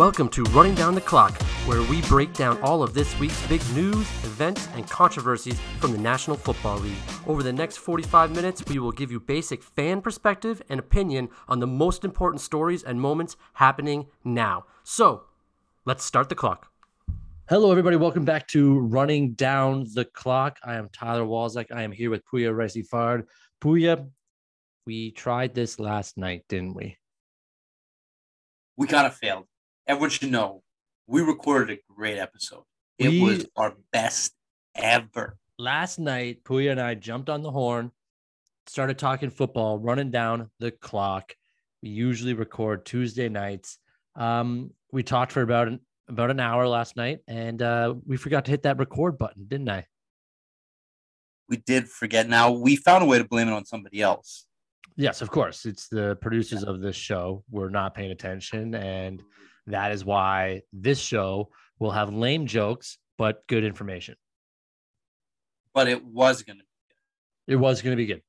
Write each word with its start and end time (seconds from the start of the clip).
Welcome 0.00 0.30
to 0.30 0.44
Running 0.44 0.74
Down 0.74 0.94
the 0.94 1.00
Clock, 1.02 1.38
where 1.66 1.82
we 1.82 2.00
break 2.00 2.32
down 2.32 2.58
all 2.62 2.82
of 2.82 2.94
this 2.94 3.18
week's 3.20 3.46
big 3.48 3.60
news, 3.74 4.08
events, 4.24 4.66
and 4.74 4.88
controversies 4.88 5.60
from 5.78 5.92
the 5.92 5.98
National 5.98 6.38
Football 6.38 6.78
League. 6.78 6.96
Over 7.26 7.42
the 7.42 7.52
next 7.52 7.76
45 7.76 8.34
minutes, 8.34 8.64
we 8.66 8.78
will 8.78 8.92
give 8.92 9.12
you 9.12 9.20
basic 9.20 9.62
fan 9.62 10.00
perspective 10.00 10.62
and 10.70 10.80
opinion 10.80 11.28
on 11.48 11.60
the 11.60 11.66
most 11.66 12.02
important 12.02 12.40
stories 12.40 12.82
and 12.82 12.98
moments 12.98 13.36
happening 13.52 14.06
now. 14.24 14.64
So, 14.84 15.24
let's 15.84 16.02
start 16.02 16.30
the 16.30 16.34
clock. 16.34 16.72
Hello, 17.50 17.70
everybody. 17.70 17.96
Welcome 17.96 18.24
back 18.24 18.48
to 18.48 18.78
Running 18.78 19.34
Down 19.34 19.84
the 19.92 20.06
Clock. 20.06 20.58
I 20.64 20.76
am 20.76 20.88
Tyler 20.94 21.24
Walzak. 21.26 21.66
I 21.70 21.82
am 21.82 21.92
here 21.92 22.08
with 22.08 22.24
Poya 22.24 22.54
Ricey 22.54 22.88
Fard. 22.88 23.24
Poya, 23.60 24.08
we 24.86 25.10
tried 25.10 25.54
this 25.54 25.78
last 25.78 26.16
night, 26.16 26.46
didn't 26.48 26.72
we? 26.72 26.96
We 28.78 28.86
kind 28.86 29.06
of 29.06 29.14
failed 29.14 29.44
everyone 29.86 30.10
should 30.10 30.30
know 30.30 30.62
we 31.06 31.22
recorded 31.22 31.78
a 31.78 31.92
great 31.92 32.18
episode. 32.18 32.64
It 32.98 33.08
We- 33.08 33.20
was 33.22 33.46
our 33.56 33.74
best 33.92 34.34
ever. 34.74 35.36
last 35.58 35.98
night, 35.98 36.42
Puya 36.44 36.70
and 36.72 36.80
I 36.80 36.94
jumped 36.94 37.28
on 37.28 37.42
the 37.42 37.50
horn, 37.50 37.90
started 38.66 38.98
talking 38.98 39.30
football, 39.30 39.78
running 39.78 40.10
down 40.10 40.50
the 40.58 40.70
clock. 40.70 41.34
We 41.82 41.90
usually 41.90 42.34
record 42.34 42.86
Tuesday 42.86 43.28
nights. 43.28 43.78
Um, 44.14 44.72
we 44.92 45.02
talked 45.02 45.32
for 45.32 45.42
about 45.42 45.68
an, 45.68 45.80
about 46.08 46.30
an 46.30 46.40
hour 46.40 46.66
last 46.66 46.96
night, 46.96 47.20
and 47.26 47.60
uh, 47.62 47.94
we 48.06 48.16
forgot 48.16 48.44
to 48.46 48.50
hit 48.50 48.62
that 48.62 48.78
record 48.78 49.18
button, 49.18 49.46
didn't 49.48 49.68
I? 49.68 49.86
We 51.48 51.56
did 51.58 51.88
forget. 51.88 52.28
Now 52.28 52.52
we 52.52 52.76
found 52.76 53.02
a 53.02 53.06
way 53.06 53.18
to 53.18 53.24
blame 53.24 53.48
it 53.48 53.52
on 53.52 53.64
somebody 53.64 54.00
else. 54.00 54.46
Yes, 54.96 55.20
of 55.22 55.30
course. 55.30 55.66
It's 55.66 55.88
the 55.88 56.16
producers 56.20 56.62
of 56.64 56.80
this 56.80 56.96
show 56.96 57.42
We're 57.50 57.70
not 57.70 57.94
paying 57.94 58.10
attention, 58.12 58.74
and 58.74 59.22
that 59.66 59.92
is 59.92 60.04
why 60.04 60.62
this 60.72 60.98
show 60.98 61.50
will 61.78 61.90
have 61.90 62.12
lame 62.12 62.46
jokes 62.46 62.98
but 63.18 63.46
good 63.46 63.64
information. 63.64 64.16
But 65.74 65.88
it 65.88 66.04
was 66.04 66.42
gonna. 66.42 66.60
Be 66.60 66.64
good. 66.64 67.52
It 67.54 67.56
was 67.56 67.82
going 67.82 67.92
to 67.92 67.96
be 67.96 68.06
good. 68.06 68.22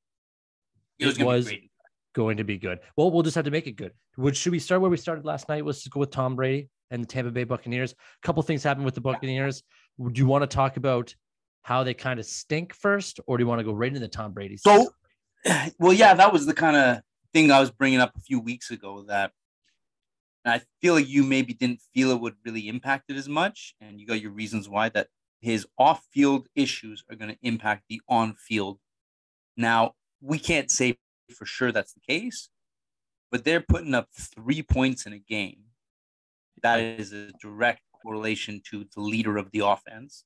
It 0.98 1.06
was 1.06 1.18
It 1.18 1.24
was- 1.24 1.48
be 1.48 1.70
going 2.14 2.36
to 2.36 2.44
be 2.44 2.58
good. 2.58 2.78
Well, 2.96 3.10
we'll 3.10 3.22
just 3.22 3.34
have 3.36 3.46
to 3.46 3.50
make 3.50 3.66
it 3.66 3.72
good. 3.72 3.92
Would 4.16 4.36
should 4.36 4.52
we 4.52 4.58
start 4.58 4.80
where 4.80 4.90
we 4.90 4.96
started 4.96 5.24
last 5.24 5.48
night? 5.48 5.64
Let's 5.64 5.86
go 5.88 6.00
with 6.00 6.10
Tom 6.10 6.36
Brady 6.36 6.68
and 6.90 7.02
the 7.02 7.06
Tampa 7.06 7.30
Bay 7.30 7.44
Buccaneers. 7.44 7.92
A 7.92 8.26
couple 8.26 8.42
things 8.42 8.62
happened 8.62 8.84
with 8.84 8.94
the 8.94 9.00
Buccaneers. 9.00 9.62
Do 9.98 10.12
you 10.14 10.26
want 10.26 10.42
to 10.42 10.46
talk 10.54 10.76
about 10.76 11.14
how 11.62 11.84
they 11.84 11.94
kind 11.94 12.20
of 12.20 12.26
stink 12.26 12.74
first, 12.74 13.20
or 13.26 13.38
do 13.38 13.42
you 13.42 13.48
want 13.48 13.60
to 13.60 13.64
go 13.64 13.72
right 13.72 13.88
into 13.88 14.00
the 14.00 14.08
Tom 14.08 14.32
Brady? 14.32 14.56
So, 14.58 14.90
well, 15.78 15.92
yeah, 15.92 16.14
that 16.14 16.32
was 16.32 16.44
the 16.44 16.54
kind 16.54 16.76
of 16.76 17.00
thing 17.32 17.50
I 17.50 17.60
was 17.60 17.70
bringing 17.70 18.00
up 18.00 18.12
a 18.16 18.20
few 18.20 18.40
weeks 18.40 18.70
ago. 18.70 19.04
That 19.08 19.32
and 20.44 20.54
I 20.54 20.62
feel 20.80 20.94
like 20.94 21.08
you 21.08 21.22
maybe 21.22 21.54
didn't 21.54 21.80
feel 21.94 22.10
it 22.10 22.20
would 22.20 22.36
really 22.44 22.68
impact 22.68 23.10
it 23.10 23.16
as 23.16 23.28
much, 23.28 23.74
and 23.80 24.00
you 24.00 24.06
got 24.06 24.20
your 24.20 24.32
reasons 24.32 24.68
why. 24.68 24.88
That 24.88 25.08
his 25.40 25.66
off-field 25.78 26.48
issues 26.54 27.04
are 27.10 27.16
going 27.16 27.30
to 27.30 27.38
impact 27.42 27.84
the 27.88 28.00
on-field. 28.08 28.78
Now 29.56 29.92
we 30.20 30.38
can't 30.38 30.70
say 30.70 30.96
for 31.34 31.46
sure 31.46 31.72
that's 31.72 31.94
the 31.94 32.00
case, 32.00 32.48
but 33.30 33.44
they're 33.44 33.60
putting 33.60 33.94
up 33.94 34.08
three 34.12 34.62
points 34.62 35.06
in 35.06 35.12
a 35.12 35.18
game. 35.18 35.58
That 36.62 36.80
is 36.80 37.12
a 37.12 37.32
direct 37.40 37.80
correlation 38.02 38.60
to 38.70 38.86
the 38.94 39.00
leader 39.00 39.36
of 39.36 39.50
the 39.50 39.60
offense. 39.60 40.24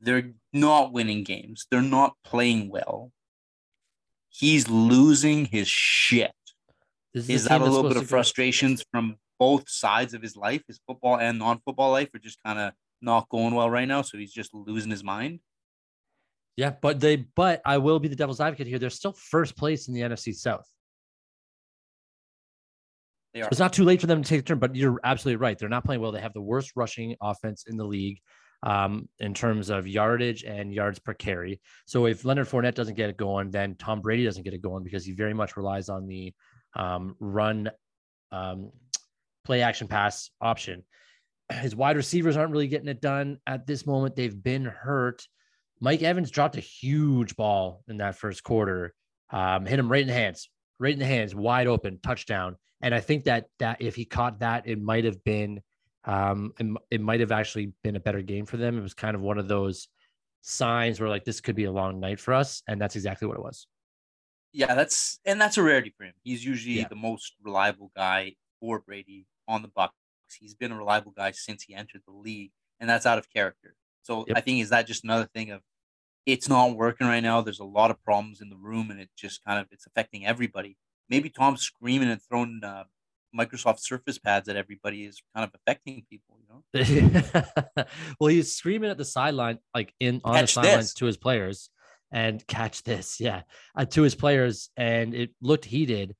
They're 0.00 0.32
not 0.52 0.92
winning 0.92 1.24
games. 1.24 1.66
They're 1.70 1.82
not 1.82 2.14
playing 2.24 2.70
well. 2.70 3.12
He's 4.30 4.68
losing 4.68 5.46
his 5.46 5.68
shit. 5.68 6.32
This 7.12 7.26
the 7.26 7.34
Is 7.34 7.44
that 7.44 7.60
a 7.60 7.64
little 7.64 7.82
bit 7.82 7.96
of 7.98 8.04
go- 8.04 8.08
frustrations 8.08 8.84
from 8.90 9.16
both 9.40 9.68
sides 9.68 10.14
of 10.14 10.22
his 10.22 10.36
life, 10.36 10.62
his 10.68 10.78
football 10.86 11.18
and 11.18 11.38
non-football 11.40 11.90
life, 11.90 12.14
are 12.14 12.20
just 12.20 12.38
kind 12.44 12.60
of 12.60 12.72
not 13.02 13.28
going 13.30 13.54
well 13.54 13.68
right 13.68 13.88
now? 13.88 14.02
So 14.02 14.18
he's 14.18 14.32
just 14.32 14.54
losing 14.54 14.90
his 14.90 15.02
mind. 15.02 15.40
Yeah, 16.56 16.74
but 16.80 17.00
they 17.00 17.16
but 17.16 17.62
I 17.64 17.78
will 17.78 17.98
be 17.98 18.08
the 18.08 18.16
devil's 18.16 18.40
advocate 18.40 18.68
here. 18.68 18.78
They're 18.78 18.90
still 18.90 19.14
first 19.14 19.56
place 19.56 19.88
in 19.88 19.94
the 19.94 20.02
NFC 20.02 20.34
South. 20.34 20.68
They 23.34 23.42
are. 23.42 23.48
It's 23.48 23.58
not 23.58 23.72
too 23.72 23.84
late 23.84 24.00
for 24.00 24.06
them 24.06 24.22
to 24.22 24.28
take 24.28 24.40
a 24.40 24.42
turn, 24.42 24.58
but 24.58 24.76
you're 24.76 25.00
absolutely 25.02 25.36
right. 25.36 25.58
They're 25.58 25.68
not 25.68 25.84
playing 25.84 26.00
well. 26.00 26.12
They 26.12 26.20
have 26.20 26.34
the 26.34 26.42
worst 26.42 26.72
rushing 26.76 27.16
offense 27.20 27.64
in 27.66 27.76
the 27.76 27.84
league 27.84 28.20
um, 28.62 29.08
in 29.18 29.34
terms 29.34 29.70
of 29.70 29.86
yardage 29.86 30.44
and 30.44 30.72
yards 30.72 30.98
per 30.98 31.14
carry. 31.14 31.60
So 31.86 32.06
if 32.06 32.24
Leonard 32.24 32.48
Fournette 32.48 32.74
doesn't 32.74 32.96
get 32.96 33.10
it 33.10 33.16
going, 33.16 33.50
then 33.50 33.76
Tom 33.76 34.00
Brady 34.00 34.24
doesn't 34.24 34.42
get 34.42 34.54
it 34.54 34.60
going 34.60 34.84
because 34.84 35.04
he 35.04 35.12
very 35.12 35.34
much 35.34 35.56
relies 35.56 35.88
on 35.88 36.06
the 36.06 36.34
um, 36.76 37.16
run, 37.20 37.70
um, 38.32 38.70
play 39.50 39.62
action 39.62 39.88
pass 39.88 40.30
option. 40.40 40.84
His 41.52 41.74
wide 41.74 41.96
receivers 41.96 42.36
aren't 42.36 42.52
really 42.52 42.68
getting 42.68 42.86
it 42.86 43.00
done 43.00 43.38
at 43.48 43.66
this 43.66 43.84
moment. 43.84 44.14
They've 44.14 44.40
been 44.40 44.64
hurt. 44.64 45.26
Mike 45.80 46.02
Evans 46.02 46.30
dropped 46.30 46.56
a 46.56 46.60
huge 46.60 47.34
ball 47.34 47.82
in 47.88 47.96
that 47.96 48.14
first 48.14 48.44
quarter, 48.44 48.94
um, 49.30 49.66
hit 49.66 49.76
him 49.80 49.90
right 49.90 50.02
in 50.02 50.06
the 50.06 50.14
hands, 50.14 50.48
right 50.78 50.92
in 50.92 51.00
the 51.00 51.06
hands, 51.06 51.34
wide 51.34 51.66
open, 51.66 51.98
touchdown. 52.00 52.54
And 52.80 52.94
I 52.94 53.00
think 53.00 53.24
that 53.24 53.46
that 53.58 53.82
if 53.82 53.96
he 53.96 54.04
caught 54.04 54.38
that, 54.38 54.68
it 54.68 54.80
might 54.80 55.04
have 55.04 55.24
been, 55.24 55.60
um, 56.04 56.52
it, 56.60 56.66
it 56.92 57.00
might 57.00 57.18
have 57.18 57.32
actually 57.32 57.72
been 57.82 57.96
a 57.96 58.00
better 58.00 58.22
game 58.22 58.46
for 58.46 58.56
them. 58.56 58.78
It 58.78 58.82
was 58.82 58.94
kind 58.94 59.16
of 59.16 59.20
one 59.20 59.38
of 59.38 59.48
those 59.48 59.88
signs 60.42 61.00
where 61.00 61.08
like 61.08 61.24
this 61.24 61.40
could 61.40 61.56
be 61.56 61.64
a 61.64 61.72
long 61.72 61.98
night 61.98 62.20
for 62.20 62.34
us, 62.34 62.62
and 62.68 62.80
that's 62.80 62.94
exactly 62.94 63.26
what 63.26 63.36
it 63.36 63.42
was. 63.42 63.66
Yeah, 64.52 64.76
that's 64.76 65.18
and 65.24 65.40
that's 65.40 65.58
a 65.58 65.62
rarity 65.64 65.92
for 65.96 66.04
him. 66.04 66.14
He's 66.22 66.44
usually 66.44 66.78
Yeah. 66.78 66.88
the 66.88 66.94
most 66.94 67.34
reliable 67.42 67.90
guy 67.96 68.36
for 68.60 68.78
Brady 68.78 69.26
on 69.50 69.62
the 69.62 69.68
Bucks. 69.68 69.94
He's 70.38 70.54
been 70.54 70.72
a 70.72 70.76
reliable 70.76 71.12
guy 71.12 71.32
since 71.32 71.64
he 71.64 71.74
entered 71.74 72.02
the 72.06 72.12
league, 72.14 72.52
and 72.78 72.88
that's 72.88 73.06
out 73.06 73.18
of 73.18 73.28
character. 73.30 73.74
So 74.02 74.24
Yep. 74.28 74.36
I 74.36 74.40
think 74.40 74.62
is 74.62 74.70
that 74.70 74.86
just 74.86 75.04
another 75.04 75.28
thing 75.34 75.50
of 75.50 75.60
it's 76.26 76.48
not 76.48 76.76
working 76.76 77.06
right 77.06 77.22
now. 77.22 77.40
There's 77.40 77.60
a 77.60 77.64
lot 77.64 77.90
of 77.90 78.02
problems 78.04 78.40
in 78.40 78.48
the 78.48 78.56
room, 78.56 78.90
and 78.90 79.00
it 79.00 79.10
just 79.16 79.44
kind 79.44 79.58
of 79.58 79.66
it's 79.72 79.86
affecting 79.86 80.26
everybody. 80.26 80.76
Maybe 81.08 81.28
Tom's 81.28 81.62
screaming 81.62 82.08
and 82.08 82.20
throwing 82.22 82.60
uh, 82.62 82.84
Microsoft 83.36 83.80
Surface 83.80 84.18
pads 84.18 84.48
at 84.48 84.56
everybody 84.56 85.04
is 85.04 85.22
kind 85.34 85.44
of 85.48 85.54
affecting 85.54 86.04
people. 86.08 86.38
You 86.40 87.02
know, 87.02 87.84
well, 88.20 88.28
he's 88.28 88.54
screaming 88.54 88.90
at 88.90 88.98
the 88.98 89.04
sideline, 89.04 89.58
like 89.74 89.92
in 89.98 90.20
on 90.24 90.34
Catch 90.34 90.54
the 90.54 90.62
sidelines 90.62 90.94
to 90.94 91.06
his 91.06 91.16
players, 91.16 91.70
and 92.12 92.46
catch 92.46 92.82
this, 92.82 93.20
yeah, 93.20 93.42
uh, 93.74 93.84
to 93.86 94.02
his 94.02 94.14
players, 94.14 94.70
and 94.76 95.14
it 95.14 95.30
looked 95.40 95.64
heated. 95.64 96.16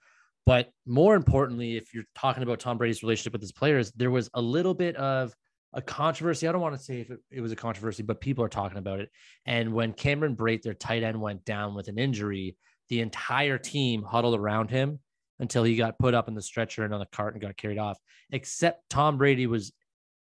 But 0.46 0.70
more 0.86 1.14
importantly, 1.14 1.76
if 1.76 1.94
you're 1.94 2.04
talking 2.14 2.42
about 2.42 2.60
Tom 2.60 2.78
Brady's 2.78 3.02
relationship 3.02 3.32
with 3.32 3.42
his 3.42 3.52
players, 3.52 3.92
there 3.92 4.10
was 4.10 4.30
a 4.34 4.40
little 4.40 4.74
bit 4.74 4.96
of 4.96 5.34
a 5.72 5.82
controversy. 5.82 6.48
I 6.48 6.52
don't 6.52 6.60
want 6.60 6.76
to 6.76 6.82
say 6.82 7.00
if 7.00 7.10
it, 7.10 7.20
it 7.30 7.40
was 7.40 7.52
a 7.52 7.56
controversy, 7.56 8.02
but 8.02 8.20
people 8.20 8.44
are 8.44 8.48
talking 8.48 8.78
about 8.78 9.00
it. 9.00 9.10
And 9.46 9.72
when 9.72 9.92
Cameron 9.92 10.36
Brate, 10.36 10.62
their 10.62 10.74
tight 10.74 11.02
end, 11.02 11.20
went 11.20 11.44
down 11.44 11.74
with 11.74 11.88
an 11.88 11.98
injury, 11.98 12.56
the 12.88 13.00
entire 13.00 13.58
team 13.58 14.02
huddled 14.02 14.34
around 14.34 14.70
him 14.70 14.98
until 15.38 15.62
he 15.62 15.76
got 15.76 15.98
put 15.98 16.14
up 16.14 16.28
in 16.28 16.34
the 16.34 16.42
stretcher 16.42 16.84
and 16.84 16.92
on 16.92 17.00
the 17.00 17.06
cart 17.06 17.34
and 17.34 17.42
got 17.42 17.56
carried 17.56 17.78
off. 17.78 17.98
Except 18.30 18.88
Tom 18.90 19.16
Brady 19.18 19.46
was 19.46 19.72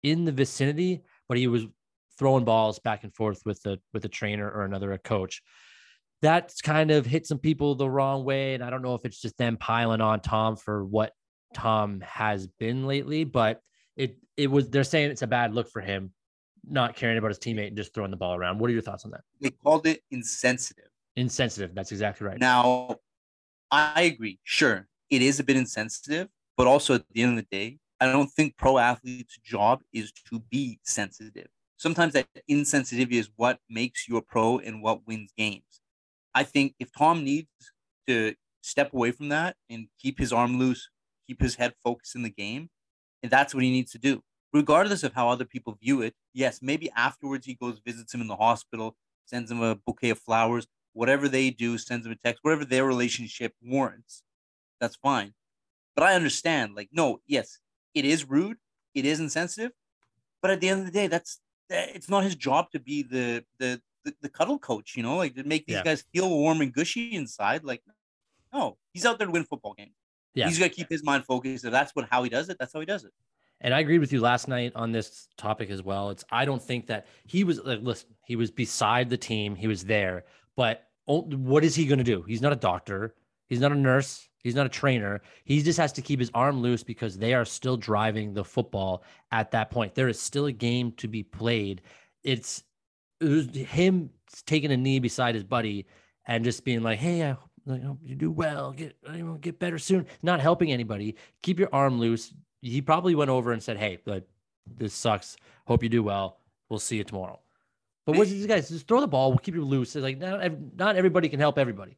in 0.04 0.26
the 0.26 0.32
vicinity, 0.32 1.04
but 1.30 1.38
he 1.38 1.48
was 1.48 1.66
throwing 2.20 2.46
balls 2.46 2.80
back 2.80 3.04
and 3.04 3.14
forth 3.14 3.42
with 3.46 3.62
the 3.62 3.80
with 3.94 4.04
a 4.06 4.10
trainer 4.10 4.50
or 4.50 4.64
another 4.64 4.92
a 4.92 4.98
coach. 4.98 5.42
That's 6.22 6.62
kind 6.62 6.92
of 6.92 7.06
hit 7.06 7.28
some 7.28 7.38
people 7.38 7.76
the 7.76 7.90
wrong 7.90 8.24
way, 8.24 8.56
and 8.56 8.64
I 8.64 8.70
don't 8.70 8.82
know 8.82 8.96
if 8.96 9.06
it's 9.06 9.22
just 9.22 9.38
them 9.38 9.58
piling 9.58 10.02
on 10.02 10.20
Tom 10.20 10.56
for 10.56 10.84
what 10.84 11.14
Tom 11.54 12.02
has 12.02 12.48
been 12.48 12.88
lately, 12.88 13.24
but 13.24 13.62
it 13.96 14.18
it 14.36 14.50
was 14.50 14.70
they're 14.70 14.84
saying 14.84 15.12
it's 15.12 15.22
a 15.22 15.28
bad 15.28 15.54
look 15.54 15.70
for 15.70 15.82
him, 15.82 16.12
not 16.68 16.96
caring 16.96 17.18
about 17.18 17.30
his 17.30 17.40
teammate 17.40 17.68
and 17.68 17.78
just 17.78 17.94
throwing 17.94 18.12
the 18.12 18.18
ball 18.18 18.36
around. 18.36 18.60
What 18.60 18.70
are 18.70 18.74
your 18.74 18.82
thoughts 18.82 19.06
on 19.06 19.12
that? 19.12 19.22
they 19.42 19.52
called 19.52 19.86
it 19.86 20.02
insensitive. 20.12 20.90
Insensitive. 21.16 21.74
That's 21.74 21.92
exactly 21.92 22.28
right. 22.28 22.40
Now, 22.40 22.98
I 23.72 24.02
agree. 24.02 24.40
Sure, 24.44 24.88
it 25.10 25.22
is 25.22 25.40
a 25.40 25.44
bit 25.44 25.56
insensitive, 25.56 26.30
but 26.56 26.68
also 26.68 26.96
at 26.96 27.04
the 27.12 27.22
end 27.22 27.38
of 27.38 27.46
the 27.46 27.56
day, 27.56 27.78
I 28.00 28.12
don't 28.12 28.30
think 28.30 28.58
pro 28.58 28.78
athletes' 28.78 29.38
job 29.44 29.82
is 29.94 30.12
to 30.30 30.40
be 30.52 30.80
sensitive. 30.84 31.48
Sometimes 31.78 32.14
that 32.14 32.28
insensitivity 32.50 33.14
is 33.14 33.30
what 33.36 33.60
makes 33.70 34.08
you 34.08 34.18
a 34.18 34.22
pro 34.22 34.60
and 34.60 34.82
what 34.82 35.08
wins 35.08 35.32
games. 35.38 35.64
I 36.38 36.44
think 36.44 36.76
if 36.78 36.92
Tom 36.92 37.24
needs 37.24 37.50
to 38.08 38.36
step 38.62 38.94
away 38.94 39.12
from 39.12 39.30
that 39.30 39.56
and 39.72 39.88
keep 40.00 40.20
his 40.20 40.32
arm 40.32 40.60
loose, 40.60 40.88
keep 41.26 41.42
his 41.42 41.56
head 41.56 41.74
focused 41.84 42.16
in 42.16 42.22
the 42.22 42.30
game, 42.30 42.70
and 43.24 43.32
that's 43.32 43.56
what 43.56 43.64
he 43.64 43.72
needs 43.72 43.92
to 43.94 43.98
do. 43.98 44.22
Regardless 44.54 45.04
of 45.04 45.14
how 45.14 45.30
other 45.30 45.46
people 45.46 45.80
view 45.82 46.04
it, 46.04 46.14
yes, 46.36 46.60
maybe 46.62 46.92
afterwards 46.96 47.48
he 47.48 47.56
goes 47.56 47.82
visits 47.84 48.14
him 48.14 48.22
in 48.22 48.28
the 48.28 48.36
hospital, 48.36 48.96
sends 49.26 49.50
him 49.50 49.64
a 49.64 49.74
bouquet 49.74 50.12
of 50.12 50.20
flowers, 50.20 50.68
whatever 50.94 51.28
they 51.28 51.50
do, 51.50 51.76
sends 51.80 52.06
him 52.06 52.12
a 52.12 52.16
text, 52.16 52.44
whatever 52.44 52.66
their 52.66 52.86
relationship 52.86 53.54
warrants, 53.64 54.22
that's 54.80 54.96
fine. 54.96 55.34
But 55.96 56.04
I 56.04 56.14
understand, 56.14 56.76
like, 56.76 56.90
no, 56.92 57.20
yes, 57.26 57.58
it 57.96 58.06
is 58.06 58.30
rude, 58.30 58.58
it 58.94 59.06
is 59.06 59.20
insensitive, 59.20 59.72
but 60.42 60.52
at 60.52 60.62
the 60.62 60.70
end 60.70 60.82
of 60.82 60.86
the 60.86 60.92
day, 60.92 61.08
that's 61.08 61.40
eh, 61.72 61.88
it's 61.96 62.10
not 62.10 62.24
his 62.24 62.36
job 62.36 62.70
to 62.74 62.80
be 62.80 63.02
the 63.02 63.44
the 63.60 63.82
the, 64.08 64.16
the 64.22 64.30
cuddle 64.30 64.58
coach, 64.58 64.96
you 64.96 65.04
know, 65.04 65.18
like 65.18 65.36
to 65.36 65.44
make 65.44 65.66
these 65.66 65.76
Yeah. 65.76 65.84
guys 65.84 66.04
feel 66.14 66.30
warm 66.30 66.62
and 66.62 66.74
gushy 66.74 67.16
inside. 67.16 67.64
Like, 67.64 67.82
no, 68.54 68.78
he's 68.94 69.06
out 69.06 69.18
there 69.18 69.28
to 69.28 69.34
win 69.34 69.44
football 69.44 69.74
games. 69.74 69.94
Yeah. 70.34 70.48
He's 70.48 70.60
got 70.60 70.66
to 70.66 70.70
keep 70.72 70.90
his 70.90 71.04
mind 71.04 71.26
focused. 71.26 71.66
If 71.66 71.72
that's 71.72 71.92
what 71.96 72.08
how 72.10 72.24
he 72.24 72.30
does 72.30 72.50
it, 72.50 72.58
that's 72.60 72.74
how 72.74 72.80
he 72.80 72.86
does 72.86 73.04
it. 73.04 73.12
And 73.60 73.74
I 73.74 73.80
agreed 73.80 74.00
with 74.00 74.14
you 74.14 74.22
last 74.22 74.48
night 74.48 74.72
on 74.76 74.92
this 74.92 75.28
topic 75.38 75.70
as 75.70 75.82
well. 75.82 76.12
It's 76.12 76.24
I 76.32 76.46
don't 76.46 76.62
think 76.62 76.88
that 76.88 77.08
he 77.26 77.44
was 77.44 77.60
like 77.64 77.80
listen, 77.82 78.10
he 78.26 78.36
was 78.36 78.52
beside 78.52 79.10
the 79.10 79.18
team, 79.18 79.56
he 79.56 79.68
was 79.68 79.84
there, 79.84 80.26
but 80.56 80.84
what 81.06 81.64
is 81.64 81.74
he 81.74 81.86
going 81.86 81.98
to 81.98 82.04
do? 82.04 82.24
He's 82.28 82.42
not 82.42 82.54
a 82.54 82.58
doctor, 82.58 83.16
he's 83.48 83.60
not 83.60 83.72
a 83.72 83.76
nurse, 83.76 84.28
he's 84.44 84.56
not 84.56 84.66
a 84.66 84.70
trainer. 84.70 85.22
He 85.46 85.64
just 85.64 85.80
has 85.80 85.92
to 85.94 86.02
keep 86.02 86.20
his 86.20 86.30
arm 86.34 86.62
loose 86.62 86.84
because 86.84 87.18
they 87.18 87.34
are 87.34 87.46
still 87.46 87.78
driving 87.78 88.34
the 88.34 88.44
football 88.44 89.04
at 89.32 89.52
that 89.52 89.72
point. 89.72 89.96
There 89.96 90.10
is 90.10 90.20
still 90.20 90.46
a 90.46 90.52
game 90.52 90.92
to 90.98 91.08
be 91.08 91.24
played. 91.24 91.82
It's 92.24 92.64
it 93.20 93.30
was 93.30 93.48
him 93.56 94.10
taking 94.46 94.72
a 94.72 94.78
knee 94.78 95.00
beside 95.00 95.36
his 95.36 95.44
buddy 95.44 95.86
and 96.28 96.44
just 96.44 96.64
being 96.64 96.82
like, 96.84 97.00
"Hey, 97.00 97.24
I 97.24 97.38
hope 97.68 98.00
you 98.04 98.16
do 98.16 98.32
well. 98.32 98.72
Get 98.72 98.96
get 99.42 99.60
better 99.60 99.80
soon." 99.80 100.06
Not 100.22 100.40
helping 100.40 100.72
anybody. 100.72 101.16
Keep 101.42 101.60
your 101.60 101.70
arm 101.72 102.00
loose. 102.00 102.34
He 102.62 102.82
probably 102.82 103.16
went 103.16 103.30
over 103.30 103.52
and 103.52 103.62
said, 103.62 103.78
"Hey, 103.78 104.00
but 104.04 104.28
this 104.66 104.94
sucks. 104.94 105.38
Hope 105.66 105.84
you 105.84 105.90
do 105.90 106.04
well. 106.04 106.40
We'll 106.70 106.80
see 106.80 106.98
you 106.98 107.04
tomorrow." 107.04 107.40
But 108.06 108.16
what's 108.16 108.32
these 108.32 108.46
guys? 108.46 108.70
Just 108.70 108.88
throw 108.88 109.02
the 109.02 109.08
ball. 109.08 109.32
We'll 109.32 109.40
keep 109.40 109.56
you 109.56 109.66
loose. 109.66 109.96
It's 109.96 110.04
like 110.04 110.18
not 110.18 110.40
not 110.76 110.96
everybody 110.96 111.30
can 111.30 111.40
help 111.40 111.58
everybody. 111.58 111.98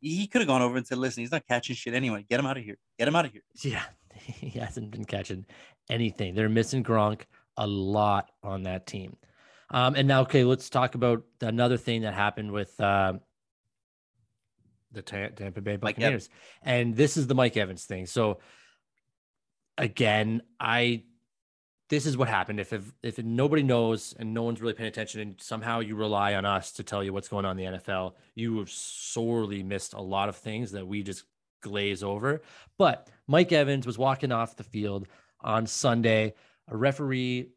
He 0.00 0.26
could 0.26 0.42
have 0.42 0.48
gone 0.48 0.60
over 0.60 0.76
and 0.76 0.86
said, 0.86 0.98
"Listen, 0.98 1.22
he's 1.22 1.32
not 1.32 1.46
catching 1.48 1.74
shit 1.76 1.94
anyway. 1.94 2.26
Get 2.28 2.40
him 2.40 2.46
out 2.46 2.58
of 2.58 2.64
here. 2.64 2.76
Get 2.98 3.08
him 3.08 3.16
out 3.16 3.24
of 3.24 3.32
here." 3.32 3.42
Yeah, 3.62 3.84
he 4.14 4.50
hasn't 4.58 4.90
been 4.90 5.04
catching 5.04 5.46
anything. 5.88 6.34
They're 6.34 6.48
missing 6.50 6.84
Gronk 6.84 7.22
a 7.56 7.66
lot 7.66 8.30
on 8.42 8.64
that 8.64 8.86
team. 8.86 9.16
Um, 9.70 9.94
and 9.94 10.06
now, 10.06 10.22
okay, 10.22 10.44
let's 10.44 10.68
talk 10.70 10.94
about 10.94 11.24
another 11.40 11.76
thing 11.76 12.02
that 12.02 12.14
happened 12.14 12.52
with 12.52 12.78
uh, 12.80 13.14
the 14.92 15.02
Tampa 15.02 15.60
Bay 15.60 15.76
Buccaneers. 15.76 16.28
And 16.62 16.96
this 16.96 17.16
is 17.16 17.26
the 17.26 17.34
Mike 17.34 17.56
Evans 17.56 17.84
thing. 17.84 18.06
So 18.06 18.38
again, 19.76 20.42
I 20.58 21.02
this 21.90 22.06
is 22.06 22.16
what 22.16 22.28
happened. 22.28 22.60
If 22.60 22.72
if, 22.72 22.92
if 23.02 23.18
nobody 23.18 23.62
knows 23.62 24.14
and 24.18 24.32
no 24.32 24.42
one's 24.42 24.60
really 24.60 24.74
paying 24.74 24.88
attention, 24.88 25.20
and 25.20 25.40
somehow 25.40 25.80
you 25.80 25.96
rely 25.96 26.34
on 26.34 26.44
us 26.44 26.72
to 26.72 26.82
tell 26.82 27.02
you 27.04 27.12
what's 27.12 27.28
going 27.28 27.44
on 27.44 27.58
in 27.58 27.72
the 27.72 27.78
NFL, 27.78 28.14
you 28.34 28.58
have 28.58 28.70
sorely 28.70 29.62
missed 29.62 29.92
a 29.94 30.00
lot 30.00 30.28
of 30.28 30.36
things 30.36 30.72
that 30.72 30.86
we 30.86 31.02
just 31.02 31.24
glaze 31.60 32.02
over. 32.02 32.42
But 32.78 33.08
Mike 33.26 33.52
Evans 33.52 33.86
was 33.86 33.98
walking 33.98 34.32
off 34.32 34.56
the 34.56 34.64
field 34.64 35.08
on 35.40 35.66
Sunday. 35.66 36.34
A 36.68 36.76
referee 36.76 37.50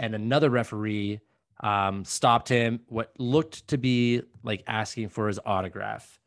and 0.00 0.16
another 0.16 0.50
referee 0.50 1.20
um, 1.60 2.04
stopped 2.04 2.48
him. 2.48 2.80
What 2.88 3.12
looked 3.18 3.68
to 3.68 3.78
be 3.78 4.22
like 4.42 4.62
asking 4.66 5.08
for 5.10 5.28
his 5.28 5.40
autograph. 5.44 6.20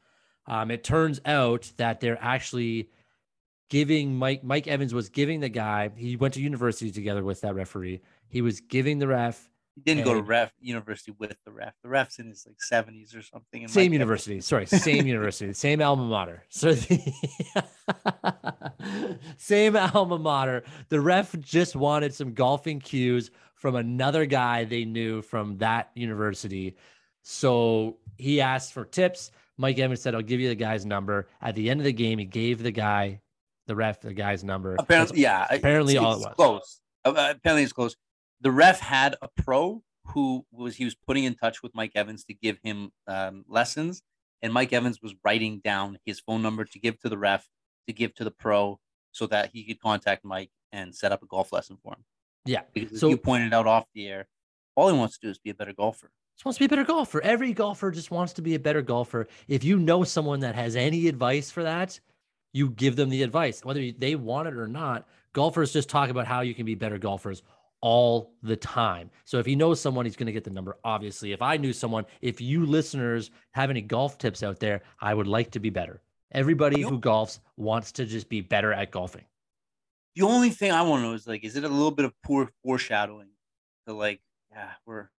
Um, 0.48 0.72
it 0.72 0.84
turns 0.84 1.22
out 1.26 1.72
that 1.78 2.00
they're 2.00 2.22
actually 2.22 2.90
giving 3.70 4.16
Mike 4.16 4.44
Mike 4.44 4.68
Evans 4.68 4.94
was 4.94 5.10
giving 5.10 5.40
the 5.40 5.50
guy. 5.50 5.90
He 5.96 6.16
went 6.16 6.34
to 6.36 6.42
university 6.42 6.92
together 6.92 7.24
with 7.24 7.42
that 7.42 7.56
referee. 7.56 8.02
He 8.28 8.42
was 8.42 8.60
giving 8.60 9.00
the 9.00 9.08
ref. 9.08 9.50
He 9.76 9.82
didn't 9.82 10.04
go 10.04 10.14
to 10.14 10.22
ref 10.22 10.52
university 10.60 11.14
with 11.18 11.34
the 11.46 11.52
ref. 11.52 11.74
The 11.82 11.88
ref's 11.88 12.20
in 12.20 12.28
his 12.28 12.46
like 12.46 12.62
seventies 12.62 13.16
or 13.16 13.22
something. 13.22 13.68
Same 13.70 13.84
Mike 13.84 13.94
university. 13.94 14.34
Evans. 14.34 14.46
Sorry, 14.46 14.66
same 14.66 15.08
university, 15.08 15.54
same 15.68 15.82
alma 15.82 16.04
mater. 16.04 16.44
So 16.50 16.74
the 16.74 17.14
same 19.38 19.78
alma 19.78 20.20
mater. 20.20 20.64
The 20.90 21.00
ref 21.00 21.40
just 21.40 21.76
wanted 21.76 22.14
some 22.14 22.34
golfing 22.34 22.82
cues 22.82 23.32
from 23.62 23.76
another 23.76 24.26
guy 24.26 24.64
they 24.64 24.86
knew 24.86 25.22
from 25.22 25.56
that 25.60 25.92
university. 25.94 26.76
So 27.22 27.98
he 28.18 28.42
asked 28.42 28.74
for 28.74 28.86
tips. 28.86 29.30
Mike 29.58 29.78
Evans 29.78 30.02
said, 30.02 30.16
I'll 30.16 30.24
give 30.24 30.40
you 30.40 30.50
the 30.50 30.56
guy's 30.56 30.84
number. 30.84 31.28
At 31.44 31.54
the 31.54 31.70
end 31.70 31.80
of 31.80 31.84
the 31.84 31.94
game, 31.94 32.18
he 32.18 32.26
gave 32.26 32.64
the 32.64 32.72
guy, 32.72 33.22
the 33.68 33.76
ref, 33.76 34.02
the 34.02 34.16
guy's 34.16 34.44
number. 34.44 34.76
Apparently, 34.80 35.22
That's 35.22 35.50
yeah. 35.52 35.56
Apparently, 35.56 35.94
it's, 35.94 36.04
all 36.04 36.14
it's 36.14 36.26
it 36.26 36.30
was. 36.30 36.36
Close. 36.36 36.82
Uh, 37.06 37.10
uh, 37.10 37.34
apparently, 37.36 37.62
it's 37.64 37.72
close. 37.72 37.96
The 38.42 38.52
ref 38.52 38.80
had 38.80 39.16
a 39.22 39.30
pro 39.44 39.84
who 40.08 40.44
was 40.52 40.76
he 40.76 40.84
was 40.84 40.96
putting 40.96 41.26
in 41.26 41.36
touch 41.36 41.62
with 41.62 41.76
Mike 41.76 41.92
Evans 41.94 42.24
to 42.26 42.34
give 42.34 42.58
him 42.64 42.90
um, 43.06 43.46
lessons, 43.48 44.02
and 44.42 44.52
Mike 44.52 44.74
Evans 44.74 45.04
was 45.04 45.14
writing 45.24 45.62
down 45.64 46.00
his 46.04 46.20
phone 46.20 46.42
number 46.42 46.66
to 46.66 46.80
give 46.80 47.00
to 47.02 47.10
the 47.10 47.18
ref 47.20 47.48
to 47.88 47.94
give 47.94 48.16
to 48.16 48.24
the 48.24 48.32
pro 48.32 48.80
so 49.12 49.28
that 49.28 49.52
he 49.54 49.64
could 49.64 49.80
contact 49.80 50.26
Mike 50.26 50.50
and 50.72 50.96
set 50.96 51.12
up 51.12 51.22
a 51.22 51.28
golf 51.28 51.54
lesson 51.54 51.78
for 51.84 51.94
him. 51.94 52.04
Yeah. 52.46 52.62
Because 52.74 53.00
so 53.00 53.10
you 53.10 53.18
pointed 53.18 53.54
out 53.54 53.68
off 53.68 53.86
the 53.94 54.08
air, 54.08 54.28
all 54.76 54.92
he 54.92 54.98
wants 54.98 55.18
to 55.18 55.28
do 55.28 55.32
is 55.32 55.38
be 55.40 55.50
a 55.50 55.56
better 55.56 55.74
golfer. 55.74 56.12
Just 56.38 56.46
wants 56.46 56.58
to 56.58 56.62
be 56.62 56.66
a 56.66 56.70
better 56.70 56.86
golfer. 56.86 57.22
Every 57.22 57.54
golfer 57.54 57.92
just 57.92 58.10
wants 58.10 58.34
to 58.34 58.42
be 58.42 58.56
a 58.56 58.60
better 58.60 58.82
golfer. 58.82 59.28
If 59.48 59.64
you 59.64 59.78
know 59.78 60.04
someone 60.04 60.40
that 60.40 60.56
has 60.56 60.76
any 60.76 61.08
advice 61.08 61.52
for 61.52 61.64
that, 61.64 62.00
you 62.54 62.70
give 62.70 62.96
them 62.96 63.10
the 63.10 63.24
advice, 63.24 63.64
whether 63.64 63.92
they 63.92 64.16
want 64.16 64.48
it 64.48 64.56
or 64.56 64.68
not. 64.68 65.08
Golfers 65.34 65.72
just 65.72 65.90
talk 65.90 66.10
about 66.10 66.28
how 66.28 66.42
you 66.42 66.54
can 66.54 66.66
be 66.66 66.76
better 66.76 66.98
golfers 66.98 67.44
all 67.82 68.34
the 68.44 68.56
time. 68.56 69.10
So 69.26 69.40
if 69.40 69.46
he 69.46 69.56
knows 69.56 69.80
someone, 69.80 70.06
he's 70.06 70.16
going 70.16 70.28
to 70.28 70.32
get 70.32 70.44
the 70.44 70.50
number. 70.50 70.78
Obviously, 70.84 71.32
if 71.32 71.42
I 71.42 71.58
knew 71.58 71.74
someone, 71.74 72.06
if 72.22 72.42
you 72.42 72.66
listeners 72.66 73.32
have 73.52 73.70
any 73.70 73.82
golf 73.82 74.18
tips 74.18 74.44
out 74.44 74.60
there, 74.60 74.82
I 75.00 75.14
would 75.14 75.28
like 75.28 75.52
to 75.52 75.60
be 75.60 75.70
better. 75.70 76.02
Everybody 76.32 76.82
who 76.82 77.00
golfs 77.00 77.40
wants 77.58 77.92
to 77.94 78.06
just 78.06 78.30
be 78.30 78.42
better 78.42 78.72
at 78.72 78.92
golfing. 78.92 79.26
The 80.16 80.24
only 80.24 80.50
thing 80.50 80.72
I 80.72 80.82
want 80.82 81.04
to 81.04 81.08
know 81.08 81.14
is 81.14 81.28
like, 81.28 81.44
is 81.44 81.56
it 81.56 81.64
a 81.64 81.70
little 81.70 81.92
bit 81.92 82.06
of 82.06 82.14
poor 82.24 82.50
foreshadowing 82.64 83.30
to 83.88 83.94
like, 83.94 84.22
yeah, 84.52 84.72
we're 84.86 85.10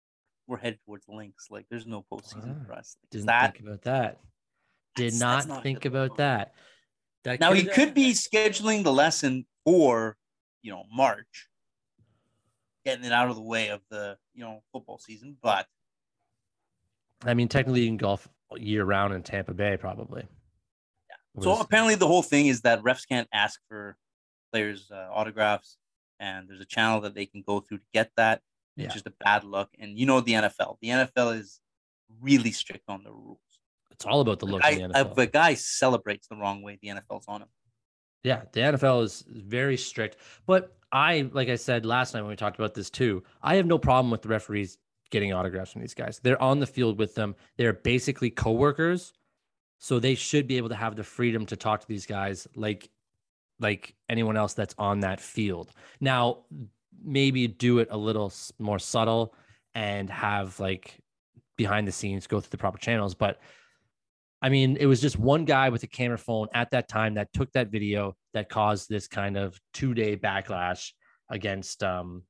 we're 0.47 0.59
headed 0.59 0.81
towards 0.85 1.07
links. 1.09 1.47
Like, 1.51 1.67
there's 1.71 1.87
no 1.87 2.05
postseason 2.13 2.61
ah, 2.61 2.67
for 2.67 2.73
us. 2.75 2.97
Like, 3.03 3.11
didn't 3.11 3.27
that, 3.27 3.53
think 3.53 3.67
about 3.67 3.83
that. 3.83 4.19
Did 4.95 5.15
not, 5.15 5.49
not 5.49 5.63
think 5.63 5.85
about 5.85 6.17
that. 6.19 6.53
that. 7.25 7.41
Now 7.41 7.53
he 7.53 7.65
could 7.65 7.95
be 7.95 8.13
scheduling 8.13 8.85
the 8.85 8.93
lesson 8.93 9.47
for, 9.65 10.17
you 10.63 10.71
know, 10.71 10.85
March, 10.93 11.49
getting 12.85 13.05
it 13.05 13.13
out 13.13 13.31
of 13.31 13.37
the 13.37 13.43
way 13.43 13.69
of 13.69 13.81
the 13.91 14.17
you 14.35 14.43
know 14.43 14.63
football 14.73 14.99
season. 14.99 15.37
But 15.43 15.67
I 17.25 17.35
mean, 17.35 17.49
technically, 17.49 17.83
you 17.83 17.89
can 17.89 17.97
golf 17.97 18.29
year 18.57 18.85
round 18.85 19.15
in 19.15 19.23
Tampa 19.23 19.55
Bay, 19.55 19.77
probably. 19.79 20.27
Yeah. 21.09 21.43
So 21.43 21.61
apparently, 21.61 21.95
the 21.95 22.07
whole 22.07 22.23
thing 22.23 22.47
is 22.47 22.63
that 22.63 22.83
refs 22.83 23.09
can't 23.09 23.29
ask 23.33 23.61
for 23.69 23.97
players' 24.53 24.91
uh, 24.93 25.09
autographs, 25.13 25.77
and 26.21 26.49
there's 26.49 26.61
a 26.61 26.67
channel 26.67 27.01
that 27.01 27.15
they 27.15 27.27
can 27.27 27.43
go 27.47 27.61
through 27.61 27.79
to 27.79 27.85
get 27.93 28.11
that. 28.17 28.41
It's 28.77 28.87
yeah. 28.87 28.93
just 28.93 29.07
a 29.07 29.13
bad 29.25 29.45
look. 29.45 29.69
And 29.79 29.99
you 29.99 30.07
know 30.07 30.21
the 30.21 30.33
NFL. 30.33 30.77
The 30.81 30.89
NFL 30.89 31.39
is 31.39 31.61
really 32.21 32.53
strict 32.53 32.85
on 32.89 33.03
the 33.05 33.11
rules. 33.11 33.39
It's 33.91 34.05
all 34.07 34.21
about 34.21 34.39
the 34.39 34.47
look. 34.47 34.65
I, 34.65 34.77
the 34.77 34.93
if 34.95 35.19
a 35.19 35.27
guy 35.27 35.55
celebrates 35.55 36.27
the 36.29 36.37
wrong 36.37 36.63
way, 36.63 36.79
the 36.81 36.89
NFL's 36.89 37.25
on 37.29 37.43
him. 37.43 37.49
Yeah, 38.25 38.43
the 38.53 38.61
NFL 38.61 39.03
is 39.05 39.25
very 39.29 39.77
strict. 39.77 40.17
But 40.47 40.77
I, 40.93 41.29
like 41.33 41.49
I 41.49 41.57
said 41.57 41.85
last 41.85 42.15
night 42.15 42.21
when 42.21 42.31
we 42.31 42.37
talked 42.37 42.59
about 42.59 42.75
this 42.75 42.91
too, 42.91 43.23
I 43.43 43.57
have 43.57 43.67
no 43.67 43.79
problem 43.79 44.11
with 44.11 44.23
the 44.23 44.29
referees 44.29 44.79
getting 45.11 45.33
autographs 45.33 45.73
from 45.73 45.83
these 45.83 45.95
guys. 45.95 46.21
They're 46.23 46.41
on 46.41 46.61
the 46.61 46.67
field 46.67 46.99
with 46.99 47.15
them. 47.15 47.35
They're 47.57 47.73
basically 47.73 48.31
coworkers. 48.31 49.13
So 49.79 49.99
they 49.99 50.15
should 50.15 50.47
be 50.47 50.57
able 50.59 50.69
to 50.69 50.77
have 50.77 50.95
the 50.95 51.03
freedom 51.03 51.45
to 51.47 51.57
talk 51.57 51.81
to 51.81 51.89
these 51.89 52.07
guys 52.07 52.47
like 52.55 52.89
like 53.63 53.95
anyone 54.09 54.37
else 54.37 54.55
that's 54.55 54.75
on 54.79 55.01
that 55.01 55.21
field. 55.21 55.71
Now, 56.01 56.45
maybe 57.05 57.49
do 57.49 57.79
it 57.79 57.89
a 57.91 57.97
little 57.97 58.33
more 58.59 58.79
subtle 58.79 59.35
and 59.75 60.11
have 60.11 60.61
like 60.61 60.99
behind 61.57 61.87
the 61.87 61.93
scenes 61.93 62.27
go 62.27 62.41
through 62.41 62.51
the 62.51 62.59
proper 62.59 62.79
channels. 62.79 63.15
But 63.15 63.41
I 64.41 64.49
mean, 64.49 64.77
it 64.79 64.87
was 64.87 65.01
just 65.01 65.19
one 65.19 65.45
guy 65.45 65.69
with 65.69 65.83
a 65.85 65.87
camera 65.87 66.19
phone 66.19 66.49
at 66.53 66.71
that 66.73 66.89
time 66.89 67.15
that 67.15 67.33
took 67.33 67.53
that 67.53 67.69
video 67.71 68.17
that 68.35 68.49
caused 68.49 68.89
this 68.89 69.07
kind 69.07 69.37
of 69.37 69.59
two 69.73 69.95
day 69.95 70.17
backlash 70.17 70.91
against 71.31 71.83
um 71.83 72.25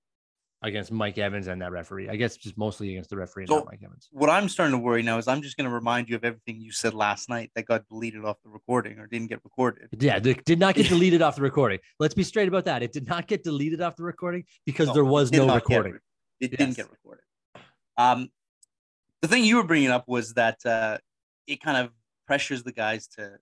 against 0.62 0.92
Mike 0.92 1.18
Evans 1.18 1.48
and 1.48 1.60
that 1.60 1.72
referee. 1.72 2.08
I 2.08 2.16
guess 2.16 2.36
just 2.36 2.56
mostly 2.56 2.90
against 2.90 3.10
the 3.10 3.16
referee, 3.16 3.46
so 3.46 3.56
not 3.56 3.66
Mike 3.66 3.80
Evans. 3.84 4.08
What 4.12 4.30
I'm 4.30 4.48
starting 4.48 4.72
to 4.72 4.78
worry 4.78 5.02
now 5.02 5.18
is 5.18 5.26
I'm 5.26 5.42
just 5.42 5.56
going 5.56 5.68
to 5.68 5.74
remind 5.74 6.08
you 6.08 6.16
of 6.16 6.24
everything 6.24 6.60
you 6.60 6.72
said 6.72 6.94
last 6.94 7.28
night 7.28 7.50
that 7.54 7.66
got 7.66 7.86
deleted 7.88 8.24
off 8.24 8.36
the 8.44 8.50
recording 8.50 8.98
or 8.98 9.06
didn't 9.06 9.28
get 9.28 9.40
recorded. 9.44 9.88
Yeah, 9.98 10.20
it 10.22 10.44
did 10.44 10.58
not 10.58 10.74
get 10.74 10.88
deleted 10.88 11.20
off 11.20 11.36
the 11.36 11.42
recording. 11.42 11.80
Let's 11.98 12.14
be 12.14 12.22
straight 12.22 12.48
about 12.48 12.64
that. 12.66 12.82
It 12.82 12.92
did 12.92 13.08
not 13.08 13.26
get 13.26 13.42
deleted 13.42 13.80
off 13.80 13.96
the 13.96 14.04
recording 14.04 14.44
because 14.64 14.88
no, 14.88 14.94
there 14.94 15.04
was 15.04 15.32
no 15.32 15.52
recording. 15.52 15.92
Get, 15.92 16.00
it 16.40 16.50
yes. 16.52 16.58
didn't 16.58 16.76
get 16.76 16.90
recorded. 16.90 17.24
Um, 17.96 18.30
the 19.20 19.28
thing 19.28 19.44
you 19.44 19.56
were 19.56 19.64
bringing 19.64 19.90
up 19.90 20.08
was 20.08 20.34
that 20.34 20.64
uh, 20.64 20.98
it 21.46 21.60
kind 21.60 21.76
of 21.76 21.90
pressures 22.26 22.62
the 22.62 22.72
guys 22.72 23.08
to, 23.08 23.38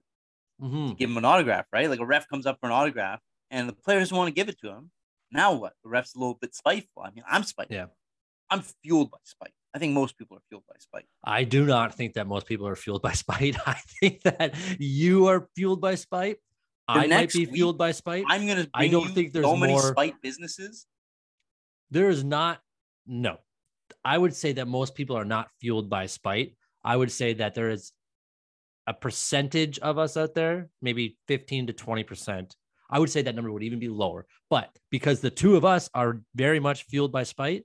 mm-hmm. 0.60 0.88
to 0.88 0.94
give 0.94 1.10
him 1.10 1.16
an 1.16 1.24
autograph, 1.24 1.66
right? 1.72 1.88
Like 1.88 2.00
a 2.00 2.06
ref 2.06 2.28
comes 2.28 2.46
up 2.46 2.58
for 2.60 2.66
an 2.66 2.72
autograph 2.72 3.20
and 3.50 3.68
the 3.68 3.72
player 3.72 3.98
doesn't 3.98 4.16
want 4.16 4.28
to 4.28 4.34
give 4.34 4.48
it 4.48 4.58
to 4.60 4.68
him 4.68 4.90
now 5.32 5.52
what? 5.52 5.74
The 5.84 5.90
ref's 5.90 6.14
a 6.14 6.18
little 6.18 6.38
bit 6.40 6.54
spiteful. 6.54 7.02
I 7.02 7.10
mean, 7.10 7.24
I'm 7.28 7.42
spiteful. 7.44 7.76
Yeah. 7.76 7.86
I'm 8.50 8.62
fueled 8.82 9.10
by 9.10 9.18
spite. 9.24 9.52
I 9.74 9.78
think 9.78 9.94
most 9.94 10.18
people 10.18 10.36
are 10.36 10.42
fueled 10.48 10.64
by 10.68 10.74
spite. 10.78 11.04
I 11.22 11.44
do 11.44 11.64
not 11.64 11.94
think 11.94 12.14
that 12.14 12.26
most 12.26 12.46
people 12.46 12.66
are 12.66 12.76
fueled 12.76 13.02
by 13.02 13.12
spite. 13.24 13.56
I 13.66 13.78
think 14.00 14.22
that 14.22 14.54
you 14.78 15.26
are 15.26 15.48
fueled 15.54 15.80
by 15.80 15.94
spite. 15.94 16.38
For 16.92 16.98
I 16.98 17.06
might 17.06 17.32
be 17.32 17.46
week, 17.46 17.54
fueled 17.54 17.78
by 17.78 17.92
spite. 17.92 18.24
I'm 18.28 18.48
gonna. 18.48 18.66
I 18.74 18.88
don't 18.88 19.14
think 19.14 19.32
there's 19.32 19.44
so 19.44 19.56
many 19.56 19.74
more... 19.74 19.82
spite 19.82 20.20
businesses. 20.22 20.86
There 21.90 22.08
is 22.08 22.24
not. 22.24 22.60
No, 23.06 23.36
I 24.04 24.18
would 24.18 24.34
say 24.34 24.52
that 24.54 24.66
most 24.66 24.96
people 24.96 25.16
are 25.16 25.24
not 25.24 25.48
fueled 25.60 25.88
by 25.88 26.06
spite. 26.06 26.56
I 26.82 26.96
would 26.96 27.12
say 27.12 27.34
that 27.34 27.54
there 27.54 27.70
is 27.70 27.92
a 28.88 28.94
percentage 28.94 29.78
of 29.78 29.98
us 29.98 30.16
out 30.16 30.34
there, 30.34 30.70
maybe 30.82 31.16
15 31.28 31.68
to 31.68 31.72
20 31.72 32.02
percent, 32.02 32.56
I 32.90 32.98
would 32.98 33.10
say 33.10 33.22
that 33.22 33.34
number 33.34 33.52
would 33.52 33.62
even 33.62 33.78
be 33.78 33.88
lower. 33.88 34.26
But 34.48 34.70
because 34.90 35.20
the 35.20 35.30
two 35.30 35.56
of 35.56 35.64
us 35.64 35.88
are 35.94 36.20
very 36.34 36.60
much 36.60 36.84
fueled 36.84 37.12
by 37.12 37.22
spite, 37.22 37.64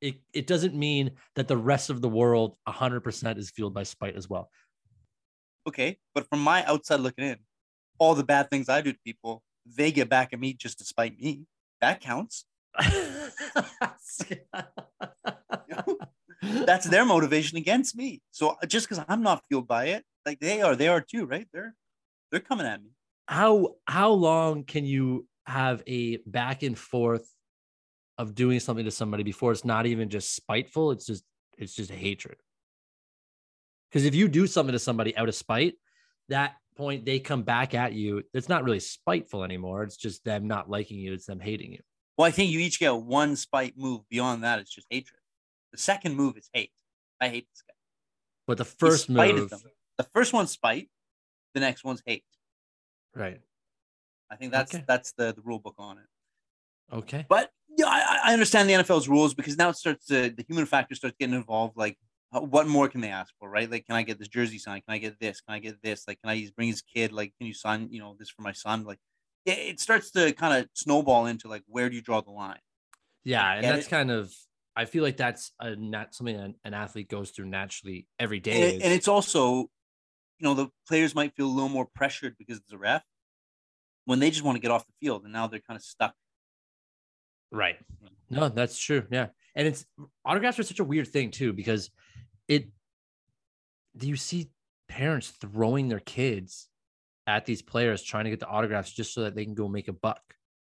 it, 0.00 0.16
it 0.32 0.46
doesn't 0.46 0.74
mean 0.74 1.12
that 1.36 1.48
the 1.48 1.56
rest 1.56 1.90
of 1.90 2.00
the 2.00 2.08
world 2.08 2.56
100% 2.68 3.38
is 3.38 3.50
fueled 3.50 3.74
by 3.74 3.82
spite 3.82 4.16
as 4.16 4.28
well. 4.30 4.50
Okay. 5.66 5.98
But 6.14 6.28
from 6.28 6.40
my 6.40 6.64
outside 6.64 7.00
looking 7.00 7.24
in, 7.24 7.36
all 7.98 8.14
the 8.14 8.24
bad 8.24 8.50
things 8.50 8.68
I 8.68 8.80
do 8.80 8.92
to 8.92 8.98
people, 9.04 9.42
they 9.66 9.92
get 9.92 10.08
back 10.08 10.32
at 10.32 10.40
me 10.40 10.54
just 10.54 10.78
to 10.78 10.84
spite 10.84 11.18
me. 11.20 11.44
That 11.80 12.00
counts. 12.00 12.46
That's 16.42 16.88
their 16.88 17.04
motivation 17.04 17.58
against 17.58 17.94
me. 17.96 18.22
So 18.30 18.56
just 18.66 18.88
because 18.88 19.04
I'm 19.08 19.22
not 19.22 19.42
fueled 19.48 19.68
by 19.68 19.86
it, 19.86 20.04
like 20.24 20.40
they 20.40 20.62
are, 20.62 20.74
they 20.76 20.88
are 20.88 21.00
too, 21.00 21.26
right? 21.26 21.46
They're 21.52 21.74
they're 22.30 22.40
coming 22.40 22.66
at 22.66 22.82
me. 22.82 22.90
How 23.30 23.76
how 23.86 24.10
long 24.10 24.64
can 24.64 24.84
you 24.84 25.28
have 25.46 25.84
a 25.86 26.16
back 26.26 26.64
and 26.64 26.76
forth 26.76 27.32
of 28.18 28.34
doing 28.34 28.58
something 28.58 28.86
to 28.86 28.90
somebody 28.90 29.22
before 29.22 29.52
it's 29.52 29.64
not 29.64 29.86
even 29.86 30.08
just 30.08 30.34
spiteful? 30.34 30.90
It's 30.90 31.06
just 31.06 31.22
it's 31.56 31.76
just 31.76 31.92
a 31.92 31.94
hatred. 31.94 32.38
Because 33.88 34.04
if 34.04 34.16
you 34.16 34.26
do 34.26 34.48
something 34.48 34.72
to 34.72 34.80
somebody 34.80 35.16
out 35.16 35.28
of 35.28 35.36
spite, 35.36 35.74
that 36.28 36.56
point 36.76 37.04
they 37.04 37.20
come 37.20 37.44
back 37.44 37.72
at 37.72 37.92
you. 37.92 38.24
It's 38.34 38.48
not 38.48 38.64
really 38.64 38.80
spiteful 38.80 39.44
anymore. 39.44 39.84
It's 39.84 39.96
just 39.96 40.24
them 40.24 40.48
not 40.48 40.68
liking 40.68 40.98
you. 40.98 41.12
It's 41.12 41.26
them 41.26 41.38
hating 41.38 41.70
you. 41.70 41.80
Well, 42.18 42.26
I 42.26 42.32
think 42.32 42.50
you 42.50 42.58
each 42.58 42.80
get 42.80 42.96
one 42.96 43.36
spite 43.36 43.74
move. 43.78 44.00
Beyond 44.10 44.42
that, 44.42 44.58
it's 44.58 44.74
just 44.74 44.88
hatred. 44.90 45.20
The 45.70 45.78
second 45.78 46.16
move 46.16 46.36
is 46.36 46.50
hate. 46.52 46.72
I 47.20 47.28
hate 47.28 47.46
this 47.52 47.62
guy. 47.62 47.74
But 48.48 48.58
the 48.58 48.64
first 48.64 49.08
move, 49.08 49.50
them. 49.50 49.60
the 49.98 50.04
first 50.12 50.32
one's 50.32 50.50
spite. 50.50 50.88
The 51.54 51.60
next 51.60 51.84
one's 51.84 52.02
hate. 52.04 52.24
Right. 53.14 53.40
I 54.30 54.36
think 54.36 54.52
that's 54.52 54.74
okay. 54.74 54.84
that's 54.86 55.12
the, 55.12 55.32
the 55.32 55.42
rule 55.42 55.58
book 55.58 55.74
on 55.78 55.98
it. 55.98 56.94
Okay. 56.94 57.26
But 57.28 57.50
yeah, 57.76 57.86
I, 57.86 58.20
I 58.26 58.32
understand 58.32 58.68
the 58.68 58.74
NFL's 58.74 59.08
rules 59.08 59.34
because 59.34 59.56
now 59.56 59.68
it 59.70 59.76
starts 59.76 60.06
to 60.06 60.30
the 60.30 60.44
human 60.46 60.66
factor 60.66 60.94
starts 60.94 61.16
getting 61.18 61.34
involved. 61.34 61.76
Like, 61.76 61.98
uh, 62.32 62.40
what 62.40 62.68
more 62.68 62.88
can 62.88 63.00
they 63.00 63.08
ask 63.08 63.32
for, 63.40 63.48
right? 63.48 63.70
Like, 63.70 63.86
can 63.86 63.96
I 63.96 64.02
get 64.02 64.18
this 64.18 64.28
jersey 64.28 64.58
signed? 64.58 64.84
Can 64.86 64.94
I 64.94 64.98
get 64.98 65.18
this? 65.18 65.40
Can 65.40 65.54
I 65.54 65.58
get 65.58 65.82
this? 65.82 66.04
Like, 66.06 66.20
can 66.20 66.30
I 66.30 66.48
bring 66.54 66.68
his 66.68 66.82
kid? 66.82 67.12
Like, 67.12 67.32
can 67.38 67.46
you 67.46 67.54
sign, 67.54 67.88
you 67.90 68.00
know, 68.00 68.14
this 68.18 68.30
for 68.30 68.42
my 68.42 68.52
son? 68.52 68.84
Like, 68.84 68.98
it, 69.44 69.58
it 69.58 69.80
starts 69.80 70.10
to 70.12 70.32
kind 70.32 70.62
of 70.62 70.68
snowball 70.74 71.26
into 71.26 71.48
like, 71.48 71.62
where 71.66 71.88
do 71.88 71.96
you 71.96 72.02
draw 72.02 72.20
the 72.20 72.30
line? 72.30 72.60
Yeah, 73.24 73.52
and 73.52 73.64
that's 73.64 73.86
it? 73.86 73.90
kind 73.90 74.10
of 74.10 74.32
I 74.76 74.84
feel 74.84 75.02
like 75.02 75.16
that's 75.16 75.52
a 75.60 75.76
not 75.76 76.14
something 76.14 76.36
an, 76.36 76.54
an 76.64 76.74
athlete 76.74 77.08
goes 77.08 77.30
through 77.30 77.46
naturally 77.46 78.06
every 78.18 78.40
day. 78.40 78.74
And, 78.74 78.82
and, 78.82 78.92
it's 78.92 79.08
also, 79.08 79.68
you 80.40 80.48
know, 80.48 80.54
the 80.54 80.68
players 80.88 81.14
might 81.14 81.34
feel 81.36 81.46
a 81.46 81.52
little 81.52 81.68
more 81.68 81.86
pressured 81.94 82.34
because 82.38 82.56
it's 82.56 82.72
a 82.72 82.78
ref 82.78 83.02
when 84.06 84.18
they 84.18 84.30
just 84.30 84.42
want 84.42 84.56
to 84.56 84.60
get 84.60 84.70
off 84.70 84.86
the 84.86 84.92
field, 85.00 85.24
and 85.24 85.32
now 85.32 85.46
they're 85.46 85.60
kind 85.60 85.76
of 85.76 85.82
stuck. 85.82 86.14
Right. 87.52 87.76
No, 88.30 88.48
that's 88.48 88.78
true. 88.78 89.04
Yeah, 89.10 89.28
and 89.54 89.68
it's 89.68 89.84
autographs 90.24 90.58
are 90.58 90.62
such 90.62 90.80
a 90.80 90.84
weird 90.84 91.08
thing 91.08 91.30
too 91.30 91.52
because 91.52 91.90
it. 92.48 92.68
Do 93.96 94.08
you 94.08 94.16
see 94.16 94.50
parents 94.88 95.28
throwing 95.28 95.88
their 95.88 96.00
kids 96.00 96.68
at 97.26 97.44
these 97.44 97.60
players 97.60 98.02
trying 98.02 98.24
to 98.24 98.30
get 98.30 98.40
the 98.40 98.46
autographs 98.46 98.92
just 98.92 99.12
so 99.12 99.22
that 99.22 99.34
they 99.34 99.44
can 99.44 99.54
go 99.54 99.68
make 99.68 99.88
a 99.88 99.92
buck, 99.92 100.22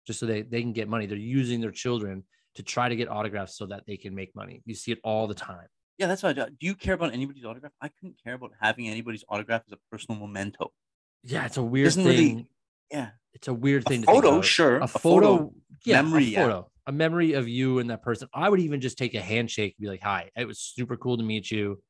just 0.07 0.19
so 0.19 0.27
they, 0.27 0.43
they 0.43 0.63
can 0.63 0.73
get 0.73 0.89
money? 0.89 1.07
They're 1.07 1.19
using 1.19 1.61
their 1.61 1.71
children 1.71 2.25
to 2.55 2.63
try 2.63 2.89
to 2.89 2.97
get 2.97 3.11
autographs 3.11 3.57
so 3.57 3.67
that 3.67 3.85
they 3.87 3.99
can 3.99 4.15
make 4.15 4.35
money. 4.35 4.63
You 4.65 4.75
see 4.75 4.93
it 4.93 4.99
all 5.05 5.27
the 5.27 5.35
time. 5.35 5.69
Yeah, 6.03 6.09
that's 6.09 6.25
what 6.25 6.37
I 6.37 6.47
do. 6.47 6.51
Do 6.59 6.67
you 6.67 6.75
care 6.75 6.95
about 6.95 7.13
anybody's 7.13 7.45
autograph? 7.45 7.71
I 7.81 7.87
couldn't 7.87 8.17
care 8.25 8.35
about 8.35 8.51
having 8.61 8.89
anybody's 8.89 9.23
autograph 9.29 9.63
as 9.69 9.73
a 9.73 9.79
personal 9.89 10.21
memento. 10.21 10.73
Yeah, 11.23 11.47
it's 11.47 11.59
a 11.59 11.63
weird 11.63 11.87
Isn't 11.87 12.03
thing. 12.03 12.17
Really, 12.17 12.49
yeah, 12.91 13.11
it's 13.35 13.47
a 13.47 13.55
weird 13.55 13.85
thing. 13.85 14.03
A 14.03 14.07
photo, 14.07 14.41
sure. 14.41 14.79
A, 14.79 14.83
a 14.83 14.89
photo, 14.89 15.37
photo, 15.37 15.55
yeah, 15.85 16.03
memory, 16.03 16.35
a 16.35 16.41
photo, 16.41 16.57
yeah. 16.57 16.83
a 16.89 16.93
memory 16.93 17.35
of 17.35 17.47
you 17.47 17.79
and 17.79 17.89
that 17.91 18.03
person. 18.03 18.27
I 18.35 18.49
would 18.49 18.59
even 18.59 18.81
just 18.81 18.99
take 18.99 19.15
a 19.15 19.21
handshake 19.21 19.77
and 19.79 19.85
be 19.85 19.89
like, 19.89 20.03
"Hi, 20.03 20.29
it 20.37 20.45
was 20.45 20.59
super 20.59 20.97
cool 20.97 21.17
to 21.19 21.23
meet 21.23 21.49
you." 21.53 21.81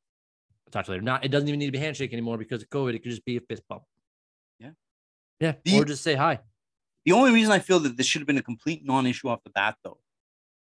I'll 0.66 0.72
talk 0.72 0.84
to 0.84 0.90
you 0.90 0.96
later. 0.96 1.04
Not, 1.04 1.24
it 1.24 1.28
doesn't 1.28 1.48
even 1.48 1.58
need 1.58 1.66
to 1.68 1.72
be 1.72 1.78
a 1.78 1.80
handshake 1.80 2.12
anymore 2.12 2.36
because 2.36 2.60
of 2.60 2.68
COVID. 2.68 2.92
It 2.94 2.98
could 2.98 3.12
just 3.12 3.24
be 3.24 3.38
a 3.38 3.40
fist 3.40 3.62
bump. 3.66 3.84
Yeah, 4.58 4.72
yeah, 5.40 5.54
the, 5.64 5.78
or 5.78 5.86
just 5.86 6.02
say 6.02 6.16
hi. 6.16 6.40
The 7.06 7.12
only 7.12 7.32
reason 7.32 7.50
I 7.50 7.60
feel 7.60 7.78
that 7.78 7.96
this 7.96 8.04
should 8.04 8.20
have 8.20 8.26
been 8.26 8.36
a 8.36 8.42
complete 8.42 8.84
non-issue 8.84 9.30
off 9.30 9.42
the 9.42 9.50
bat, 9.50 9.76
though, 9.82 10.00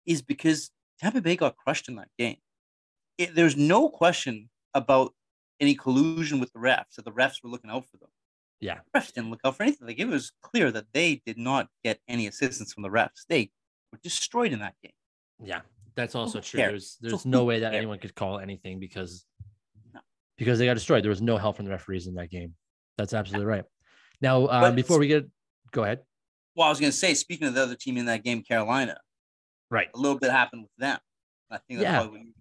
is 0.05 0.21
because 0.21 0.71
Tampa 0.99 1.21
Bay 1.21 1.37
got 1.37 1.55
crushed 1.55 1.87
in 1.87 1.95
that 1.95 2.09
game. 2.17 2.35
It, 3.19 3.35
there's 3.35 3.55
no 3.55 3.89
question 3.89 4.49
about 4.73 5.13
any 5.59 5.75
collusion 5.75 6.39
with 6.39 6.51
the 6.53 6.59
refs, 6.59 6.95
that 6.95 7.05
the 7.05 7.11
refs 7.11 7.43
were 7.43 7.49
looking 7.49 7.69
out 7.69 7.85
for 7.85 7.97
them. 7.97 8.09
Yeah. 8.59 8.79
The 8.93 8.99
refs 8.99 9.13
didn't 9.13 9.29
look 9.29 9.41
out 9.45 9.55
for 9.55 9.63
anything. 9.63 9.87
Like 9.87 9.99
it 9.99 10.07
was 10.07 10.31
clear 10.41 10.71
that 10.71 10.85
they 10.93 11.21
did 11.25 11.37
not 11.37 11.67
get 11.83 11.99
any 12.07 12.27
assistance 12.27 12.73
from 12.73 12.83
the 12.83 12.89
refs. 12.89 13.25
They 13.27 13.51
were 13.91 13.99
destroyed 14.01 14.51
in 14.51 14.59
that 14.59 14.73
game. 14.81 14.93
Yeah, 15.41 15.61
that's 15.95 16.15
also 16.15 16.41
true. 16.41 16.57
There's 16.57 16.97
there's 16.99 17.25
no 17.25 17.45
way 17.45 17.59
that 17.59 17.73
anyone 17.73 17.99
could 17.99 18.15
call 18.15 18.39
anything 18.39 18.79
because 18.79 19.25
no. 19.93 20.01
because 20.37 20.59
they 20.59 20.65
got 20.65 20.73
destroyed. 20.73 21.03
There 21.03 21.09
was 21.09 21.21
no 21.21 21.37
help 21.37 21.55
from 21.55 21.65
the 21.65 21.71
referees 21.71 22.07
in 22.07 22.15
that 22.15 22.29
game. 22.29 22.55
That's 22.97 23.13
absolutely 23.13 23.45
right. 23.45 23.63
Now, 24.21 24.47
um, 24.49 24.75
before 24.75 24.99
we 24.99 25.07
get, 25.07 25.25
go 25.71 25.83
ahead. 25.83 25.99
Well, 26.55 26.67
I 26.67 26.69
was 26.69 26.81
going 26.81 26.91
to 26.91 26.97
say, 26.97 27.13
speaking 27.13 27.47
of 27.47 27.53
the 27.53 27.63
other 27.63 27.75
team 27.75 27.95
in 27.95 28.05
that 28.07 28.25
game, 28.25 28.43
Carolina, 28.43 28.97
Right. 29.71 29.87
A 29.93 29.97
little 29.97 30.17
bit 30.17 30.31
happened 30.31 30.63
with 30.63 30.71
them. 30.77 30.99
I 31.51 31.57
think 31.57 31.79
that's 31.79 31.91
yeah. 31.91 31.99
probably. 31.99 32.33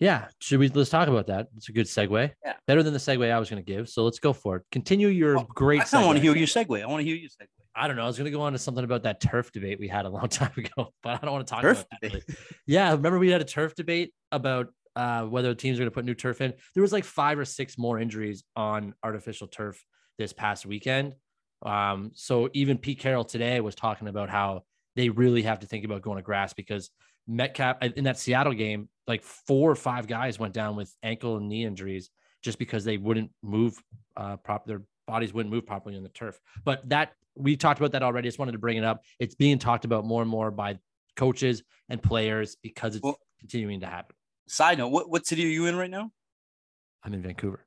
Yeah. 0.00 0.28
Should 0.40 0.58
we 0.58 0.68
let's 0.68 0.90
talk 0.90 1.08
about 1.08 1.26
that? 1.26 1.48
It's 1.56 1.68
a 1.68 1.72
good 1.72 1.86
segue. 1.86 2.32
Yeah. 2.44 2.54
Better 2.66 2.82
than 2.82 2.94
the 2.94 2.98
segue 2.98 3.30
I 3.30 3.38
was 3.38 3.50
going 3.50 3.62
to 3.62 3.72
give. 3.72 3.88
So 3.88 4.02
let's 4.02 4.18
go 4.18 4.32
for 4.32 4.56
it. 4.56 4.62
Continue 4.72 5.08
your 5.08 5.36
well, 5.36 5.48
great. 5.54 5.80
I 5.92 6.00
of 6.00 6.06
want 6.06 6.16
to 6.16 6.22
hear 6.22 6.34
your 6.34 6.46
segue. 6.46 6.82
I 6.82 6.86
want 6.86 7.00
to 7.00 7.04
hear 7.04 7.16
your 7.16 7.28
segue. 7.28 7.46
I 7.74 7.86
don't 7.86 7.96
know. 7.96 8.02
I 8.02 8.06
was 8.06 8.16
going 8.16 8.24
to 8.24 8.36
go 8.36 8.40
on 8.40 8.52
to 8.52 8.58
something 8.58 8.82
about 8.82 9.04
that 9.04 9.20
turf 9.20 9.52
debate 9.52 9.78
we 9.78 9.88
had 9.88 10.06
a 10.06 10.08
long 10.08 10.28
time 10.28 10.52
ago, 10.56 10.92
but 11.02 11.22
I 11.22 11.24
don't 11.24 11.32
want 11.32 11.46
to 11.46 11.50
talk 11.52 11.62
turf 11.62 11.84
about 12.02 12.12
that. 12.12 12.36
yeah. 12.66 12.90
Remember 12.92 13.18
we 13.18 13.30
had 13.30 13.42
a 13.42 13.44
turf 13.44 13.74
debate 13.74 14.12
about 14.32 14.68
uh, 14.96 15.24
whether 15.24 15.54
teams 15.54 15.78
are 15.78 15.82
going 15.82 15.90
to 15.90 15.94
put 15.94 16.04
new 16.04 16.14
turf 16.14 16.40
in. 16.40 16.54
There 16.74 16.82
was 16.82 16.92
like 16.92 17.04
five 17.04 17.38
or 17.38 17.44
six 17.44 17.76
more 17.76 17.98
injuries 17.98 18.42
on 18.56 18.94
artificial 19.04 19.48
turf 19.48 19.84
this 20.18 20.32
past 20.32 20.66
weekend. 20.66 21.14
Um, 21.62 22.10
so 22.14 22.48
even 22.54 22.78
Pete 22.78 22.98
Carroll 22.98 23.24
today 23.24 23.60
was 23.60 23.74
talking 23.74 24.08
about 24.08 24.30
how 24.30 24.64
they 24.96 25.10
really 25.10 25.42
have 25.42 25.60
to 25.60 25.66
think 25.66 25.84
about 25.84 26.02
going 26.02 26.16
to 26.16 26.22
grass 26.22 26.54
because 26.54 26.90
Metcalf 27.28 27.76
in 27.82 28.04
that 28.04 28.18
Seattle 28.18 28.54
game, 28.54 28.88
like 29.10 29.22
four 29.22 29.70
or 29.70 29.76
five 29.76 30.06
guys 30.06 30.38
went 30.38 30.54
down 30.54 30.76
with 30.76 30.94
ankle 31.02 31.36
and 31.36 31.48
knee 31.48 31.64
injuries 31.64 32.10
just 32.42 32.58
because 32.58 32.84
they 32.84 32.96
wouldn't 32.96 33.30
move 33.42 33.76
uh 34.16 34.36
prop 34.36 34.64
their 34.66 34.82
bodies 35.06 35.34
wouldn't 35.34 35.52
move 35.52 35.66
properly 35.66 35.96
on 35.96 36.02
the 36.02 36.08
turf. 36.10 36.40
But 36.64 36.88
that 36.88 37.12
we 37.34 37.56
talked 37.56 37.80
about 37.80 37.92
that 37.92 38.02
already. 38.02 38.28
I 38.28 38.30
just 38.30 38.38
wanted 38.38 38.52
to 38.52 38.58
bring 38.58 38.76
it 38.76 38.84
up. 38.84 39.02
It's 39.18 39.34
being 39.34 39.58
talked 39.58 39.84
about 39.84 40.04
more 40.04 40.22
and 40.22 40.30
more 40.30 40.50
by 40.50 40.78
coaches 41.16 41.62
and 41.88 42.02
players 42.02 42.56
because 42.62 42.96
it's 42.96 43.02
well, 43.02 43.18
continuing 43.38 43.80
to 43.80 43.86
happen. 43.86 44.14
Side 44.48 44.78
note, 44.78 44.88
what, 44.88 45.10
what 45.10 45.26
city 45.26 45.44
are 45.44 45.48
you 45.48 45.66
in 45.66 45.76
right 45.76 45.90
now? 45.90 46.10
I'm 47.04 47.14
in 47.14 47.22
Vancouver. 47.22 47.64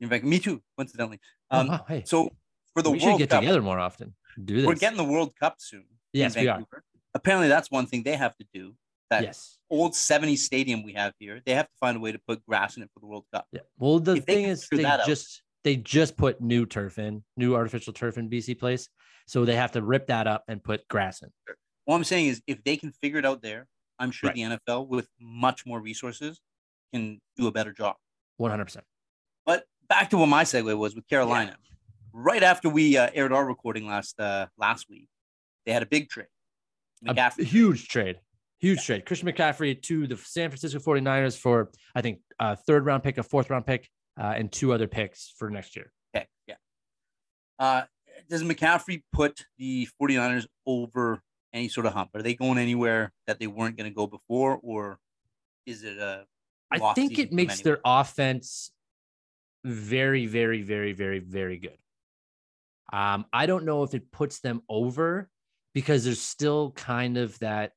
In 0.00 0.08
fact, 0.08 0.24
me 0.24 0.38
too, 0.38 0.62
coincidentally. 0.76 1.20
Um, 1.50 1.66
oh, 1.66 1.72
wow. 1.72 1.84
hey. 1.88 2.02
So 2.06 2.30
for 2.74 2.82
the 2.82 2.90
we 2.90 2.98
World 2.98 3.12
should 3.12 3.18
get 3.18 3.30
Cup, 3.30 3.40
together 3.40 3.62
more 3.62 3.78
often. 3.78 4.14
Do 4.42 4.56
this. 4.56 4.66
We're 4.66 4.74
getting 4.74 4.96
the 4.96 5.04
World 5.04 5.34
Cup 5.38 5.56
soon. 5.58 5.84
Yes, 6.12 6.36
we 6.36 6.48
are. 6.48 6.64
Apparently, 7.14 7.48
that's 7.48 7.70
one 7.70 7.86
thing 7.86 8.02
they 8.02 8.16
have 8.16 8.36
to 8.36 8.46
do. 8.54 8.74
That 9.10 9.24
yes. 9.24 9.58
old 9.68 9.96
70 9.96 10.36
stadium 10.36 10.84
we 10.84 10.92
have 10.92 11.12
here, 11.18 11.40
they 11.44 11.54
have 11.54 11.66
to 11.66 11.76
find 11.80 11.96
a 11.96 12.00
way 12.00 12.12
to 12.12 12.20
put 12.28 12.44
grass 12.46 12.76
in 12.76 12.84
it 12.84 12.90
for 12.94 13.00
the 13.00 13.06
World 13.06 13.24
Cup. 13.34 13.46
Yeah. 13.52 13.60
Well, 13.76 13.98
the 13.98 14.16
if 14.16 14.24
thing 14.24 14.44
is, 14.44 14.68
they 14.70 14.84
just 15.04 15.42
they 15.64 15.76
just 15.76 16.16
put 16.16 16.40
new 16.40 16.64
turf 16.64 16.98
in, 16.98 17.24
new 17.36 17.54
artificial 17.54 17.92
turf 17.92 18.18
in 18.18 18.30
BC 18.30 18.58
Place, 18.58 18.88
so 19.26 19.44
they 19.44 19.56
have 19.56 19.72
to 19.72 19.82
rip 19.82 20.06
that 20.06 20.26
up 20.26 20.44
and 20.48 20.62
put 20.62 20.86
grass 20.88 21.22
in. 21.22 21.30
What 21.86 21.96
I'm 21.96 22.04
saying 22.04 22.28
is, 22.28 22.40
if 22.46 22.62
they 22.62 22.76
can 22.76 22.92
figure 22.92 23.18
it 23.18 23.26
out 23.26 23.42
there, 23.42 23.66
I'm 23.98 24.12
sure 24.12 24.28
right. 24.28 24.36
the 24.36 24.58
NFL, 24.72 24.86
with 24.88 25.08
much 25.20 25.66
more 25.66 25.80
resources, 25.80 26.40
can 26.92 27.20
do 27.36 27.46
a 27.46 27.52
better 27.52 27.72
job. 27.72 27.96
100. 28.36 28.64
percent 28.64 28.84
But 29.44 29.64
back 29.88 30.10
to 30.10 30.18
what 30.18 30.26
my 30.26 30.44
segue 30.44 30.76
was 30.78 30.94
with 30.94 31.06
Carolina. 31.08 31.56
Yeah. 31.58 31.66
Right 32.12 32.42
after 32.42 32.68
we 32.68 32.96
uh, 32.96 33.10
aired 33.12 33.32
our 33.32 33.44
recording 33.44 33.86
last 33.86 34.18
uh, 34.18 34.46
last 34.56 34.88
week, 34.88 35.08
they 35.66 35.72
had 35.72 35.82
a 35.82 35.86
big 35.86 36.08
trade. 36.08 36.26
McCaffrey. 37.04 37.40
A 37.40 37.44
huge 37.44 37.88
trade. 37.88 38.20
Huge 38.60 38.78
yeah. 38.78 38.84
trade. 38.84 39.06
Christian 39.06 39.28
McCaffrey 39.28 39.80
to 39.82 40.06
the 40.06 40.16
San 40.16 40.50
Francisco 40.50 40.78
49ers 40.78 41.36
for, 41.36 41.70
I 41.94 42.02
think, 42.02 42.20
a 42.38 42.56
third 42.56 42.84
round 42.84 43.02
pick, 43.02 43.18
a 43.18 43.22
fourth 43.22 43.50
round 43.50 43.66
pick, 43.66 43.88
uh, 44.20 44.34
and 44.36 44.52
two 44.52 44.72
other 44.72 44.86
picks 44.86 45.32
for 45.36 45.50
next 45.50 45.76
year. 45.76 45.92
Okay. 46.14 46.26
Yeah. 46.46 46.54
Uh, 47.58 47.82
does 48.28 48.42
McCaffrey 48.42 49.02
put 49.12 49.44
the 49.58 49.88
49ers 50.00 50.46
over 50.66 51.20
any 51.52 51.68
sort 51.68 51.86
of 51.86 51.92
hump? 51.92 52.10
Are 52.14 52.22
they 52.22 52.34
going 52.34 52.58
anywhere 52.58 53.12
that 53.26 53.38
they 53.38 53.46
weren't 53.46 53.76
going 53.76 53.90
to 53.90 53.94
go 53.94 54.06
before, 54.06 54.58
or 54.62 54.98
is 55.66 55.82
it 55.82 55.98
a? 55.98 56.24
I 56.70 56.92
think 56.94 57.18
it 57.18 57.32
makes 57.32 57.62
their 57.62 57.80
offense 57.84 58.70
very, 59.64 60.26
very, 60.26 60.62
very, 60.62 60.92
very, 60.92 61.18
very 61.18 61.58
good. 61.58 61.76
Um, 62.92 63.24
I 63.32 63.46
don't 63.46 63.64
know 63.64 63.82
if 63.82 63.94
it 63.94 64.10
puts 64.12 64.40
them 64.40 64.62
over 64.68 65.28
because 65.74 66.04
there's 66.04 66.20
still 66.22 66.72
kind 66.72 67.16
of 67.16 67.38
that. 67.40 67.72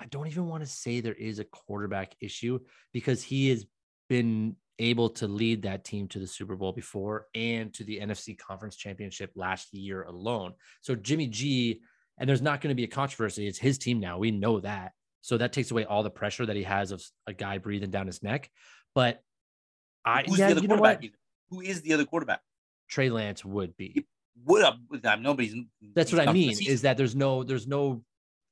I 0.00 0.06
don't 0.06 0.26
even 0.26 0.46
want 0.46 0.62
to 0.62 0.68
say 0.68 1.00
there 1.00 1.14
is 1.14 1.38
a 1.38 1.44
quarterback 1.44 2.14
issue 2.20 2.60
because 2.92 3.22
he 3.22 3.50
has 3.50 3.66
been 4.08 4.56
able 4.78 5.10
to 5.10 5.26
lead 5.26 5.62
that 5.62 5.84
team 5.84 6.06
to 6.08 6.18
the 6.18 6.26
Super 6.26 6.56
Bowl 6.56 6.72
before 6.72 7.26
and 7.34 7.74
to 7.74 7.84
the 7.84 7.98
NFC 8.00 8.38
Conference 8.38 8.76
Championship 8.76 9.32
last 9.34 9.74
year 9.74 10.02
alone. 10.02 10.52
So 10.82 10.94
Jimmy 10.94 11.26
G, 11.26 11.80
and 12.18 12.28
there's 12.28 12.42
not 12.42 12.60
going 12.60 12.70
to 12.70 12.76
be 12.76 12.84
a 12.84 12.88
controversy. 12.88 13.46
It's 13.46 13.58
his 13.58 13.78
team 13.78 14.00
now. 14.00 14.18
We 14.18 14.30
know 14.30 14.60
that. 14.60 14.92
So 15.20 15.36
that 15.38 15.52
takes 15.52 15.70
away 15.70 15.84
all 15.84 16.02
the 16.02 16.10
pressure 16.10 16.46
that 16.46 16.56
he 16.56 16.62
has 16.62 16.92
of 16.92 17.02
a 17.26 17.32
guy 17.32 17.58
breathing 17.58 17.90
down 17.90 18.06
his 18.06 18.22
neck. 18.22 18.50
But 18.94 19.20
I, 20.04 20.22
Who's 20.22 20.38
yeah, 20.38 20.46
the 20.46 20.52
other 20.52 20.60
you 20.62 20.68
know 20.68 20.76
quarterback? 20.76 21.10
Who 21.50 21.60
is 21.60 21.82
the 21.82 21.92
other 21.92 22.04
quarterback? 22.04 22.40
Trey 22.88 23.10
Lance 23.10 23.44
would 23.44 23.76
be. 23.76 24.06
What 24.44 24.62
up? 24.62 24.78
Nobody's. 25.20 25.54
That's 25.94 26.12
what 26.12 26.26
I 26.26 26.32
mean. 26.32 26.56
Is 26.64 26.82
that 26.82 26.96
there's 26.96 27.16
no 27.16 27.42
there's 27.42 27.66
no 27.66 28.04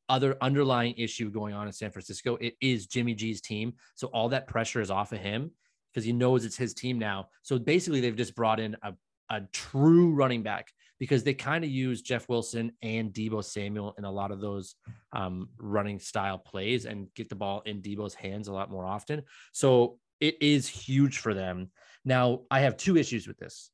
other 0.08 0.36
underlying 0.40 0.94
issue 0.96 1.30
going 1.30 1.54
on 1.54 1.66
in 1.66 1.72
San 1.72 1.90
Francisco. 1.90 2.36
It 2.36 2.54
is 2.60 2.86
Jimmy 2.86 3.14
G's 3.14 3.40
team, 3.40 3.74
so 3.94 4.08
all 4.08 4.28
that 4.30 4.46
pressure 4.46 4.80
is 4.80 4.90
off 4.90 5.12
of 5.12 5.18
him 5.18 5.50
because 5.92 6.04
he 6.04 6.12
knows 6.12 6.44
it's 6.44 6.56
his 6.56 6.74
team 6.74 6.98
now. 6.98 7.28
So 7.42 7.58
basically, 7.58 8.00
they've 8.00 8.16
just 8.16 8.34
brought 8.34 8.60
in 8.60 8.76
a 8.82 8.94
a 9.30 9.42
true 9.52 10.12
running 10.12 10.42
back 10.42 10.72
because 10.98 11.22
they 11.22 11.34
kind 11.34 11.64
of 11.64 11.70
use 11.70 12.02
Jeff 12.02 12.28
Wilson 12.28 12.72
and 12.82 13.12
Deebo 13.12 13.44
Samuel 13.44 13.94
in 13.98 14.04
a 14.04 14.10
lot 14.10 14.30
of 14.30 14.40
those 14.40 14.76
um, 15.12 15.48
running 15.58 15.98
style 15.98 16.38
plays 16.38 16.86
and 16.86 17.12
get 17.14 17.28
the 17.28 17.34
ball 17.34 17.62
in 17.66 17.82
Deebo's 17.82 18.14
hands 18.14 18.48
a 18.48 18.52
lot 18.52 18.70
more 18.70 18.86
often. 18.86 19.22
So 19.52 19.98
it 20.20 20.36
is 20.40 20.66
huge 20.66 21.18
for 21.18 21.34
them. 21.34 21.70
Now, 22.04 22.42
I 22.50 22.60
have 22.60 22.76
two 22.76 22.96
issues 22.96 23.26
with 23.26 23.36
this. 23.36 23.70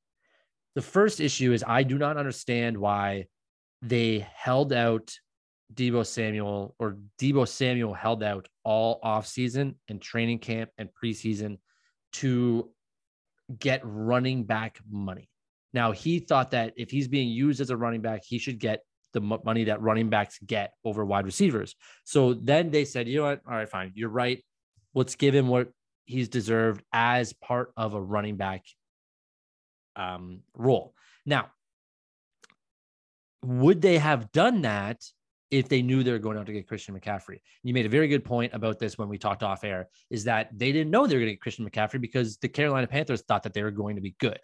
The 0.75 0.83
first 0.83 1.21
issue 1.21 1.53
is 1.53 1.63
I 1.67 1.83
do 1.83 1.99
not 1.99 2.17
understand 2.17 2.77
why 2.77 3.27
they 3.83 4.27
held 4.35 4.73
out 4.73 5.15
Deebo 5.75 6.07
Samuel 6.07 6.75
or 6.79 6.99
Deebo 7.19 7.47
Samuel 7.47 7.95
held 7.95 8.23
out 8.23 8.49
all 8.65 9.01
offseason 9.03 9.75
and 9.89 10.01
training 10.01 10.39
camp 10.39 10.71
and 10.79 10.89
preseason 11.03 11.59
to 12.15 12.71
get 13.59 13.81
running 13.85 14.45
back 14.45 14.79
money. 14.91 15.29
Now, 15.75 15.93
he 15.93 16.19
thought 16.19 16.51
that 16.51 16.75
if 16.77 16.91
he's 16.91 17.09
being 17.09 17.29
used 17.29 17.61
as 17.61 17.71
a 17.71 17.77
running 17.77 18.03
back, 18.03 18.23
he 18.25 18.39
should 18.39 18.59
get 18.59 18.81
the 19.13 19.21
mo- 19.21 19.43
money 19.45 19.65
that 19.65 19.81
running 19.81 20.11
backs 20.11 20.39
get 20.45 20.73
over 20.85 21.05
wide 21.05 21.25
receivers. 21.25 21.75
So 22.05 22.35
then 22.35 22.71
they 22.71 22.85
said, 22.85 23.09
you 23.09 23.19
know 23.19 23.25
what? 23.25 23.41
All 23.47 23.55
right, 23.55 23.69
fine. 23.69 23.93
You're 23.95 24.11
right. 24.11 24.43
Let's 24.95 25.15
give 25.15 25.35
him 25.35 25.49
what 25.49 25.69
he's 26.05 26.29
deserved 26.29 26.83
as 26.93 27.33
part 27.33 27.73
of 27.77 27.95
a 27.95 28.01
running 28.01 28.37
back 28.37 28.65
um, 29.97 30.41
role. 30.55 30.95
Now, 31.25 31.51
would 33.43 33.81
they 33.81 33.99
have 33.99 34.33
done 34.33 34.63
that 34.63 35.03
if 35.53 35.69
they 35.69 35.83
knew 35.83 36.03
they 36.03 36.11
were 36.11 36.19
going 36.19 36.39
out 36.39 36.47
to 36.47 36.53
get 36.53 36.67
Christian 36.67 36.99
McCaffrey? 36.99 37.39
You 37.63 37.75
made 37.75 37.87
a 37.87 37.91
very 37.91 38.09
good 38.09 38.25
point 38.25 38.55
about 38.55 38.79
this 38.79 38.99
when 38.99 39.09
we 39.09 39.19
talked 39.19 39.43
off 39.43 39.63
air 39.63 39.89
is 40.11 40.25
that 40.25 40.49
they 40.53 40.73
didn't 40.73 40.91
know 40.91 41.07
they 41.07 41.15
were 41.15 41.21
going 41.21 41.29
to 41.29 41.35
get 41.35 41.41
Christian 41.41 41.69
McCaffrey 41.69 42.01
because 42.01 42.39
the 42.39 42.49
Carolina 42.49 42.87
Panthers 42.87 43.23
thought 43.23 43.43
that 43.45 43.53
they 43.53 43.63
were 43.63 43.71
going 43.71 43.95
to 43.97 44.03
be 44.03 44.17
good. 44.19 44.41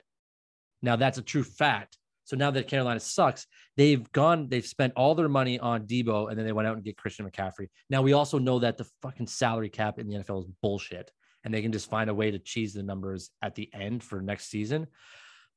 Now 0.83 0.97
that's 0.97 1.19
a 1.19 1.23
true 1.23 1.43
fact. 1.43 1.97
So 2.25 2.37
now 2.37 2.51
that 2.51 2.69
Carolina 2.69 3.01
sucks, 3.01 3.47
they've 3.79 4.11
gone, 4.13 4.49
they've 4.51 4.67
spent 4.67 4.93
all 4.97 5.15
their 5.15 5.31
money 5.31 5.59
on 5.59 5.87
Deebo 5.87 6.29
and 6.29 6.39
then 6.39 6.45
they 6.45 6.53
went 6.53 6.69
out 6.69 6.75
and 6.75 6.85
get 6.85 6.99
Christian 6.99 7.29
McCaffrey. 7.29 7.69
Now 7.89 8.03
we 8.03 8.13
also 8.13 8.39
know 8.39 8.59
that 8.59 8.77
the 8.77 8.87
fucking 9.01 9.29
salary 9.29 9.71
cap 9.71 9.99
in 9.99 10.09
the 10.09 10.17
NFL 10.17 10.43
is 10.43 10.51
bullshit 10.61 11.11
and 11.43 11.55
they 11.55 11.63
can 11.63 11.73
just 11.73 11.89
find 11.89 12.11
a 12.11 12.15
way 12.15 12.31
to 12.31 12.39
cheese 12.39 12.75
the 12.75 12.83
numbers 12.83 13.31
at 13.41 13.55
the 13.55 13.71
end 13.73 14.05
for 14.05 14.21
next 14.21 14.51
season. 14.51 14.89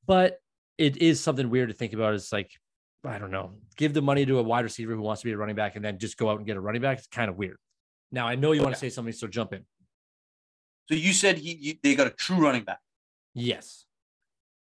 But 0.07 0.37
it 0.77 0.97
is 0.97 1.19
something 1.19 1.49
weird 1.49 1.67
to 1.67 1.75
think 1.75 1.91
about. 1.91 2.13
It's 2.13 2.31
like, 2.31 2.51
I 3.03 3.17
don't 3.17 3.31
know, 3.31 3.51
give 3.77 3.93
the 3.93 4.01
money 4.01 4.25
to 4.25 4.37
a 4.39 4.43
wide 4.43 4.63
receiver 4.63 4.93
who 4.95 5.01
wants 5.01 5.21
to 5.21 5.25
be 5.25 5.31
a 5.31 5.37
running 5.37 5.55
back 5.55 5.75
and 5.75 5.83
then 5.83 5.97
just 5.97 6.17
go 6.17 6.29
out 6.29 6.37
and 6.37 6.45
get 6.45 6.55
a 6.57 6.61
running 6.61 6.81
back. 6.81 6.99
It's 6.99 7.07
kind 7.07 7.29
of 7.29 7.35
weird. 7.37 7.57
Now 8.11 8.27
I 8.27 8.35
know 8.35 8.51
you 8.51 8.61
want 8.61 8.75
to 8.75 8.79
say 8.79 8.89
something, 8.89 9.13
so 9.13 9.27
jump 9.27 9.53
in. 9.53 9.65
So 10.89 10.95
you 10.95 11.13
said 11.13 11.37
he, 11.37 11.53
you, 11.53 11.73
they 11.81 11.95
got 11.95 12.07
a 12.07 12.11
true 12.11 12.37
running 12.37 12.63
back, 12.63 12.79
Yes. 13.33 13.85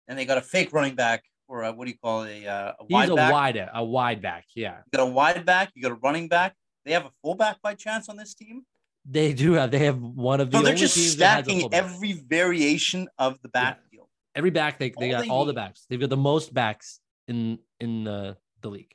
and 0.08 0.18
they 0.18 0.24
got 0.24 0.38
a 0.38 0.42
fake 0.42 0.72
running 0.72 0.94
back, 0.94 1.24
or 1.48 1.62
a, 1.64 1.72
what 1.72 1.84
do 1.86 1.90
you 1.90 1.98
call 1.98 2.22
it, 2.22 2.44
a, 2.44 2.48
uh, 2.48 2.72
a 2.78 2.84
He's 2.84 2.92
wide 2.94 3.08
a 3.10 3.14
back. 3.16 3.32
wide 3.32 3.68
a 3.74 3.84
wide 3.84 4.22
back. 4.22 4.44
Yeah. 4.54 4.76
You 4.92 4.98
got 4.98 5.02
a 5.08 5.10
wide 5.10 5.44
back. 5.44 5.70
You 5.74 5.82
got 5.82 5.92
a 5.92 5.96
running 5.96 6.28
back. 6.28 6.54
They 6.84 6.92
have 6.92 7.04
a 7.06 7.10
fullback 7.22 7.60
by 7.62 7.74
chance 7.74 8.08
on 8.08 8.16
this 8.16 8.34
team. 8.34 8.64
They 9.04 9.32
do 9.32 9.54
have 9.54 9.70
they 9.72 9.80
have 9.80 10.00
one 10.00 10.40
of 10.40 10.50
the 10.50 10.58
So 10.58 10.62
they're 10.64 10.74
just 10.74 10.94
teams 10.94 11.16
that 11.16 11.44
has 11.44 11.48
a 11.48 11.50
stacking 11.60 11.74
every 11.74 12.12
variation 12.12 13.08
of 13.18 13.40
the 13.42 13.48
Yeah. 13.52 13.60
backfield. 13.64 14.06
every 14.34 14.50
back 14.50 14.78
they, 14.78 14.90
they 14.98 15.06
all 15.06 15.10
got 15.12 15.22
they 15.24 15.28
all 15.28 15.44
the 15.44 15.52
backs. 15.52 15.86
They've 15.90 16.00
got 16.00 16.08
the 16.10 16.16
most 16.16 16.54
backs 16.54 17.00
in 17.34 17.58
in 17.80 18.04
the 18.04 18.36
the 18.60 18.68
league. 18.68 18.94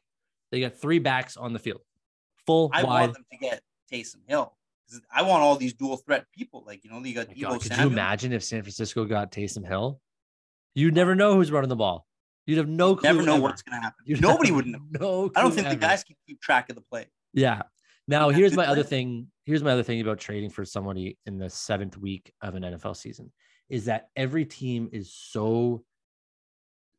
They 0.52 0.62
got 0.62 0.76
three 0.76 1.00
backs 1.00 1.38
on 1.38 1.54
the 1.54 1.60
field. 1.60 1.82
Full 2.46 2.72
I 2.74 2.84
wide. 2.84 3.02
want 3.02 3.14
them 3.14 3.26
to 3.32 3.38
get 3.38 3.62
Taysom 3.92 4.22
Hill 4.28 4.58
I 5.12 5.22
want 5.24 5.44
all 5.44 5.56
these 5.56 5.74
dual 5.74 5.98
threat 5.98 6.26
people. 6.34 6.64
Like 6.66 6.84
you 6.84 6.92
know, 6.92 7.04
you 7.04 7.14
got 7.14 7.30
Deebo 7.30 7.42
God, 7.42 7.62
could 7.62 7.78
you 7.78 7.88
imagine 7.88 8.34
if 8.34 8.44
San 8.44 8.62
Francisco 8.62 9.06
got 9.06 9.32
Taysom 9.32 9.66
Hill? 9.66 10.00
You'd 10.76 10.96
never 10.96 11.16
know 11.16 11.36
who's 11.36 11.52
running 11.52 11.70
the 11.70 11.76
ball. 11.76 12.06
You'd 12.46 12.60
have 12.60 12.68
no 12.68 12.96
clue. 12.96 13.10
Never 13.10 13.24
know 13.24 13.36
ever. 13.36 13.44
what's 13.44 13.62
going 13.62 13.78
to 13.78 13.84
happen. 13.84 14.06
You'd 14.06 14.22
Nobody 14.22 14.52
would 14.52 14.68
know. 14.68 14.80
No, 15.00 15.32
I 15.36 15.42
don't 15.42 15.52
think 15.52 15.68
the 15.68 15.76
guys 15.76 16.04
can 16.04 16.16
keep 16.26 16.40
track 16.40 16.70
of 16.70 16.76
the 16.76 16.82
play. 16.82 17.08
Yeah. 17.34 17.64
Now 18.08 18.30
here's 18.30 18.56
my 18.56 18.66
other 18.66 18.84
thing. 18.84 19.28
Here's 19.46 19.64
my 19.64 19.72
other 19.72 19.84
thing 19.84 20.00
about 20.00 20.20
trading 20.20 20.50
for 20.50 20.64
somebody 20.64 21.18
in 21.26 21.38
the 21.38 21.50
seventh 21.50 21.98
week 21.98 22.32
of 22.42 22.56
an 22.56 22.64
NFL 22.64 22.96
season 22.96 23.32
is 23.70 23.86
that 23.86 24.08
every 24.16 24.46
team 24.46 24.88
is 24.94 25.12
so 25.14 25.84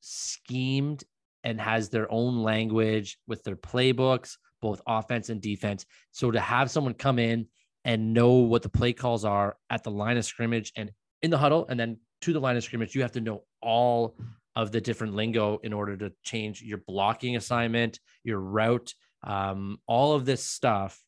schemed 0.01 1.03
and 1.45 1.61
has 1.61 1.89
their 1.89 2.11
own 2.11 2.43
language 2.43 3.19
with 3.27 3.43
their 3.45 3.57
playbooks, 3.57 4.37
both 4.61 4.81
offense 4.87 5.29
and 5.29 5.41
defense. 5.41 5.87
So 6.13 6.31
to 6.31 6.41
have 6.41 6.71
someone 6.71 6.95
come 6.95 7.19
in 7.19 7.47
and 7.85 8.13
know 8.13 8.33
what 8.33 8.63
the 8.63 8.69
play 8.69 8.93
calls 8.93 9.25
are 9.25 9.57
at 9.71 9.85
the 9.85 9.91
line 9.91 10.17
of 10.17 10.25
scrimmage 10.25 10.73
and 10.77 10.91
in 11.23 11.31
the 11.31 11.39
huddle 11.39 11.67
and 11.69 11.79
then 11.79 11.99
to 12.23 12.33
the 12.33 12.41
line 12.41 12.57
of 12.57 12.65
scrimmage, 12.65 12.95
you 12.95 13.03
have 13.03 13.13
to 13.13 13.21
know 13.21 13.45
all 13.63 14.17
of 14.57 14.73
the 14.73 14.81
different 14.81 15.15
lingo 15.15 15.59
in 15.63 15.73
order 15.73 15.97
to 15.97 16.13
change 16.25 16.63
your 16.63 16.79
blocking 16.87 17.37
assignment, 17.37 18.01
your 18.25 18.41
route, 18.41 18.93
um, 19.23 19.79
all 19.87 20.15
of 20.15 20.25
this 20.25 20.45
stuff 20.45 21.01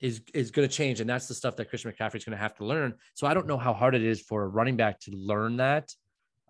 is 0.00 0.20
is 0.34 0.50
going 0.50 0.68
to 0.68 0.74
change, 0.74 1.00
and 1.00 1.08
that's 1.08 1.28
the 1.28 1.34
stuff 1.34 1.56
that 1.56 1.68
Christian 1.68 1.92
McCaffrey 1.92 2.16
is 2.16 2.24
going 2.24 2.36
to 2.36 2.42
have 2.42 2.56
to 2.56 2.64
learn. 2.64 2.94
So 3.14 3.26
I 3.26 3.34
don't 3.34 3.46
know 3.46 3.56
how 3.56 3.72
hard 3.72 3.94
it 3.94 4.02
is 4.02 4.20
for 4.20 4.42
a 4.42 4.48
running 4.48 4.76
back 4.76 5.00
to 5.00 5.12
learn 5.12 5.58
that 5.58 5.92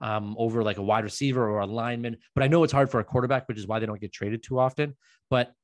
um, 0.02 0.34
over 0.36 0.62
like 0.62 0.78
a 0.78 0.82
wide 0.82 1.04
receiver 1.04 1.48
or 1.48 1.60
a 1.60 1.66
lineman, 1.66 2.18
but 2.34 2.42
I 2.42 2.48
know 2.48 2.64
it's 2.64 2.72
hard 2.72 2.90
for 2.90 3.00
a 3.00 3.04
quarterback, 3.04 3.48
which 3.48 3.56
is 3.56 3.66
why 3.66 3.78
they 3.78 3.86
don't 3.86 4.00
get 4.00 4.12
traded 4.12 4.42
too 4.42 4.58
often. 4.58 4.96
But 5.30 5.54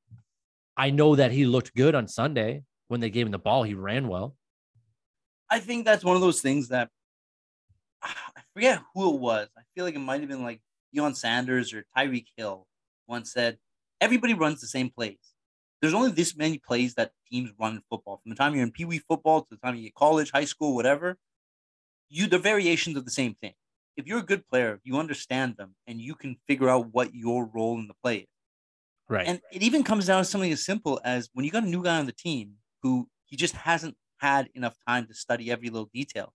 I 0.77 0.89
know 0.89 1.15
that 1.17 1.31
he 1.31 1.45
looked 1.45 1.75
good 1.75 1.93
on 1.93 2.07
Sunday 2.07 2.63
when 2.87 3.01
they 3.01 3.09
gave 3.09 3.25
him 3.25 3.33
the 3.33 3.37
ball. 3.37 3.63
He 3.63 3.73
ran 3.73 4.07
well. 4.07 4.35
I 5.49 5.59
think 5.59 5.85
that's 5.85 6.05
one 6.05 6.15
of 6.15 6.21
those 6.21 6.41
things 6.41 6.69
that 6.69 6.89
I 8.01 8.41
forget 8.53 8.81
who 8.95 9.13
it 9.13 9.19
was. 9.19 9.49
I 9.57 9.61
feel 9.75 9.83
like 9.83 9.95
it 9.95 9.99
might 9.99 10.21
have 10.21 10.29
been 10.29 10.43
like 10.43 10.61
Deion 10.95 11.15
Sanders 11.15 11.73
or 11.73 11.85
Tyreek 11.95 12.27
Hill 12.37 12.65
once 13.07 13.33
said, 13.33 13.57
everybody 13.99 14.33
runs 14.33 14.61
the 14.61 14.67
same 14.67 14.89
plays. 14.89 15.17
There's 15.81 15.93
only 15.93 16.11
this 16.11 16.35
many 16.35 16.59
plays 16.59 16.93
that 16.95 17.11
teams 17.29 17.51
run 17.59 17.75
in 17.75 17.81
football. 17.89 18.19
From 18.23 18.29
the 18.29 18.35
time 18.35 18.53
you're 18.53 18.63
in 18.63 18.71
Pee 18.71 18.85
Wee 18.85 18.99
football 18.99 19.41
to 19.41 19.47
the 19.51 19.57
time 19.57 19.75
you 19.75 19.83
get 19.83 19.95
college, 19.95 20.31
high 20.31 20.45
school, 20.45 20.75
whatever, 20.75 21.17
you 22.09 22.27
the 22.27 22.39
variations 22.39 22.95
of 22.95 23.05
the 23.05 23.11
same 23.11 23.35
thing. 23.35 23.53
If 23.99 24.07
you're 24.07 24.19
a 24.19 24.25
good 24.25 24.47
player, 24.47 24.79
you 24.85 24.97
understand 24.97 25.57
them 25.57 25.75
and 25.85 25.99
you 25.99 26.15
can 26.15 26.37
figure 26.47 26.69
out 26.69 26.93
what 26.93 27.13
your 27.13 27.45
role 27.53 27.77
in 27.77 27.87
the 27.87 27.93
play 28.01 28.19
is. 28.19 28.27
Right. 29.09 29.27
And 29.27 29.41
it 29.51 29.61
even 29.61 29.83
comes 29.83 30.05
down 30.07 30.23
to 30.23 30.25
something 30.25 30.51
as 30.51 30.63
simple 30.63 31.01
as 31.03 31.29
when 31.33 31.43
you 31.43 31.51
got 31.51 31.63
a 31.63 31.67
new 31.67 31.83
guy 31.83 31.99
on 31.99 32.05
the 32.05 32.13
team 32.13 32.53
who 32.81 33.09
he 33.25 33.35
just 33.35 33.55
hasn't 33.55 33.97
had 34.19 34.49
enough 34.55 34.75
time 34.87 35.05
to 35.07 35.13
study 35.13 35.51
every 35.51 35.69
little 35.69 35.89
detail. 35.93 36.33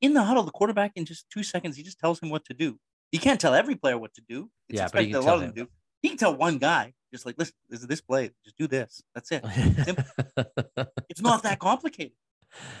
In 0.00 0.14
the 0.14 0.24
huddle, 0.24 0.42
the 0.42 0.50
quarterback 0.50 0.92
in 0.96 1.04
just 1.04 1.30
two 1.30 1.44
seconds, 1.44 1.76
he 1.76 1.84
just 1.84 2.00
tells 2.00 2.20
him 2.20 2.30
what 2.30 2.44
to 2.46 2.54
do. 2.54 2.78
He 3.12 3.18
can't 3.18 3.40
tell 3.40 3.54
every 3.54 3.76
player 3.76 3.96
what 3.96 4.12
to 4.14 4.22
do. 4.28 4.50
It's 4.68 4.80
Yeah, 4.80 4.88
but 4.92 5.02
he 5.02 5.10
expected 5.10 5.12
can 5.12 5.16
a 5.16 5.20
lot 5.20 5.26
tell 5.26 5.34
of 5.34 5.40
them 5.42 5.66
do. 5.66 5.70
He 6.02 6.08
can 6.08 6.18
tell 6.18 6.34
one 6.36 6.58
guy, 6.58 6.94
just 7.12 7.24
like, 7.24 7.36
listen, 7.38 7.54
this 7.70 7.80
is 7.80 7.86
this 7.86 8.00
play. 8.00 8.32
Just 8.44 8.58
do 8.58 8.66
this. 8.66 9.02
That's 9.14 9.30
it. 9.30 9.44
It's 11.08 11.22
not 11.22 11.44
that 11.44 11.60
complicated. 11.60 12.16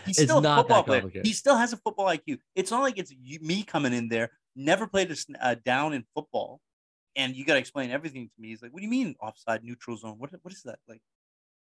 He's 0.06 0.18
It's 0.18 0.30
still 0.30 0.38
a 0.38 0.56
football 0.56 0.82
that 0.82 0.86
player. 0.86 1.22
He 1.24 1.32
still 1.32 1.56
has 1.56 1.72
a 1.72 1.76
football 1.76 2.06
IQ. 2.06 2.38
It's 2.54 2.70
not 2.70 2.82
like 2.82 2.98
it's 2.98 3.12
you, 3.22 3.38
me 3.40 3.62
coming 3.62 3.92
in 3.92 4.08
there, 4.08 4.30
never 4.56 4.86
played 4.86 5.10
a 5.10 5.16
uh, 5.44 5.56
down 5.64 5.92
in 5.92 6.04
football, 6.14 6.60
and 7.16 7.34
you 7.34 7.44
got 7.44 7.54
to 7.54 7.58
explain 7.60 7.90
everything 7.90 8.26
to 8.26 8.40
me. 8.40 8.48
He's 8.48 8.62
like, 8.62 8.72
"What 8.72 8.80
do 8.80 8.84
you 8.84 8.90
mean 8.90 9.14
offside, 9.20 9.64
neutral 9.64 9.96
zone? 9.96 10.16
What 10.18 10.30
what 10.42 10.52
is 10.52 10.62
that 10.62 10.78
like?" 10.88 11.00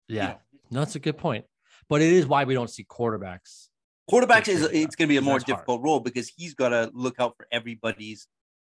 you 0.08 0.18
yeah. 0.18 0.28
know? 0.28 0.40
No, 0.72 0.80
that's 0.82 0.96
a 0.96 1.00
good 1.00 1.18
point. 1.18 1.46
But 1.90 2.02
it 2.02 2.12
is 2.14 2.26
why 2.28 2.44
we 2.44 2.54
don't 2.54 2.70
see 2.70 2.84
quarterbacks. 2.84 3.68
quarterbacks 4.10 4.48
is 4.48 4.64
it 4.64 4.74
it's 4.74 4.96
going 4.96 5.08
to 5.08 5.12
be 5.14 5.18
a 5.18 5.22
more 5.22 5.36
that's 5.40 5.50
hard. 5.50 5.60
difficult 5.60 5.82
role 5.82 6.00
because 6.00 6.30
he's 6.36 6.54
got 6.54 6.70
to 6.70 6.92
look 6.94 7.16
out 7.20 7.36
for 7.38 7.48
everybody's 7.52 8.28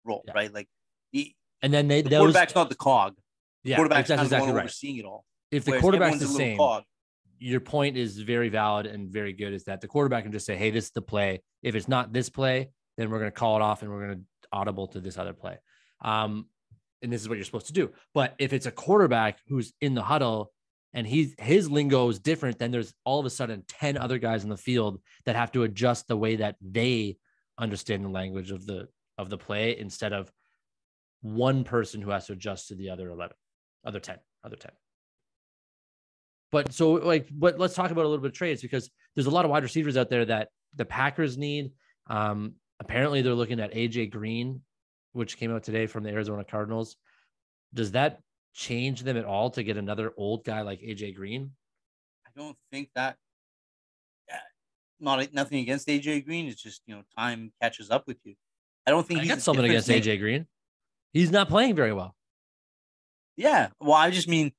role, 0.06 0.24
Yeah. 0.28 0.34
right? 0.34 0.54
Like 0.54 0.68
he, 1.12 1.36
And 1.62 1.74
then 1.74 1.88
they 1.88 2.02
the 2.02 2.10
those, 2.10 2.20
quarterback's 2.20 2.56
not 2.56 2.70
the 2.70 2.76
cog. 2.76 3.16
yeah, 3.64 3.76
quarterback's 3.78 4.10
that's 4.10 4.20
kind 4.20 4.26
of 4.26 4.30
the 4.30 4.36
exactly 4.36 4.48
one 4.50 4.56
right. 4.56 4.64
overseeing 4.64 4.98
it 4.98 5.06
all. 5.06 5.26
If 5.52 5.66
the 5.66 5.80
quarterback's 5.80 6.20
the 6.20 6.28
same, 6.28 6.58
cog. 6.58 6.84
Your 7.42 7.60
point 7.60 7.98
is 7.98 8.20
very 8.20 8.50
valid 8.50 8.86
and 8.86 9.10
very 9.10 9.34
good 9.34 9.52
is 9.52 9.64
that 9.64 9.82
the 9.82 9.88
quarterback 9.88 10.24
can 10.24 10.32
just 10.32 10.46
say, 10.46 10.56
Hey, 10.56 10.70
this 10.70 10.86
is 10.86 10.92
the 10.92 11.02
play. 11.02 11.42
If 11.64 11.74
it's 11.74 11.88
not 11.88 12.14
this 12.14 12.30
play, 12.30 12.70
then 12.98 13.10
we're 13.10 13.18
going 13.18 13.32
to 13.32 13.36
call 13.36 13.56
it 13.56 13.64
off 13.64 13.82
and 13.82 13.92
we're 13.92 14.06
going 14.06 14.20
to 14.20 14.26
audible 14.54 14.88
to 14.90 15.00
this 15.00 15.18
other 15.18 15.34
play. 15.34 15.58
Um, 16.02 16.46
and 17.02 17.12
this 17.12 17.20
is 17.22 17.28
what 17.28 17.40
you're 17.40 17.46
supposed 17.46 17.68
to 17.68 17.74
do. 17.74 17.90
But 18.14 18.36
if 18.38 18.54
it's 18.54 18.68
a 18.68 18.72
quarterback 18.72 19.40
who's 19.48 19.74
in 19.82 19.96
the 19.96 20.04
huddle 20.04 20.52
and 20.94 21.08
he's 21.08 21.34
his 21.40 21.70
lingo 21.70 22.08
is 22.10 22.20
different, 22.20 22.60
then 22.60 22.70
there's 22.70 22.94
all 23.06 23.20
of 23.20 23.26
a 23.26 23.32
sudden 23.32 23.64
10 23.68 23.98
other 23.98 24.20
guys 24.20 24.44
in 24.44 24.50
the 24.50 24.58
field 24.58 25.02
that 25.26 25.36
have 25.36 25.52
to 25.54 25.64
adjust 25.64 26.08
the 26.08 26.18
way 26.18 26.36
that 26.36 26.58
they 26.62 27.18
understand 27.58 28.06
the 28.06 28.10
language 28.10 28.52
of 28.52 28.68
the 28.68 28.88
of 29.18 29.30
the 29.30 29.38
play 29.38 29.78
instead 29.80 30.14
of 30.14 30.32
one 31.22 31.64
person 31.64 32.02
who 32.02 32.12
has 32.12 32.28
to 32.28 32.34
adjust 32.34 32.68
to 32.68 32.76
the 32.76 32.90
other 32.92 33.10
11 33.10 33.36
other 33.84 34.00
10 34.00 34.18
other 34.44 34.56
10 34.56 34.72
but 36.52 36.74
so 36.74 36.94
like 36.94 37.28
but 37.32 37.60
let's 37.60 37.74
talk 37.74 37.92
about 37.92 38.06
a 38.06 38.08
little 38.08 38.22
bit 38.22 38.32
of 38.32 38.38
trades 38.38 38.62
because 38.62 38.90
there's 39.16 39.28
a 39.28 39.32
lot 39.32 39.46
of 39.46 39.52
wide 39.52 39.64
receivers 39.64 39.98
out 39.98 40.10
there 40.10 40.26
that 40.26 40.50
the 40.76 40.86
packers 40.86 41.38
need 41.38 41.72
um 42.08 42.54
apparently 42.80 43.22
they're 43.22 43.34
looking 43.34 43.60
at 43.60 43.74
aj 43.74 44.12
green 44.12 44.62
which 45.14 45.38
came 45.38 45.54
out 45.54 45.64
today 45.64 45.88
from 45.88 46.04
the 46.04 46.10
arizona 46.10 46.44
cardinals 46.44 46.98
does 47.74 47.92
that 47.92 48.20
change 48.54 49.04
them 49.04 49.18
at 49.18 49.26
all 49.26 49.50
to 49.50 49.64
get 49.64 49.78
another 49.78 50.12
old 50.18 50.44
guy 50.44 50.62
like 50.62 50.82
aj 50.82 51.16
green 51.16 51.52
I 52.26 52.40
don't 52.40 52.58
think 52.72 52.90
that. 52.96 53.18
Not 55.04 55.34
nothing 55.34 55.60
against 55.60 55.88
AJ 55.88 56.26
Green. 56.26 56.48
It's 56.48 56.62
just 56.62 56.84
you 56.86 56.96
know 56.96 57.02
time 57.18 57.52
catches 57.60 57.90
up 57.90 58.06
with 58.06 58.18
you. 58.24 58.36
I 58.86 58.92
don't 58.92 59.06
think 59.06 59.20
i 59.20 59.24
he's 59.24 59.32
got 59.32 59.42
something 59.42 59.66
against 59.66 59.90
aj 59.90 60.20
green 60.20 60.48
he's 61.14 61.32
not 61.32 61.50
playing 61.50 61.76
very 61.76 61.94
well 61.94 62.16
Yeah, 63.36 63.70
well, 63.80 63.94
I 63.94 64.12
just 64.12 64.28
mean, 64.28 64.52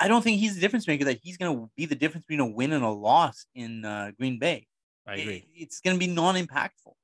I 0.00 0.08
don't 0.08 0.22
think 0.22 0.38
he's 0.38 0.54
the 0.54 0.60
difference 0.60 0.86
maker. 0.86 1.04
That 1.04 1.18
he's 1.22 1.36
going 1.36 1.56
to 1.56 1.70
be 1.76 1.86
the 1.86 1.94
difference 1.94 2.26
between 2.26 2.40
a 2.40 2.46
win 2.50 2.72
and 2.72 2.84
a 2.84 2.90
loss 2.90 3.46
in 3.54 3.84
uh, 3.84 4.12
Green 4.18 4.38
Bay. 4.38 4.66
i 5.06 5.14
agree 5.16 5.34
It- 5.36 5.62
it's 5.62 5.80
going 5.80 5.98
to 5.98 6.06
be 6.06 6.12
non-impactful. 6.12 6.94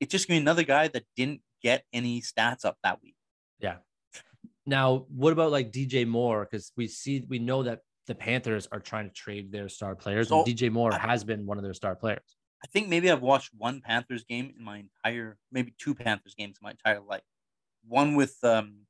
It's 0.00 0.10
just 0.10 0.26
going 0.28 0.38
to 0.38 0.40
be 0.40 0.44
another 0.44 0.62
guy 0.62 0.88
that 0.88 1.04
didn't 1.16 1.42
get 1.62 1.84
any 1.92 2.22
stats 2.22 2.64
up 2.64 2.78
that 2.82 3.02
week. 3.02 3.14
Yeah. 3.58 3.76
Now, 4.66 5.04
what 5.14 5.32
about 5.32 5.50
like 5.52 5.70
DJ 5.72 6.06
Moore? 6.06 6.46
Because 6.50 6.72
we 6.76 6.86
see, 6.88 7.24
we 7.28 7.38
know 7.38 7.62
that 7.64 7.80
the 8.06 8.14
Panthers 8.14 8.66
are 8.72 8.80
trying 8.80 9.08
to 9.08 9.14
trade 9.14 9.52
their 9.52 9.68
star 9.68 9.94
players, 9.94 10.28
So, 10.28 10.38
and 10.42 10.46
DJ 10.46 10.70
Moore 10.70 10.92
I- 10.94 10.98
has 10.98 11.24
been 11.24 11.44
one 11.46 11.58
of 11.58 11.64
their 11.64 11.74
star 11.74 11.94
players. 11.94 12.36
I 12.62 12.66
think 12.68 12.88
maybe 12.88 13.10
I've 13.10 13.22
watched 13.22 13.50
one 13.56 13.80
Panthers 13.80 14.24
game 14.24 14.52
in 14.56 14.62
my 14.64 14.78
entire, 14.84 15.38
maybe 15.50 15.74
two 15.78 15.94
Panthers 15.94 16.34
games 16.34 16.56
in 16.60 16.64
my 16.64 16.70
entire 16.72 17.00
life. 17.00 17.22
One 17.88 18.14
with 18.16 18.36
um, 18.42 18.80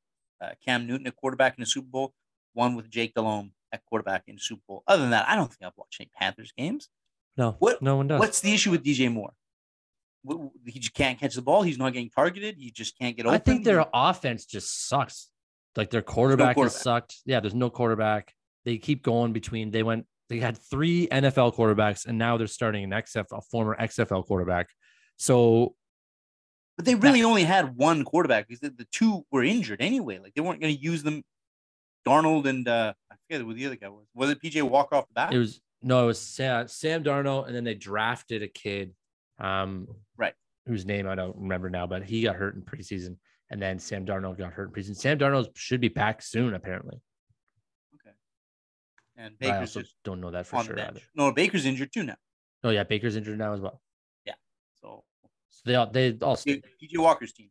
uh, 0.40 0.50
Cam 0.64 0.86
Newton 0.88 1.06
at 1.06 1.14
quarterback 1.14 1.56
in 1.56 1.62
the 1.62 1.66
Super 1.66 1.86
Bowl. 1.88 2.12
One 2.54 2.74
with 2.74 2.90
Jake 2.90 3.14
Delhomme 3.14 3.52
at 3.72 3.84
quarterback 3.86 4.24
in 4.26 4.38
Super 4.38 4.62
Bowl. 4.66 4.82
Other 4.86 5.02
than 5.02 5.10
that, 5.10 5.28
I 5.28 5.36
don't 5.36 5.48
think 5.48 5.62
I've 5.62 5.76
watched 5.76 6.00
any 6.00 6.10
Panthers 6.18 6.52
games. 6.56 6.88
No, 7.36 7.52
What- 7.58 7.80
no 7.82 7.96
one 7.96 8.08
does. 8.08 8.18
What's 8.18 8.40
the 8.40 8.52
issue 8.52 8.70
with 8.70 8.82
DJ 8.84 9.08
Moore? 9.12 9.32
What- 10.22 10.38
what- 10.40 10.52
He 10.66 10.78
just 10.80 10.94
can't 10.94 11.18
catch 11.18 11.34
the 11.34 11.42
ball. 11.42 11.62
He's 11.62 11.78
not 11.78 11.92
getting 11.92 12.10
targeted. 12.10 12.56
He 12.58 12.70
just 12.70 12.98
can't 12.98 13.16
get 13.16 13.26
open. 13.26 13.34
I 13.34 13.38
think 13.38 13.64
their 13.64 13.86
offense 13.94 14.44
just 14.44 14.88
sucks. 14.88 15.30
Like 15.76 15.90
their 15.90 16.02
quarterback, 16.02 16.48
has 16.48 16.54
quarterback. 16.54 16.82
sucked. 16.82 17.16
Yeah, 17.24 17.38
there's 17.40 17.54
no 17.54 17.70
quarterback. 17.70 18.34
They 18.64 18.76
keep 18.78 19.02
going 19.02 19.32
between. 19.32 19.70
They 19.70 19.82
went. 19.84 20.06
They 20.28 20.38
had 20.40 20.58
three 20.58 21.06
NFL 21.08 21.52
quarterbacks, 21.54 22.06
and 22.06 22.18
now 22.18 22.36
they're 22.36 22.46
starting 22.48 22.84
an 22.84 22.92
XFL, 22.92 23.38
a 23.38 23.40
former 23.42 23.76
XFL 23.78 24.22
quarterback. 24.26 24.68
So 25.16 25.76
But 26.76 26.86
they 26.86 26.94
really 26.94 27.22
only 27.22 27.44
had 27.44 27.76
one 27.76 28.04
quarterback 28.04 28.48
because 28.48 28.60
the, 28.60 28.70
the 28.70 28.86
two 28.92 29.24
were 29.30 29.42
injured 29.44 29.80
anyway. 29.80 30.18
Like 30.18 30.34
they 30.34 30.40
weren't 30.40 30.60
going 30.60 30.74
to 30.74 30.80
use 30.82 31.02
them. 31.02 31.22
Darnold 32.06 32.46
and 32.48 32.66
uh, 32.66 32.92
I 33.10 33.14
forget 33.26 33.44
who 33.44 33.52
the 33.54 33.66
other 33.66 33.76
guy 33.76 33.88
was. 33.88 34.06
Was 34.14 34.30
it 34.30 34.40
PJ 34.42 34.62
Walker 34.62 34.94
off 34.96 35.06
the 35.08 35.14
bat? 35.14 35.32
it 35.32 35.38
was 35.38 35.60
no, 35.82 36.04
it 36.04 36.06
was 36.06 36.20
Sam, 36.20 36.68
Sam 36.68 37.02
Darnold, 37.02 37.46
and 37.46 37.54
then 37.56 37.64
they 37.64 37.74
drafted 37.74 38.42
a 38.42 38.48
kid, 38.48 38.94
um, 39.38 39.88
Right. 40.16 40.34
Whose 40.66 40.84
name 40.84 41.08
I 41.08 41.14
don't 41.14 41.34
remember 41.36 41.70
now, 41.70 41.86
but 41.86 42.04
he 42.04 42.22
got 42.22 42.36
hurt 42.36 42.54
in 42.54 42.60
preseason, 42.62 43.16
and 43.48 43.60
then 43.62 43.78
Sam 43.78 44.04
Darnold 44.04 44.36
got 44.36 44.52
hurt 44.52 44.68
in 44.68 44.74
preseason. 44.82 44.96
Sam 44.96 45.18
Darnold 45.18 45.48
should 45.54 45.80
be 45.80 45.88
back 45.88 46.20
soon, 46.22 46.52
apparently. 46.54 47.00
okay. 47.94 48.14
And 49.16 49.34
But 49.40 49.50
I 49.50 49.58
also 49.60 49.80
just 49.80 49.94
don't 50.04 50.20
know 50.20 50.30
that 50.32 50.46
for 50.46 50.62
sure 50.62 50.78
either. 50.78 51.00
No, 51.14 51.32
Baker's 51.32 51.64
injured 51.64 51.92
too 51.92 52.02
now. 52.02 52.16
Oh 52.62 52.70
yeah, 52.70 52.82
Baker's 52.84 53.16
injured 53.16 53.38
now 53.38 53.54
as 53.54 53.60
well. 53.60 53.80
Yeah, 54.26 54.34
so 54.82 55.02
So 55.48 55.62
they 55.64 55.74
all 55.76 55.86
they 55.90 56.16
all 56.20 56.36
PJ 56.36 56.98
Walker's 56.98 57.32
team. 57.32 57.48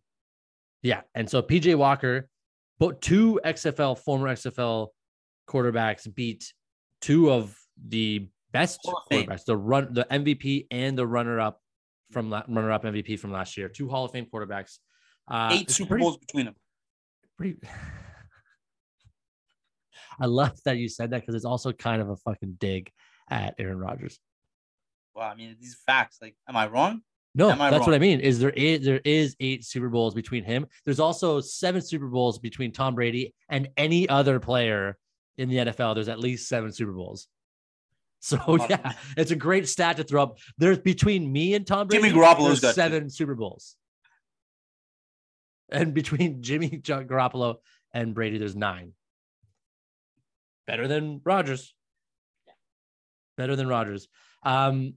yeah, 0.83 1.01
and 1.15 1.27
so 1.27 1.41
PJ 1.41 1.75
Walker, 1.75 2.29
but 2.79 3.01
two 3.01 3.39
XFL 3.45 3.97
former 3.99 4.27
XFL 4.29 4.87
quarterbacks 5.47 6.13
beat 6.13 6.53
two 7.01 7.31
of 7.31 7.55
the 7.87 8.27
best 8.51 8.79
Hall 8.83 9.03
quarterbacks, 9.11 9.45
the 9.45 9.57
run 9.57 9.93
the 9.93 10.05
MVP 10.09 10.67
and 10.71 10.97
the 10.97 11.05
runner 11.05 11.39
up 11.39 11.61
from 12.11 12.29
la- 12.29 12.43
runner 12.47 12.71
up 12.71 12.83
MVP 12.83 13.19
from 13.19 13.31
last 13.31 13.57
year, 13.57 13.69
two 13.69 13.87
Hall 13.89 14.05
of 14.05 14.11
Fame 14.11 14.25
quarterbacks. 14.33 14.77
Uh, 15.27 15.49
Eight 15.53 15.69
Super 15.69 15.89
pretty- 15.89 16.03
Bowls 16.03 16.17
between 16.17 16.45
them. 16.45 16.55
pretty. 17.37 17.57
I 20.21 20.25
love 20.25 20.59
that 20.65 20.77
you 20.77 20.89
said 20.89 21.11
that 21.11 21.21
because 21.21 21.35
it's 21.35 21.45
also 21.45 21.71
kind 21.71 22.01
of 22.01 22.09
a 22.09 22.15
fucking 22.17 22.57
dig 22.59 22.91
at 23.29 23.55
Aaron 23.57 23.77
Rodgers. 23.77 24.19
Well, 25.15 25.25
I 25.27 25.35
mean, 25.35 25.55
these 25.61 25.77
facts. 25.85 26.17
Like, 26.21 26.35
am 26.47 26.57
I 26.57 26.67
wrong? 26.67 27.01
No, 27.35 27.49
that's 27.49 27.85
what? 27.85 27.93
I 27.93 27.99
mean. 27.99 28.19
Is 28.19 28.39
there 28.39 28.49
is 28.49 28.83
there 28.83 29.01
is 29.05 29.35
eight 29.39 29.63
Super 29.63 29.89
Bowls 29.89 30.13
between 30.15 30.43
him? 30.43 30.65
There's 30.83 30.99
also 30.99 31.39
seven 31.39 31.81
Super 31.81 32.07
Bowls 32.07 32.39
between 32.39 32.71
Tom 32.71 32.95
Brady 32.95 33.33
and 33.49 33.69
any 33.77 34.09
other 34.09 34.39
player 34.39 34.97
in 35.37 35.47
the 35.47 35.57
NFL. 35.57 35.95
There's 35.95 36.09
at 36.09 36.19
least 36.19 36.47
seven 36.49 36.71
Super 36.71 36.91
Bowls. 36.93 37.27
So 38.21 38.57
yeah, 38.69 38.95
it's 39.15 39.31
a 39.31 39.35
great 39.37 39.65
stat 39.69 39.95
to 39.95 40.03
throw 40.03 40.23
up. 40.23 40.39
There's 40.57 40.79
between 40.79 41.31
me 41.31 41.53
and 41.53 41.65
Tom 41.65 41.87
Brady. 41.87 42.09
Jimmy 42.09 42.19
Garoppolo's 42.19 42.59
got 42.59 42.71
two. 42.71 42.73
seven 42.73 43.09
Super 43.09 43.33
Bowls, 43.33 43.77
and 45.71 45.93
between 45.93 46.41
Jimmy 46.43 46.67
Gar- 46.85 47.05
Garoppolo 47.05 47.59
and 47.93 48.13
Brady, 48.13 48.37
there's 48.37 48.57
nine. 48.57 48.91
Better 50.67 50.89
than 50.89 51.21
Rodgers. 51.23 51.73
Better 53.37 53.55
than 53.55 53.69
Rodgers. 53.69 54.09
Um, 54.43 54.95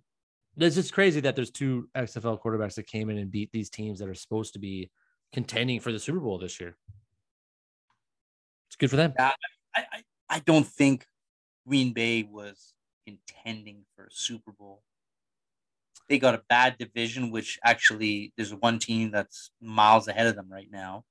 it's 0.57 0.77
just 0.77 0.93
crazy 0.93 1.21
that 1.21 1.35
there's 1.35 1.51
two 1.51 1.89
XFL 1.97 2.41
quarterbacks 2.41 2.75
that 2.75 2.87
came 2.87 3.11
in 3.11 3.19
and 3.19 3.31
beat 3.31 3.51
these 3.53 3.71
teams 3.71 3.99
that 3.99 4.09
are 4.09 4.15
supposed 4.15 4.53
to 4.53 4.59
be 4.59 4.91
contending 5.33 5.81
for 5.81 5.93
the 5.93 5.99
Super 5.99 6.21
Bowl 6.21 6.39
this 6.39 6.61
year. 6.61 6.77
It's 8.69 8.77
good 8.77 8.91
for 8.91 8.97
them. 8.97 9.15
I, 9.19 9.33
I, 9.75 9.85
I 10.29 10.39
don't 10.41 10.67
think 10.67 11.07
Green 11.67 11.93
Bay 11.93 12.23
was 12.23 12.75
intending 13.07 13.85
for 13.97 14.05
a 14.05 14.11
Super 14.11 14.53
Bowl. 14.53 14.83
They 16.09 16.19
got 16.19 16.35
a 16.35 16.43
bad 16.49 16.77
division, 16.79 17.31
which 17.31 17.59
actually 17.65 18.33
there's 18.37 18.55
one 18.55 18.79
team 18.79 19.11
that's 19.11 19.51
miles 19.61 20.09
ahead 20.09 20.27
of 20.27 20.37
them 20.37 20.49
right 20.51 20.69
now. 20.71 21.05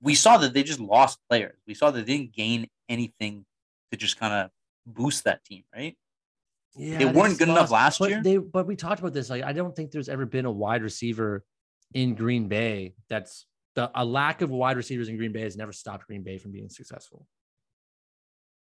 We 0.00 0.14
saw 0.14 0.38
that 0.38 0.52
they 0.52 0.62
just 0.62 0.80
lost 0.80 1.18
players. 1.28 1.58
We 1.66 1.74
saw 1.74 1.90
that 1.90 2.06
they 2.06 2.18
didn't 2.18 2.34
gain 2.34 2.68
anything 2.88 3.44
to 3.90 3.96
just 3.96 4.18
kind 4.18 4.34
of 4.34 4.50
boost 4.86 5.24
that 5.24 5.44
team, 5.44 5.64
right? 5.74 5.96
Yeah, 6.76 6.98
They 6.98 7.04
weren't 7.06 7.38
good 7.38 7.48
enough 7.48 7.70
last 7.70 8.00
year? 8.00 8.20
They, 8.22 8.36
but 8.38 8.66
we 8.66 8.76
talked 8.76 9.00
about 9.00 9.12
this. 9.12 9.30
Like, 9.30 9.44
I 9.44 9.52
don't 9.52 9.74
think 9.74 9.90
there's 9.90 10.08
ever 10.08 10.26
been 10.26 10.44
a 10.44 10.50
wide 10.50 10.82
receiver 10.82 11.44
in 11.92 12.14
Green 12.14 12.48
Bay 12.48 12.94
that's 13.08 13.46
the 13.74 13.90
a 13.94 14.04
lack 14.04 14.42
of 14.42 14.50
wide 14.50 14.76
receivers 14.76 15.08
in 15.08 15.16
Green 15.16 15.32
Bay 15.32 15.42
has 15.42 15.56
never 15.56 15.72
stopped 15.72 16.06
Green 16.06 16.22
Bay 16.22 16.38
from 16.38 16.52
being 16.52 16.68
successful. 16.68 17.26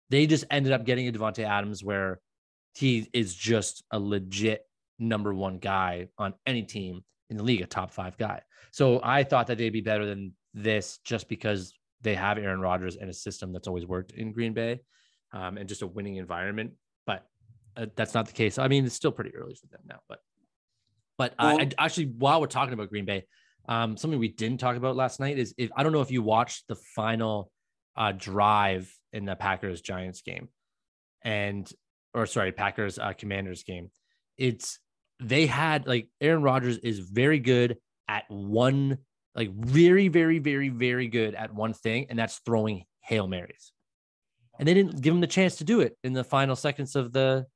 They 0.10 0.28
just 0.28 0.46
ended 0.52 0.74
up 0.74 0.86
getting 0.86 1.08
a 1.08 1.12
Davante 1.12 1.44
Adams 1.48 1.84
where 1.84 2.20
he 2.76 3.10
is 3.14 3.34
just 3.34 3.84
a 3.92 4.00
legit 4.00 4.66
number 5.00 5.34
one 5.34 5.58
guy 5.58 6.08
on 6.18 6.34
any 6.46 6.64
team 6.64 7.04
in 7.30 7.38
the 7.38 7.44
league, 7.44 7.62
a 7.62 7.66
top 7.66 7.92
five 7.92 8.18
guy. 8.18 8.42
So 8.72 9.00
I 9.04 9.24
thought 9.24 9.48
that 9.48 9.58
they'd 9.58 9.70
be 9.70 9.82
better 9.82 10.06
than 10.06 10.34
this 10.54 11.00
just 11.04 11.28
because 11.30 11.74
they 12.02 12.16
have 12.16 12.38
Aaron 12.38 12.60
Rodgers 12.60 12.98
and 12.98 13.10
a 13.10 13.14
system 13.14 13.54
that's 13.54 13.68
always 13.68 13.86
worked 13.86 14.12
in 14.12 14.34
Green 14.34 14.54
Bay 14.54 14.82
um, 15.32 15.58
and 15.58 15.68
just 15.68 15.82
a 15.82 15.88
winning 15.88 16.18
environment. 16.18 16.74
Uh, 17.76 17.88
that's 17.96 18.14
not 18.14 18.28
the 18.28 18.34
case. 18.34 18.58
I 18.58 18.68
mean, 18.68 18.86
it's 18.86 18.96
still 18.96 19.12
pretty 19.12 19.36
early 19.36 19.56
for 19.56 19.68
them 19.68 19.82
now, 19.88 20.00
but 20.08 20.20
but 21.18 21.34
I, 21.38 21.56
I 21.56 21.86
actually 21.86 22.06
while 22.06 22.42
we're 22.42 22.48
talking 22.48 22.74
about 22.74 22.90
Green 22.90 23.06
Bay, 23.06 23.26
um, 23.68 23.98
something 23.98 24.20
we 24.20 24.30
didn't 24.30 24.60
talk 24.60 24.76
about 24.76 24.96
last 24.96 25.20
night 25.20 25.38
is 25.38 25.54
if 25.58 25.72
I 25.76 25.84
don't 25.84 25.92
know 25.92 26.02
if 26.02 26.12
you 26.12 26.22
watched 26.22 26.68
the 26.68 26.76
final 26.96 27.52
uh, 27.96 28.12
drive 28.12 28.92
in 29.12 29.26
the 29.26 29.36
Packers 29.36 29.82
Giants 29.82 30.22
game, 30.22 30.50
and 31.24 31.70
or 32.14 32.26
sorry 32.26 32.52
Packers 32.52 33.00
uh, 33.00 33.14
Commanders 33.14 33.64
game. 33.64 33.92
It's 34.38 34.80
they 35.20 35.46
had 35.46 35.88
like 35.88 36.10
Aaron 36.20 36.44
Rodgers 36.44 36.78
is 36.78 37.00
very 37.00 37.40
good 37.40 37.78
at 38.08 38.26
one 38.28 38.98
like 39.36 39.52
very 39.54 40.08
very 40.08 40.40
very 40.40 40.70
very 40.70 41.08
good 41.08 41.36
at 41.36 41.54
one 41.54 41.74
thing, 41.74 42.08
and 42.10 42.18
that's 42.18 42.40
throwing 42.46 42.84
hail 43.02 43.28
marys. 43.28 43.72
And 44.60 44.68
they 44.68 44.74
didn't 44.74 45.02
give 45.02 45.14
him 45.14 45.22
the 45.22 45.28
chance 45.28 45.58
to 45.58 45.64
do 45.64 45.82
it 45.82 45.98
in 46.04 46.14
the 46.14 46.24
final 46.24 46.56
seconds 46.56 46.96
of 46.96 47.12
the 47.12 47.48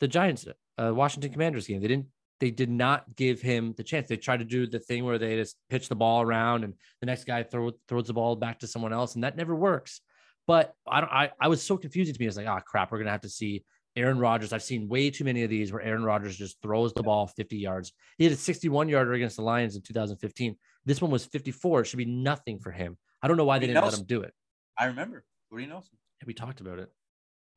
the 0.00 0.08
Giants 0.08 0.46
uh, 0.78 0.92
Washington 0.94 1.32
Commanders 1.32 1.66
game. 1.66 1.80
They 1.80 1.88
didn't. 1.88 2.06
They 2.40 2.50
did 2.50 2.70
not 2.70 3.04
give 3.16 3.42
him 3.42 3.74
the 3.76 3.84
chance. 3.84 4.08
They 4.08 4.16
tried 4.16 4.38
to 4.38 4.46
do 4.46 4.66
the 4.66 4.78
thing 4.78 5.04
where 5.04 5.18
they 5.18 5.36
just 5.36 5.56
pitch 5.68 5.90
the 5.90 5.94
ball 5.94 6.22
around 6.22 6.64
and 6.64 6.72
the 7.00 7.06
next 7.06 7.24
guy 7.24 7.42
throw, 7.42 7.72
throws 7.86 8.06
the 8.06 8.14
ball 8.14 8.34
back 8.34 8.60
to 8.60 8.66
someone 8.66 8.94
else, 8.94 9.14
and 9.14 9.24
that 9.24 9.36
never 9.36 9.54
works. 9.54 10.00
But 10.46 10.74
I 10.88 11.00
don't. 11.00 11.12
I, 11.12 11.30
I 11.38 11.48
was 11.48 11.62
so 11.62 11.76
confusing 11.76 12.14
to 12.14 12.20
me. 12.20 12.26
I 12.26 12.28
was 12.28 12.36
like, 12.38 12.46
oh 12.46 12.58
crap, 12.66 12.90
we're 12.90 12.98
gonna 12.98 13.10
have 13.10 13.20
to 13.22 13.28
see 13.28 13.62
Aaron 13.94 14.18
Rodgers. 14.18 14.52
I've 14.52 14.62
seen 14.62 14.88
way 14.88 15.10
too 15.10 15.24
many 15.24 15.42
of 15.42 15.50
these 15.50 15.72
where 15.72 15.82
Aaron 15.82 16.02
Rodgers 16.02 16.36
just 16.36 16.60
throws 16.62 16.94
the 16.94 17.02
ball 17.02 17.26
50 17.26 17.56
yards. 17.56 17.92
He 18.16 18.24
had 18.24 18.32
a 18.32 18.36
61 18.36 18.88
yarder 18.88 19.12
against 19.12 19.36
the 19.36 19.42
Lions 19.42 19.76
in 19.76 19.82
2015. 19.82 20.56
This 20.86 21.02
one 21.02 21.10
was 21.10 21.26
54. 21.26 21.82
It 21.82 21.84
should 21.86 21.98
be 21.98 22.04
nothing 22.06 22.58
for 22.58 22.70
him. 22.70 22.96
I 23.22 23.28
don't 23.28 23.36
know 23.36 23.44
why 23.44 23.58
they 23.58 23.66
He 23.66 23.74
didn't 23.74 23.84
let 23.84 23.98
him 23.98 24.06
do 24.06 24.22
it. 24.22 24.32
I 24.78 24.86
remember 24.86 25.24
Jordy 25.50 25.66
Nelson. 25.66 25.98
Yeah, 26.20 26.26
we 26.26 26.34
talked 26.34 26.60
about 26.60 26.78
it. 26.78 26.90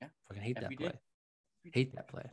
Yeah. 0.02 0.10
Fucking 0.28 0.44
hate 0.44 0.56
that 0.56 0.66
Every 0.66 0.76
play. 0.76 0.88
day. 0.90 1.00
Hate 1.72 1.96
that 1.96 2.10
play. 2.10 2.26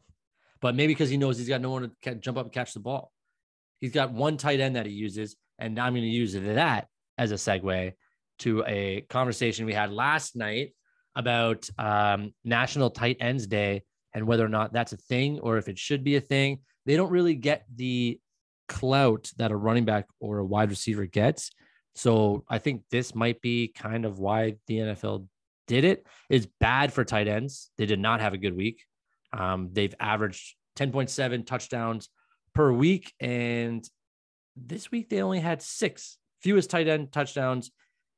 But 0.61 0.75
maybe 0.75 0.93
because 0.93 1.11
he 1.11 1.17
knows 1.17 1.39
he's 1.39 1.49
got 1.49 1.61
no 1.61 1.71
one 1.71 1.83
to 1.83 1.91
ca- 2.03 2.15
jump 2.15 2.39
up 2.39 2.47
and 2.47 2.53
catch 2.53 2.75
the 2.75 2.81
ball. 2.81 3.13
He's 3.81 3.93
got 3.93 4.13
one 4.13 4.37
tight 4.37 4.61
end 4.61 4.77
that 4.77 4.87
he 4.87 4.93
uses, 4.93 5.37
and 5.59 5.79
I'm 5.79 5.95
going 5.95 6.05
to 6.05 6.09
use 6.09 6.35
that 6.35 6.89
as 7.17 7.33
a 7.33 7.37
segue 7.37 7.93
to 8.41 8.65
a 8.67 9.03
conversation 9.09 9.67
we 9.67 9.73
had 9.73 9.93
last 9.93 10.37
night 10.37 10.73
about 11.15 11.69
um, 11.79 12.33
National 12.45 12.91
Tight 12.91 13.19
Ends 13.21 13.47
Day 13.47 13.83
and 14.15 14.27
whether 14.27 14.45
or 14.45 14.49
not 14.49 14.73
that's 14.73 14.93
a 14.93 14.97
thing 14.97 15.39
or 15.41 15.59
if 15.59 15.69
it 15.69 15.79
should 15.79 16.05
be 16.05 16.17
a 16.17 16.21
thing. 16.21 16.61
They 16.87 16.97
don't 16.97 17.11
really 17.11 17.35
get 17.35 17.65
the 17.75 18.19
clout 18.69 19.31
that 19.37 19.51
a 19.51 19.57
running 19.57 19.85
back 19.85 20.07
or 20.21 20.39
a 20.39 20.45
wide 20.45 20.71
receiver 20.71 21.07
gets. 21.07 21.51
So 21.95 22.45
I 22.49 22.59
think 22.59 22.83
this 22.91 23.15
might 23.15 23.41
be 23.41 23.69
kind 23.69 24.05
of 24.05 24.19
why 24.19 24.57
the 24.67 24.79
NFL 24.79 25.27
did 25.67 25.85
it. 25.85 26.07
It's 26.29 26.47
bad 26.59 26.93
for 26.93 27.05
tight 27.05 27.29
ends. 27.29 27.71
They 27.77 27.87
did 27.87 28.01
not 28.01 28.21
have 28.21 28.33
a 28.33 28.39
good 28.39 28.57
week. 28.57 28.83
Um, 29.33 29.71
they've 29.73 29.95
averaged 30.01 30.57
10.7 30.77 31.47
touchdowns 31.47 32.09
per 32.55 32.73
week. 32.73 33.13
And 33.21 33.89
this 34.57 34.91
week 34.91 35.09
they 35.09 35.23
only 35.23 35.41
had 35.41 35.63
six 35.63 36.19
fewest 36.43 36.71
tight 36.71 36.89
end 36.89 37.13
touchdowns 37.13 37.71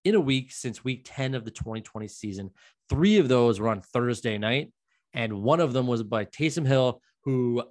in 0.05 0.15
a 0.15 0.21
week 0.21 0.53
since 0.53 0.85
week 0.85 1.03
10 1.05 1.35
of 1.35 1.45
the 1.45 1.51
2020 1.51 2.09
season. 2.09 2.51
Three 2.89 3.19
of 3.19 3.29
those 3.29 3.61
were 3.61 3.69
on 3.69 3.81
Thursday 3.81 4.39
night, 4.39 4.73
and 5.15 5.43
one 5.43 5.61
of 5.61 5.73
them 5.73 5.87
was 5.87 6.03
by 6.03 6.25
Taysom 6.25 6.67
Hill, 6.67 7.01
who 7.25 7.63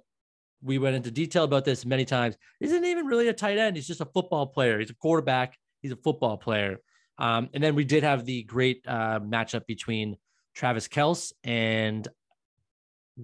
we 0.62 0.78
went 0.78 0.96
into 0.96 1.10
detail 1.10 1.44
about 1.44 1.64
this 1.64 1.84
many 1.84 2.04
times. 2.04 2.36
Isn't 2.60 2.84
even 2.84 3.06
really 3.06 3.28
a 3.28 3.32
tight 3.32 3.58
end. 3.58 3.76
He's 3.76 3.86
just 3.86 4.00
a 4.00 4.06
football 4.06 4.46
player. 4.46 4.78
He's 4.78 4.90
a 4.90 4.94
quarterback. 4.94 5.56
He's 5.80 5.92
a 5.92 5.96
football 5.96 6.36
player. 6.38 6.78
Um, 7.18 7.50
and 7.52 7.62
then 7.62 7.74
we 7.74 7.84
did 7.84 8.04
have 8.04 8.24
the 8.24 8.44
great 8.44 8.84
uh, 8.86 9.20
matchup 9.20 9.66
between 9.66 10.16
Travis 10.54 10.88
Kelce 10.88 11.32
and 11.44 12.06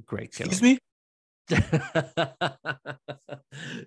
Greg 0.07 0.33
Kittle. 0.33 0.53
Excuse 0.53 0.63
me? 0.63 0.79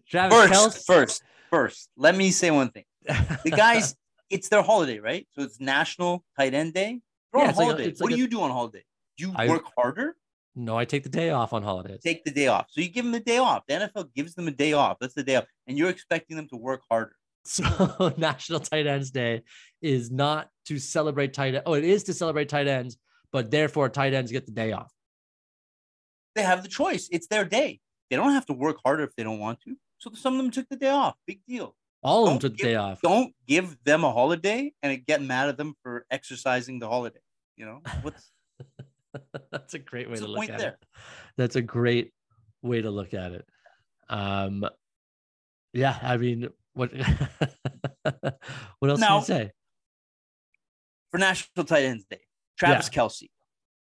Travis 0.10 0.38
first, 0.38 0.54
Kelce. 0.54 0.86
First, 0.86 1.24
first, 1.50 1.89
let 1.95 2.15
me 2.15 2.32
say 2.32 2.50
one 2.52 2.69
thing. 2.69 2.86
The 3.06 3.52
guys, 3.56 3.95
it's 4.30 4.50
their 4.50 4.63
holiday, 4.63 5.00
right? 5.00 5.28
So 5.32 5.43
it's 5.43 5.60
National 5.60 6.24
Tight 6.38 6.54
End 6.54 6.74
Day. 6.74 7.02
Yeah, 7.36 7.50
on 7.50 7.54
holiday. 7.54 7.86
Like 7.86 7.93
a, 7.93 7.97
what 7.97 8.02
like 8.02 8.10
do 8.10 8.15
a, 8.15 8.17
you 8.17 8.28
do 8.28 8.41
on 8.41 8.52
holiday? 8.52 8.84
Do 9.17 9.28
you 9.28 9.34
I, 9.36 9.47
work 9.47 9.63
harder? 9.78 10.15
No, 10.56 10.78
I 10.78 10.86
take 10.86 11.04
the 11.04 11.10
day 11.10 11.30
off 11.30 11.54
on 11.54 11.63
holidays. 11.63 12.02
Take 12.04 12.26
the 12.26 12.32
day 12.32 12.47
off. 12.47 12.67
So 12.69 12.82
you 12.82 12.89
give 12.89 13.06
them 13.06 13.13
the 13.13 13.21
day 13.21 13.38
off. 13.38 13.63
The 13.67 13.76
NFL 13.76 14.13
gives 14.13 14.36
them 14.36 14.47
a 14.47 14.52
day 14.52 14.74
off. 14.74 14.97
That's 15.00 15.13
the 15.13 15.24
day 15.24 15.38
off. 15.38 15.45
And 15.67 15.78
you're 15.78 15.89
expecting 15.89 16.36
them 16.36 16.47
to 16.50 16.58
work 16.58 16.82
harder. 16.89 17.15
So 17.45 18.13
National 18.17 18.60
Tight 18.60 18.86
Ends 18.86 19.12
Day 19.12 19.43
is 19.82 20.12
not 20.12 20.50
to 20.65 20.78
celebrate 20.78 21.34
tight 21.34 21.56
end. 21.56 21.63
Oh, 21.65 21.74
it 21.74 21.84
is 21.84 22.04
to 22.06 22.13
celebrate 22.13 22.50
tight 22.50 22.67
ends, 22.67 22.97
but 23.32 23.50
therefore 23.50 23.89
tight 23.89 24.13
ends 24.13 24.32
get 24.32 24.45
the 24.45 24.52
day 24.52 24.74
off. 24.74 24.91
They 26.36 26.44
have 26.44 26.63
the 26.63 26.70
choice. 26.70 27.10
It's 27.12 27.28
their 27.28 27.46
day. 27.46 27.80
They 28.10 28.15
don't 28.15 28.32
have 28.32 28.46
to 28.48 28.54
work 28.54 28.78
harder 28.84 29.04
if 29.04 29.15
they 29.15 29.24
don't 29.24 29.39
want 29.39 29.62
to. 29.62 29.76
So 29.98 30.12
some 30.13 30.34
of 30.34 30.41
them 30.41 30.52
took 30.52 30.67
the 30.70 30.76
day 30.76 30.89
off. 30.89 31.15
Big 31.26 31.41
deal. 31.48 31.76
All 32.04 32.26
of 32.26 32.32
them 32.32 32.39
took 32.39 32.58
the 32.58 32.63
day 32.63 32.76
off. 32.76 33.02
Don't 33.02 33.34
give 33.48 33.78
them 33.84 34.04
a 34.04 34.12
holiday 34.12 34.74
and 34.82 35.06
get 35.06 35.22
mad 35.22 35.50
at 35.50 35.58
them 35.58 35.76
for 35.84 36.06
exercising 36.10 36.80
the 36.80 36.88
holiday. 36.88 37.20
You 37.56 37.65
know 37.65 37.82
what's 38.02 38.32
That's 39.52 39.74
a 39.74 39.80
great 39.80 40.10
way 40.10 40.17
to 40.17 40.28
look 40.28 40.50
at 40.50 40.58
there. 40.58 40.70
it. 40.70 40.88
That's 41.38 41.56
a 41.56 41.62
great 41.62 42.12
way 42.62 42.82
to 42.82 42.89
look 42.89 43.13
at 43.13 43.34
it. 43.34 43.46
Um, 44.10 44.65
yeah, 45.74 45.98
I 46.02 46.17
mean, 46.17 46.50
what 46.74 46.91
what 48.80 48.89
else 48.89 49.00
now, 49.00 49.08
can 49.08 49.20
you 49.20 49.26
say? 49.26 49.52
For 51.12 51.17
National 51.17 51.65
Tight 51.65 51.84
Ends 51.84 52.06
Day, 52.10 52.22
Travis 52.58 52.89
yeah. 52.91 53.02
Kelce. 53.02 53.30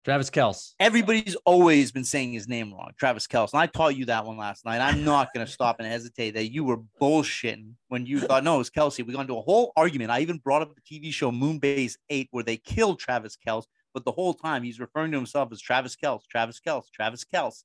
Travis 0.03 0.29
Kelce. 0.29 0.73
Everybody's 0.79 1.35
always 1.45 1.91
been 1.91 2.03
saying 2.03 2.33
his 2.33 2.47
name 2.47 2.73
wrong, 2.73 2.91
Travis 2.97 3.27
Kelce. 3.27 3.53
And 3.53 3.61
I 3.61 3.67
taught 3.67 3.95
you 3.95 4.05
that 4.05 4.25
one 4.25 4.37
last 4.37 4.65
night. 4.65 4.81
I'm 4.81 5.05
not 5.05 5.33
going 5.33 5.45
to 5.45 5.51
stop 5.51 5.75
and 5.79 5.87
hesitate 5.87 6.31
that 6.31 6.51
you 6.51 6.63
were 6.63 6.77
bullshitting 6.99 7.73
when 7.89 8.07
you 8.07 8.19
thought, 8.19 8.43
no, 8.43 8.55
it 8.55 8.59
was 8.59 8.71
Kelce. 8.71 9.05
We 9.05 9.13
got 9.13 9.21
into 9.21 9.37
a 9.37 9.41
whole 9.41 9.71
argument. 9.75 10.09
I 10.09 10.21
even 10.21 10.39
brought 10.39 10.63
up 10.63 10.73
the 10.73 10.81
TV 10.81 11.13
show 11.13 11.31
Moonbase 11.31 11.97
8 12.09 12.29
where 12.31 12.43
they 12.43 12.57
killed 12.57 12.99
Travis 12.99 13.37
Kelce 13.47 13.65
but 13.93 14.05
the 14.05 14.11
whole 14.11 14.33
time 14.33 14.63
he's 14.63 14.79
referring 14.79 15.11
to 15.11 15.17
himself 15.17 15.49
as 15.51 15.61
Travis 15.61 15.95
Kelce, 15.95 16.25
Travis 16.29 16.59
Kelce, 16.65 16.89
Travis 16.91 17.25
Kelce. 17.25 17.63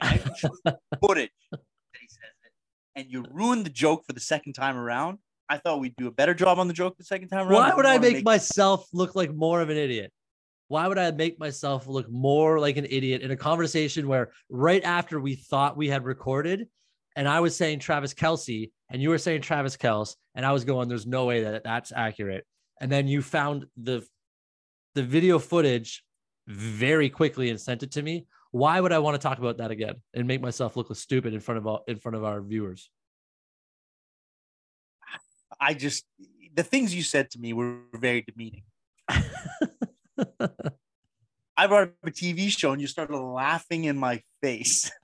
And 0.00 0.20
footage 1.00 1.30
that 1.50 1.60
he 2.00 2.08
says 2.08 2.30
it, 2.44 2.52
and 2.96 3.06
you 3.10 3.24
ruined 3.30 3.66
the 3.66 3.70
joke 3.70 4.04
for 4.06 4.12
the 4.12 4.20
second 4.20 4.54
time 4.54 4.76
around. 4.76 5.18
I 5.48 5.58
thought 5.58 5.80
we'd 5.80 5.96
do 5.96 6.06
a 6.06 6.12
better 6.12 6.32
job 6.32 6.58
on 6.58 6.68
the 6.68 6.74
joke 6.74 6.96
the 6.96 7.04
second 7.04 7.28
time 7.28 7.48
around. 7.48 7.52
Why 7.52 7.74
would 7.74 7.86
I 7.86 7.98
make, 7.98 8.16
make 8.16 8.24
myself 8.24 8.86
look 8.92 9.14
like 9.14 9.34
more 9.34 9.60
of 9.60 9.68
an 9.68 9.76
idiot? 9.76 10.12
Why 10.70 10.86
would 10.86 10.98
I 10.98 11.10
make 11.10 11.40
myself 11.40 11.88
look 11.88 12.08
more 12.08 12.60
like 12.60 12.76
an 12.76 12.86
idiot 12.88 13.22
in 13.22 13.32
a 13.32 13.36
conversation 13.36 14.06
where 14.06 14.30
right 14.48 14.84
after 14.84 15.18
we 15.18 15.34
thought 15.34 15.76
we 15.76 15.88
had 15.88 16.04
recorded, 16.04 16.68
and 17.16 17.28
I 17.28 17.40
was 17.40 17.56
saying 17.56 17.80
Travis 17.80 18.14
Kelsey 18.14 18.70
and 18.88 19.02
you 19.02 19.08
were 19.08 19.18
saying 19.18 19.40
Travis 19.40 19.76
Kelce, 19.76 20.14
and 20.36 20.46
I 20.46 20.52
was 20.52 20.64
going, 20.64 20.88
"There's 20.88 21.08
no 21.08 21.24
way 21.24 21.42
that 21.42 21.64
that's 21.64 21.90
accurate." 21.90 22.46
And 22.80 22.90
then 22.90 23.08
you 23.08 23.20
found 23.20 23.66
the 23.76 24.06
the 24.94 25.02
video 25.02 25.40
footage 25.40 26.04
very 26.46 27.10
quickly 27.10 27.50
and 27.50 27.60
sent 27.60 27.82
it 27.82 27.90
to 27.92 28.02
me. 28.02 28.26
Why 28.52 28.80
would 28.80 28.92
I 28.92 29.00
want 29.00 29.20
to 29.20 29.28
talk 29.28 29.38
about 29.38 29.56
that 29.56 29.72
again 29.72 29.96
and 30.14 30.28
make 30.28 30.40
myself 30.40 30.76
look 30.76 30.94
stupid 30.94 31.34
in 31.34 31.40
front 31.40 31.58
of 31.58 31.66
all, 31.66 31.82
in 31.88 31.96
front 31.96 32.14
of 32.14 32.22
our 32.22 32.40
viewers? 32.40 32.90
I 35.60 35.74
just 35.74 36.04
the 36.54 36.62
things 36.62 36.94
you 36.94 37.02
said 37.02 37.28
to 37.30 37.40
me 37.40 37.54
were 37.54 37.78
very 37.92 38.22
demeaning. 38.22 38.62
I 41.56 41.66
brought 41.66 41.82
up 41.82 41.94
a 42.04 42.10
TV 42.10 42.48
show 42.48 42.72
and 42.72 42.80
you 42.80 42.86
started 42.86 43.16
laughing 43.16 43.84
in 43.84 43.96
my 43.96 44.22
face. 44.42 44.90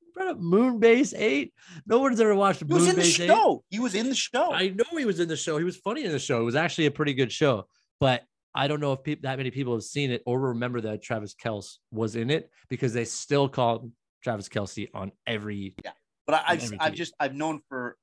You 0.00 0.22
brought 0.22 0.28
up 0.28 0.40
Moonbase 0.40 1.12
8. 1.14 1.52
No 1.86 1.98
one's 1.98 2.18
ever 2.20 2.34
watched 2.34 2.66
Moonbase 2.66 2.70
8. 2.70 2.78
He 2.78 2.78
was 2.78 2.88
in 2.88 2.96
the 2.96 3.04
show. 3.04 3.64
8. 3.68 3.74
He 3.74 3.80
was 3.80 3.94
in 3.94 4.08
the 4.08 4.14
show. 4.14 4.50
I 4.50 4.68
know 4.68 4.96
he 4.96 5.04
was 5.04 5.20
in 5.20 5.28
the 5.28 5.36
show. 5.36 5.58
He 5.58 5.64
was 5.64 5.76
funny 5.76 6.04
in 6.04 6.10
the 6.12 6.18
show. 6.18 6.40
It 6.40 6.44
was 6.44 6.56
actually 6.56 6.86
a 6.86 6.90
pretty 6.90 7.12
good 7.12 7.30
show. 7.30 7.66
But 8.00 8.24
I 8.54 8.66
don't 8.66 8.80
know 8.80 8.94
if 8.94 9.02
pe- 9.02 9.16
that 9.16 9.36
many 9.36 9.50
people 9.50 9.74
have 9.74 9.82
seen 9.82 10.10
it 10.10 10.22
or 10.24 10.40
remember 10.40 10.80
that 10.80 11.02
Travis 11.02 11.34
Kelce 11.34 11.76
was 11.90 12.16
in 12.16 12.30
it 12.30 12.50
because 12.70 12.94
they 12.94 13.04
still 13.04 13.50
call 13.50 13.90
Travis 14.24 14.48
Kelsey 14.48 14.88
on 14.94 15.12
every. 15.26 15.74
Yeah, 15.84 15.90
but 16.26 16.42
I, 16.46 16.54
have 16.56 16.72
I've 16.80 16.94
just 16.94 17.12
I've 17.20 17.34
known 17.34 17.60
for 17.68 17.98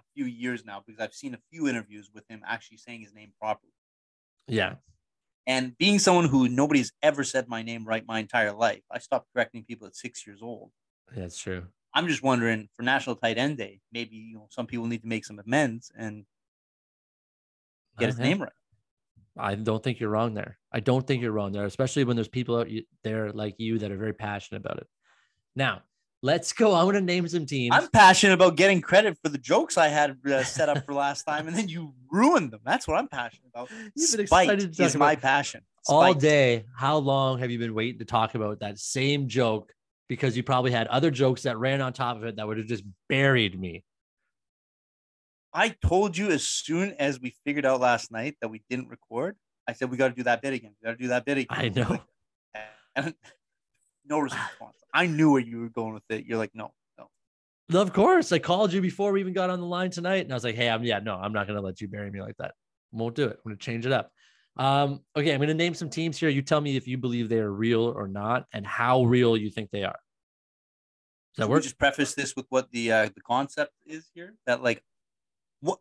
a 0.00 0.02
few 0.16 0.24
years 0.24 0.64
now 0.64 0.82
because 0.84 1.00
I've 1.00 1.14
seen 1.14 1.34
a 1.34 1.38
few 1.52 1.68
interviews 1.68 2.10
with 2.12 2.24
him 2.28 2.42
actually 2.44 2.78
saying 2.78 3.02
his 3.02 3.14
name 3.14 3.32
properly. 3.40 3.72
Yeah. 4.48 4.74
And 5.46 5.76
being 5.76 5.98
someone 5.98 6.26
who 6.26 6.48
nobody's 6.48 6.92
ever 7.02 7.24
said 7.24 7.48
my 7.48 7.62
name 7.62 7.84
right 7.84 8.04
my 8.06 8.20
entire 8.20 8.52
life, 8.52 8.82
I 8.90 8.98
stopped 8.98 9.28
correcting 9.34 9.64
people 9.64 9.86
at 9.86 9.96
six 9.96 10.26
years 10.26 10.40
old. 10.42 10.70
That's 11.14 11.38
true. 11.38 11.64
I'm 11.94 12.08
just 12.08 12.22
wondering 12.22 12.68
for 12.74 12.82
National 12.82 13.16
Tight 13.16 13.38
End 13.38 13.58
Day, 13.58 13.80
maybe 13.92 14.16
you 14.16 14.34
know 14.34 14.46
some 14.50 14.66
people 14.66 14.86
need 14.86 15.02
to 15.02 15.08
make 15.08 15.24
some 15.24 15.38
amends 15.38 15.90
and 15.96 16.24
get 17.98 18.06
uh, 18.06 18.12
his 18.12 18.18
name 18.18 18.40
right. 18.40 18.52
I 19.38 19.54
don't 19.54 19.82
think 19.82 19.98
you're 19.98 20.10
wrong 20.10 20.34
there. 20.34 20.58
I 20.72 20.80
don't 20.80 21.06
think 21.06 21.22
you're 21.22 21.32
wrong 21.32 21.52
there, 21.52 21.64
especially 21.64 22.04
when 22.04 22.16
there's 22.16 22.28
people 22.28 22.58
out 22.58 22.68
there 23.02 23.32
like 23.32 23.54
you 23.58 23.78
that 23.78 23.90
are 23.90 23.96
very 23.96 24.12
passionate 24.12 24.60
about 24.60 24.78
it. 24.78 24.86
Now, 25.56 25.82
let's 26.22 26.52
go. 26.52 26.74
I'm 26.74 26.84
going 26.84 26.94
to 26.94 27.00
name 27.00 27.26
some 27.28 27.46
teams. 27.46 27.74
I'm 27.74 27.88
passionate 27.88 28.34
about 28.34 28.56
getting 28.56 28.80
credit 28.80 29.18
for 29.22 29.28
the 29.28 29.38
jokes 29.38 29.76
I 29.76 29.88
had 29.88 30.16
uh, 30.26 30.44
set 30.44 30.68
up 30.68 30.84
for 30.86 30.94
last 30.94 31.24
time, 31.24 31.48
and 31.48 31.56
then 31.56 31.68
you 31.68 31.92
ruined 32.10 32.52
them. 32.52 32.60
That's 32.64 32.86
what 32.88 32.98
I'm 32.98 33.08
passionate 33.08 33.50
about. 33.52 33.70
You've 33.94 34.16
been 34.16 34.26
Spite 34.26 34.44
excited 34.44 34.74
to 34.74 34.84
is 34.84 34.96
my 34.96 35.16
passion. 35.16 35.62
Spite. 35.82 35.94
All 35.94 36.14
day. 36.14 36.64
How 36.76 36.96
long 36.96 37.38
have 37.40 37.50
you 37.50 37.58
been 37.58 37.74
waiting 37.74 37.98
to 37.98 38.04
talk 38.04 38.34
about 38.34 38.60
that 38.60 38.78
same 38.78 39.28
joke? 39.28 39.72
Because 40.08 40.36
you 40.36 40.42
probably 40.42 40.70
had 40.70 40.86
other 40.88 41.10
jokes 41.10 41.42
that 41.42 41.58
ran 41.58 41.80
on 41.80 41.92
top 41.92 42.16
of 42.16 42.24
it 42.24 42.36
that 42.36 42.46
would 42.46 42.58
have 42.58 42.66
just 42.66 42.84
buried 43.08 43.58
me. 43.58 43.82
I 45.54 45.74
told 45.86 46.16
you 46.16 46.30
as 46.30 46.46
soon 46.46 46.94
as 46.98 47.20
we 47.20 47.34
figured 47.44 47.66
out 47.66 47.80
last 47.80 48.10
night 48.10 48.36
that 48.40 48.48
we 48.48 48.62
didn't 48.70 48.88
record, 48.88 49.36
I 49.66 49.72
said 49.74 49.90
we 49.90 49.96
got 49.96 50.08
to 50.08 50.14
do 50.14 50.22
that 50.24 50.42
bit 50.42 50.54
again. 50.54 50.72
We 50.80 50.86
got 50.86 50.92
to 50.92 51.02
do 51.02 51.08
that 51.08 51.24
bit 51.24 51.38
again. 51.38 51.58
I 51.58 51.68
know. 51.68 51.98
And 52.94 53.14
no 54.04 54.18
response. 54.18 54.81
I 54.92 55.06
knew 55.06 55.32
where 55.32 55.40
you 55.40 55.60
were 55.60 55.68
going 55.68 55.94
with 55.94 56.02
it. 56.10 56.26
You're 56.26 56.38
like, 56.38 56.54
no, 56.54 56.72
no. 56.98 57.80
Of 57.80 57.92
course, 57.92 58.32
I 58.32 58.38
called 58.38 58.72
you 58.72 58.80
before 58.80 59.12
we 59.12 59.20
even 59.20 59.32
got 59.32 59.50
on 59.50 59.60
the 59.60 59.66
line 59.66 59.90
tonight, 59.90 60.24
and 60.24 60.32
I 60.32 60.34
was 60.34 60.44
like, 60.44 60.54
"Hey, 60.54 60.68
I'm 60.68 60.84
yeah, 60.84 60.98
no, 60.98 61.14
I'm 61.16 61.32
not 61.32 61.46
going 61.46 61.56
to 61.56 61.64
let 61.64 61.80
you 61.80 61.88
bury 61.88 62.10
me 62.10 62.20
like 62.20 62.36
that. 62.38 62.52
Won't 62.92 63.14
do 63.14 63.24
it. 63.24 63.38
I'm 63.44 63.50
going 63.50 63.56
to 63.56 63.64
change 63.64 63.86
it 63.86 63.92
up." 63.92 64.10
Um, 64.56 65.00
okay, 65.16 65.32
I'm 65.32 65.38
going 65.38 65.48
to 65.48 65.54
name 65.54 65.74
some 65.74 65.88
teams 65.88 66.18
here. 66.18 66.28
You 66.28 66.42
tell 66.42 66.60
me 66.60 66.76
if 66.76 66.86
you 66.86 66.98
believe 66.98 67.28
they 67.28 67.38
are 67.38 67.50
real 67.50 67.82
or 67.84 68.08
not, 68.08 68.44
and 68.52 68.66
how 68.66 69.04
real 69.04 69.36
you 69.36 69.50
think 69.50 69.70
they 69.70 69.84
are. 69.84 69.98
Does 71.34 71.44
that 71.44 71.48
work? 71.48 71.62
just 71.62 71.78
preface 71.78 72.14
this 72.14 72.36
with 72.36 72.44
what 72.50 72.70
the 72.72 72.92
uh, 72.92 73.04
the 73.06 73.22
concept 73.22 73.72
is 73.86 74.10
here. 74.14 74.34
That 74.46 74.62
like 74.62 74.82
what? 75.60 75.78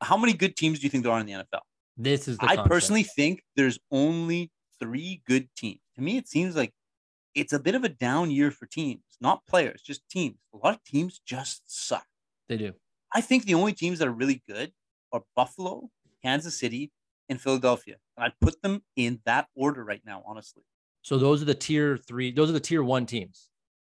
How 0.00 0.16
many 0.16 0.32
good 0.32 0.56
teams 0.56 0.78
do 0.78 0.84
you 0.84 0.90
think 0.90 1.04
there 1.04 1.12
are 1.12 1.20
in 1.20 1.26
the 1.26 1.32
NFL? 1.32 1.60
This 1.98 2.28
is. 2.28 2.38
I 2.40 2.56
concept. 2.56 2.68
personally 2.68 3.02
think 3.02 3.42
there's 3.56 3.78
only 3.90 4.50
three 4.78 5.20
good 5.26 5.48
teams. 5.54 5.80
To 5.96 6.02
me, 6.02 6.16
it 6.16 6.28
seems 6.28 6.56
like 6.56 6.72
it's 7.34 7.52
a 7.52 7.58
bit 7.58 7.74
of 7.74 7.84
a 7.84 7.88
down 7.88 8.30
year 8.30 8.50
for 8.50 8.66
teams, 8.66 9.02
not 9.20 9.46
players, 9.46 9.82
just 9.82 10.08
teams. 10.08 10.36
A 10.54 10.56
lot 10.56 10.74
of 10.74 10.84
teams 10.84 11.20
just 11.24 11.62
suck. 11.66 12.06
They 12.48 12.56
do. 12.56 12.72
I 13.12 13.20
think 13.20 13.44
the 13.44 13.54
only 13.54 13.72
teams 13.72 13.98
that 13.98 14.08
are 14.08 14.12
really 14.12 14.42
good 14.48 14.72
are 15.12 15.22
Buffalo, 15.36 15.90
Kansas 16.22 16.58
City, 16.58 16.92
and 17.28 17.40
Philadelphia. 17.40 17.96
And 18.16 18.24
I'd 18.24 18.40
put 18.40 18.60
them 18.62 18.82
in 18.96 19.20
that 19.24 19.46
order 19.54 19.84
right 19.84 20.02
now, 20.04 20.22
honestly. 20.26 20.62
So 21.02 21.18
those 21.18 21.42
are 21.42 21.46
the 21.46 21.54
tier 21.54 21.96
three, 21.96 22.30
those 22.30 22.50
are 22.50 22.54
the 22.54 22.60
tier 22.60 22.82
one 22.82 23.06
teams. 23.06 23.48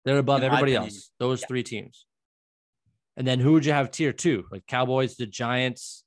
They're 0.04 0.18
above 0.18 0.42
everybody 0.42 0.74
else. 0.74 1.10
Those 1.18 1.40
yeah. 1.40 1.46
three 1.46 1.62
teams. 1.62 2.06
And 3.16 3.26
then 3.26 3.40
who 3.40 3.52
would 3.52 3.64
you 3.66 3.72
have 3.72 3.90
tier 3.90 4.12
two? 4.12 4.44
Like 4.50 4.66
Cowboys, 4.66 5.16
the 5.16 5.26
Giants. 5.26 6.04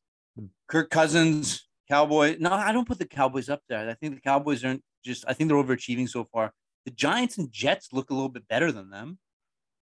Kirk 0.67 0.89
Cousins, 0.89 1.67
Cowboys. 1.89 2.37
No, 2.39 2.51
I 2.51 2.71
don't 2.71 2.87
put 2.87 2.99
the 2.99 3.05
Cowboys 3.05 3.49
up 3.49 3.61
there. 3.69 3.89
I 3.89 3.93
think 3.93 4.15
the 4.15 4.21
Cowboys 4.21 4.65
aren't 4.65 4.83
just. 5.03 5.23
I 5.27 5.33
think 5.33 5.49
they're 5.49 5.57
overachieving 5.57 6.09
so 6.09 6.25
far. 6.25 6.51
The 6.85 6.91
Giants 6.91 7.37
and 7.37 7.51
Jets 7.51 7.91
look 7.91 8.09
a 8.09 8.13
little 8.13 8.29
bit 8.29 8.47
better 8.47 8.71
than 8.71 8.89
them. 8.89 9.17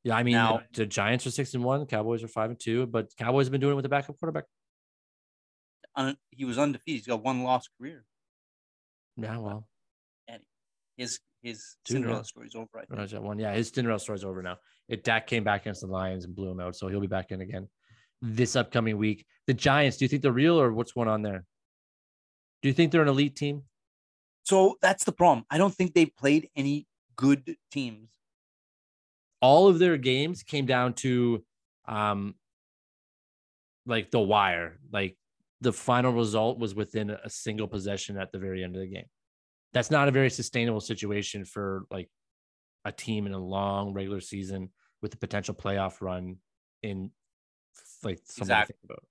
Yeah, 0.04 0.16
I 0.16 0.22
mean 0.22 0.34
Now- 0.34 0.62
the, 0.72 0.80
the 0.82 0.86
Giants 0.86 1.26
are 1.26 1.30
six 1.30 1.54
and 1.54 1.62
one, 1.64 1.80
the 1.80 1.86
Cowboys 1.86 2.22
are 2.22 2.28
five 2.28 2.50
and 2.50 2.58
two, 2.58 2.86
but 2.86 3.14
Cowboys 3.16 3.46
have 3.46 3.52
been 3.52 3.60
doing 3.60 3.72
it 3.72 3.76
with 3.76 3.86
a 3.86 3.88
backup 3.88 4.18
quarterback. 4.18 4.44
Un- 5.94 6.16
he 6.30 6.44
was 6.44 6.58
undefeated. 6.58 7.00
He's 7.00 7.06
got 7.06 7.22
one 7.22 7.42
lost 7.42 7.68
career. 7.78 8.04
Yeah, 9.16 9.36
well, 9.38 9.68
His 10.96 11.20
his 11.42 11.76
Two 11.84 11.94
Cinderella 11.94 12.18
now. 12.18 12.22
story's 12.22 12.54
over. 12.54 12.68
I 12.78 12.84
think. 13.06 13.22
One. 13.22 13.38
Yeah, 13.38 13.52
his 13.52 13.68
Cinderella 13.68 13.98
story's 13.98 14.24
over 14.24 14.42
now. 14.42 14.58
It 14.88 15.02
Dak 15.04 15.26
came 15.26 15.42
back 15.44 15.62
against 15.62 15.80
the 15.80 15.86
Lions 15.88 16.24
and 16.24 16.34
blew 16.34 16.50
him 16.50 16.60
out, 16.60 16.76
so 16.76 16.88
he'll 16.88 17.00
be 17.00 17.06
back 17.08 17.30
in 17.32 17.40
again 17.40 17.68
this 18.20 18.54
upcoming 18.56 18.96
week. 18.98 19.26
The 19.48 19.54
Giants, 19.54 19.96
do 19.96 20.04
you 20.04 20.08
think 20.08 20.22
they're 20.22 20.30
real 20.32 20.58
or 20.60 20.72
what's 20.72 20.92
going 20.92 21.08
on 21.08 21.22
there? 21.22 21.44
Do 22.62 22.68
you 22.68 22.72
think 22.72 22.92
they're 22.92 23.02
an 23.02 23.08
elite 23.08 23.34
team? 23.36 23.64
So 24.44 24.76
that's 24.80 25.04
the 25.04 25.12
problem. 25.12 25.44
I 25.50 25.58
don't 25.58 25.74
think 25.74 25.92
they 25.94 26.06
played 26.06 26.48
any 26.56 26.86
good 27.16 27.56
teams. 27.70 28.08
All 29.40 29.68
of 29.68 29.78
their 29.78 29.96
games 29.96 30.42
came 30.42 30.66
down 30.66 30.94
to 30.94 31.44
um 31.86 32.34
like 33.86 34.10
the 34.10 34.20
wire. 34.20 34.78
Like 34.92 35.16
the 35.60 35.72
final 35.72 36.12
result 36.12 36.58
was 36.58 36.74
within 36.74 37.10
a 37.10 37.28
single 37.30 37.68
possession 37.68 38.16
at 38.18 38.32
the 38.32 38.38
very 38.38 38.62
end 38.62 38.76
of 38.76 38.82
the 38.82 38.88
game. 38.88 39.06
That's 39.72 39.90
not 39.90 40.08
a 40.08 40.10
very 40.10 40.30
sustainable 40.30 40.80
situation 40.80 41.44
for 41.44 41.84
like 41.90 42.08
a 42.84 42.92
team 42.92 43.26
in 43.26 43.32
a 43.32 43.38
long 43.38 43.94
regular 43.94 44.20
season 44.20 44.70
with 45.00 45.14
a 45.14 45.16
potential 45.16 45.54
playoff 45.54 46.00
run 46.00 46.36
in 46.82 47.10
like 48.02 48.18
something 48.24 48.34
to 48.36 48.42
Exactly. 48.42 48.74
think 48.74 48.90
about. 48.90 49.04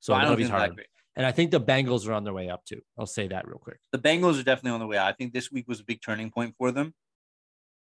So 0.00 0.12
So 0.12 0.14
I 0.14 0.24
don't 0.24 0.36
think 0.36 0.50
hard. 0.50 0.86
And 1.16 1.24
I 1.24 1.32
think 1.32 1.50
the 1.50 1.60
Bengals 1.60 2.06
are 2.06 2.12
on 2.12 2.24
their 2.24 2.34
way 2.34 2.50
up 2.50 2.64
too. 2.66 2.82
I'll 2.98 3.06
say 3.06 3.26
that 3.28 3.48
real 3.48 3.58
quick. 3.58 3.78
The 3.92 3.98
Bengals 3.98 4.38
are 4.38 4.42
definitely 4.42 4.72
on 4.72 4.80
the 4.80 4.86
way. 4.86 4.98
out. 4.98 5.08
I 5.08 5.12
think 5.12 5.32
this 5.32 5.50
week 5.50 5.66
was 5.66 5.80
a 5.80 5.84
big 5.84 6.02
turning 6.02 6.30
point 6.30 6.54
for 6.58 6.70
them. 6.70 6.94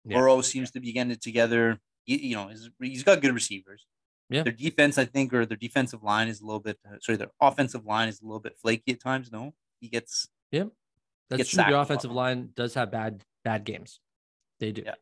Yeah. 0.05 0.17
Burrow 0.17 0.41
seems 0.41 0.71
to 0.71 0.79
be 0.79 0.91
getting 0.93 1.11
it 1.11 1.21
together. 1.21 1.77
You, 2.05 2.17
you 2.17 2.35
know, 2.35 2.47
he's, 2.47 2.69
he's 2.79 3.03
got 3.03 3.21
good 3.21 3.33
receivers. 3.33 3.85
Yeah. 4.29 4.43
Their 4.43 4.53
defense, 4.53 4.97
I 4.97 5.05
think, 5.05 5.33
or 5.33 5.45
their 5.45 5.57
defensive 5.57 6.03
line 6.03 6.27
is 6.27 6.41
a 6.41 6.45
little 6.45 6.59
bit. 6.61 6.79
Sorry, 7.01 7.17
their 7.17 7.31
offensive 7.41 7.85
line 7.85 8.07
is 8.07 8.21
a 8.21 8.25
little 8.25 8.39
bit 8.39 8.57
flaky 8.61 8.93
at 8.93 9.01
times. 9.01 9.31
No, 9.31 9.53
he 9.79 9.89
gets. 9.89 10.27
Yeah, 10.51 10.65
that's 11.29 11.43
Get 11.53 11.63
true. 11.63 11.71
The 11.73 11.79
offensive 11.79 12.11
line 12.11 12.49
does 12.55 12.73
have 12.75 12.91
bad 12.91 13.23
bad 13.43 13.65
games. 13.65 13.99
They 14.59 14.71
do. 14.71 14.83
Yeah. 14.85 14.93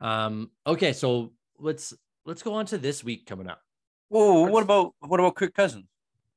Um. 0.00 0.50
Okay, 0.66 0.92
so 0.92 1.32
let's 1.58 1.94
let's 2.26 2.42
go 2.42 2.54
on 2.54 2.66
to 2.66 2.78
this 2.78 3.02
week 3.04 3.24
coming 3.26 3.48
up. 3.48 3.60
Whoa, 4.08 4.44
First- 4.44 4.52
what 4.52 4.62
about 4.64 4.94
what 5.00 5.20
about 5.20 5.36
Kirk 5.36 5.54
Cousins? 5.54 5.86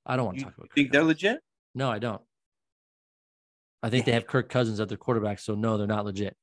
I 0.05 0.15
don't 0.15 0.25
want 0.25 0.37
to 0.37 0.39
You 0.41 0.45
talk 0.45 0.57
about. 0.57 0.69
think 0.73 0.87
Kirk 0.87 0.91
they're 0.93 1.01
Cousins. 1.01 1.23
legit? 1.23 1.39
No, 1.75 1.89
I 1.91 1.99
don't. 1.99 2.21
I 3.83 3.89
think 3.89 4.05
they 4.05 4.11
have 4.11 4.27
Kirk 4.27 4.49
Cousins 4.49 4.79
at 4.79 4.87
their 4.87 4.97
quarterback, 4.97 5.39
so 5.39 5.55
no, 5.55 5.77
they're 5.77 5.87
not 5.87 6.05
legit. 6.05 6.35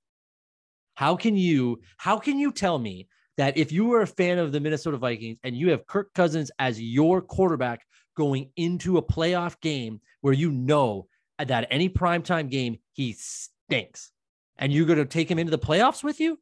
How 0.99 1.15
can 1.15 1.37
you 1.37 1.81
how 1.97 2.19
can 2.19 2.41
you 2.41 2.51
tell 2.51 2.77
me 2.77 3.07
that 3.37 3.57
if 3.57 3.71
you 3.71 3.85
were 3.85 4.03
a 4.03 4.07
fan 4.07 4.37
of 4.37 4.51
the 4.51 4.59
Minnesota 4.59 4.97
Vikings 4.97 5.39
and 5.45 5.57
you 5.57 5.71
have 5.71 5.87
Kirk 5.87 6.13
Cousins 6.13 6.51
as 6.59 6.83
your 6.83 7.23
quarterback 7.23 7.87
going 8.17 8.51
into 8.57 8.99
a 8.99 9.03
playoff 9.03 9.61
game 9.61 10.01
where 10.23 10.35
you 10.35 10.51
know 10.51 11.07
that 11.39 11.69
any 11.71 11.89
primetime 11.89 12.51
game 12.51 12.79
he 12.95 13.13
stinks 13.13 14.11
and 14.57 14.73
you're 14.73 14.87
going 14.87 14.99
to 14.99 15.05
take 15.05 15.31
him 15.31 15.39
into 15.39 15.53
the 15.53 15.59
playoffs 15.59 16.03
with 16.03 16.19
you? 16.19 16.41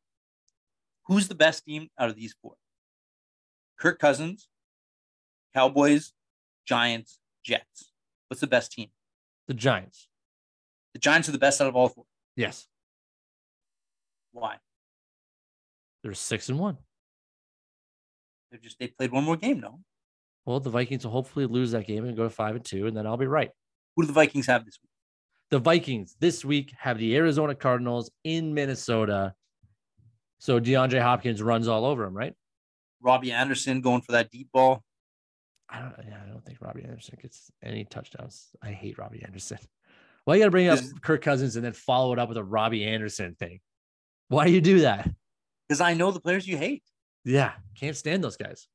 Who's 1.05 1.29
the 1.29 1.35
best 1.35 1.67
team 1.67 1.91
out 1.99 2.09
of 2.09 2.17
these 2.17 2.35
four? 2.41 2.55
Kirk 3.79 3.99
Cousins, 3.99 4.49
Cowboys, 5.55 6.15
Giants, 6.65 7.19
Jets. 7.45 7.93
What's 8.29 8.41
the 8.41 8.47
best 8.47 8.73
team? 8.73 8.89
The 9.49 9.55
Giants. 9.55 10.09
The 10.95 10.99
Giants 10.99 11.29
are 11.29 11.33
the 11.33 11.39
best 11.39 11.61
out 11.61 11.69
of 11.69 11.77
all 11.77 11.91
four. 11.91 12.07
Yes. 12.37 12.69
Why? 14.37 14.57
They're 16.03 16.15
6 16.15 16.49
and 16.49 16.59
1. 16.59 16.79
They're 18.51 18.61
just 18.61 18.79
they 18.79 18.89
played 18.89 19.13
one 19.13 19.25
more 19.25 19.37
game. 19.37 19.61
No. 19.61 19.81
Well, 20.45 20.61
the 20.61 20.71
Vikings 20.71 21.05
will 21.05 21.13
hopefully 21.13 21.47
lose 21.47 21.73
that 21.73 21.87
game 21.87 22.05
and 22.05 22.17
go 22.17 22.25
to 22.25 22.31
5 22.31 22.57
and 22.57 22.65
2 22.65 22.87
and 22.87 22.97
then 22.97 23.07
I'll 23.07 23.17
be 23.17 23.27
right. 23.27 23.51
Who 23.97 24.03
do 24.03 24.07
the 24.07 24.13
Vikings 24.13 24.47
have 24.47 24.65
this 24.65 24.79
week? 24.83 24.91
the 25.51 25.59
Vikings 25.59 26.17
this 26.19 26.45
week 26.45 26.73
have 26.79 26.99
the 26.99 27.17
Arizona 27.17 27.55
Cardinals 27.55 28.11
in 28.25 28.53
Minnesota. 28.55 29.35
So 30.39 30.61
DeAndre 30.61 31.01
Hopkins 31.01 31.43
runs 31.43 31.69
all 31.69 31.85
over 31.85 32.05
him, 32.05 32.15
right? 32.15 32.35
Robbie 33.01 33.33
Anderson 33.33 33.81
going 33.81 34.03
for 34.03 34.13
that 34.13 34.31
deep 34.31 34.49
ball. 34.53 34.83
I 35.69 35.81
don't. 35.81 35.95
Yeah, 36.09 36.19
I 36.25 36.29
don't 36.29 36.45
think 36.45 36.59
Robbie 36.61 36.85
Anderson 36.85 37.19
gets 37.21 37.51
any 37.63 37.85
touchdowns. 37.85 38.49
I 38.63 38.71
hate 38.71 38.99
Robbie 38.99 39.23
Anderson. 39.25 39.59
Well, 40.25 40.37
you 40.37 40.43
got 40.43 40.47
to 40.47 40.51
bring 40.51 40.69
up 40.69 40.81
Kirk 41.03 41.23
Cousins 41.23 41.57
and 41.57 41.65
then 41.65 41.73
follow 41.73 42.13
it 42.13 42.19
up 42.19 42.29
with 42.29 42.39
a 42.39 42.45
Robbie 42.45 42.85
Anderson 42.85 43.35
thing? 43.35 43.61
Why 44.29 44.47
do 44.47 44.53
you 44.53 44.61
do 44.61 44.81
that? 44.81 45.09
Because 45.69 45.81
I 45.81 45.95
know 45.95 46.11
the 46.11 46.21
players 46.21 46.47
you 46.47 46.57
hate. 46.57 46.83
Yeah, 47.25 47.53
can't 47.79 47.97
stand 47.97 48.23
those 48.23 48.37
guys. 48.37 48.69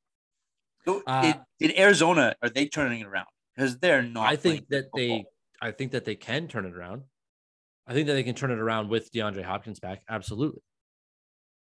So 0.84 1.02
Uh, 1.06 1.34
in, 1.60 1.70
in 1.70 1.78
Arizona, 1.78 2.34
are 2.42 2.48
they 2.48 2.66
turning 2.66 3.00
it 3.00 3.06
around? 3.06 3.26
Because 3.54 3.78
they're 3.78 4.02
not. 4.02 4.28
I 4.28 4.36
think 4.36 4.68
that 4.68 4.86
they. 4.94 5.24
I 5.60 5.70
think 5.70 5.92
that 5.92 6.04
they 6.04 6.16
can 6.16 6.48
turn 6.48 6.66
it 6.66 6.74
around. 6.74 7.02
I 7.86 7.94
think 7.94 8.06
that 8.08 8.14
they 8.14 8.22
can 8.24 8.34
turn 8.34 8.50
it 8.50 8.58
around 8.58 8.88
with 8.88 9.12
DeAndre 9.12 9.44
Hopkins 9.44 9.78
back. 9.80 10.02
Absolutely. 10.08 10.60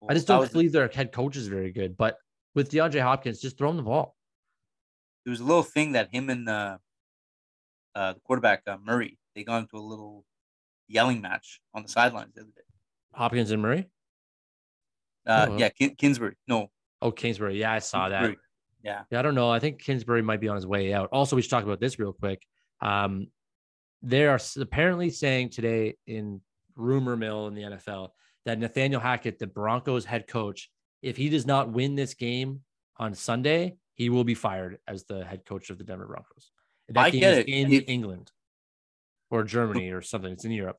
I 0.08 0.14
just 0.14 0.26
don't 0.26 0.50
believe 0.50 0.72
their 0.72 0.88
head 0.88 1.12
coach 1.12 1.36
is 1.36 1.46
very 1.46 1.72
good. 1.72 1.96
But 1.96 2.16
with 2.54 2.70
DeAndre 2.70 3.02
Hopkins, 3.02 3.40
just 3.40 3.56
throw 3.58 3.70
him 3.70 3.76
the 3.76 3.82
ball. 3.82 4.16
there 5.24 5.30
was 5.30 5.40
a 5.40 5.44
little 5.44 5.62
thing 5.62 5.92
that 5.92 6.08
him 6.12 6.30
and 6.30 6.48
uh, 6.48 6.78
uh, 7.94 8.14
the 8.14 8.20
quarterback 8.20 8.62
uh, 8.66 8.78
Murray 8.82 9.18
they 9.34 9.44
got 9.44 9.58
into 9.58 9.76
a 9.76 9.80
little 9.80 10.24
yelling 10.88 11.20
match 11.20 11.60
on 11.74 11.82
the 11.82 11.88
sidelines 11.88 12.34
the 12.34 12.42
other 12.42 12.50
day. 12.54 12.62
Hopkins 13.14 13.50
and 13.50 13.62
Murray. 13.62 13.88
Uh, 15.26 15.46
Oh, 15.50 15.56
yeah, 15.58 15.68
Kin- 15.68 15.94
Kinsbury. 15.96 16.34
No, 16.48 16.70
Oh, 17.00 17.10
Kingsbury. 17.10 17.58
Yeah, 17.58 17.72
I 17.72 17.78
saw 17.80 18.08
that. 18.08 18.34
Yeah, 18.82 19.02
Yeah, 19.10 19.18
I 19.18 19.22
don't 19.22 19.34
know. 19.34 19.50
I 19.50 19.58
think 19.58 19.80
Kingsbury 19.80 20.22
might 20.22 20.40
be 20.40 20.48
on 20.48 20.56
his 20.56 20.66
way 20.66 20.92
out. 20.92 21.08
Also, 21.12 21.36
we 21.36 21.42
should 21.42 21.50
talk 21.50 21.64
about 21.64 21.80
this 21.80 21.98
real 21.98 22.12
quick. 22.12 22.42
Um, 22.80 23.28
they 24.02 24.26
are 24.26 24.38
apparently 24.58 25.10
saying 25.10 25.50
today 25.50 25.94
in 26.06 26.40
rumor 26.74 27.16
mill 27.16 27.46
in 27.46 27.54
the 27.54 27.62
NFL 27.62 28.08
that 28.44 28.58
Nathaniel 28.58 29.00
Hackett, 29.00 29.38
the 29.38 29.46
Broncos 29.46 30.04
head 30.04 30.26
coach, 30.26 30.68
if 31.02 31.16
he 31.16 31.28
does 31.28 31.46
not 31.46 31.70
win 31.70 31.94
this 31.94 32.14
game 32.14 32.60
on 32.96 33.14
Sunday, 33.14 33.76
he 33.94 34.08
will 34.10 34.24
be 34.24 34.34
fired 34.34 34.78
as 34.88 35.04
the 35.04 35.24
head 35.24 35.44
coach 35.44 35.70
of 35.70 35.78
the 35.78 35.84
Denver 35.84 36.06
Broncos. 36.06 36.50
That 36.88 36.98
I 37.04 37.10
game 37.10 37.20
get 37.20 37.32
is 37.34 37.38
it. 37.38 37.48
in 37.48 37.70
England 37.82 38.32
or 39.30 39.44
Germany 39.44 39.90
or 39.90 40.02
something. 40.02 40.32
It's 40.32 40.44
in 40.44 40.50
Europe. 40.50 40.78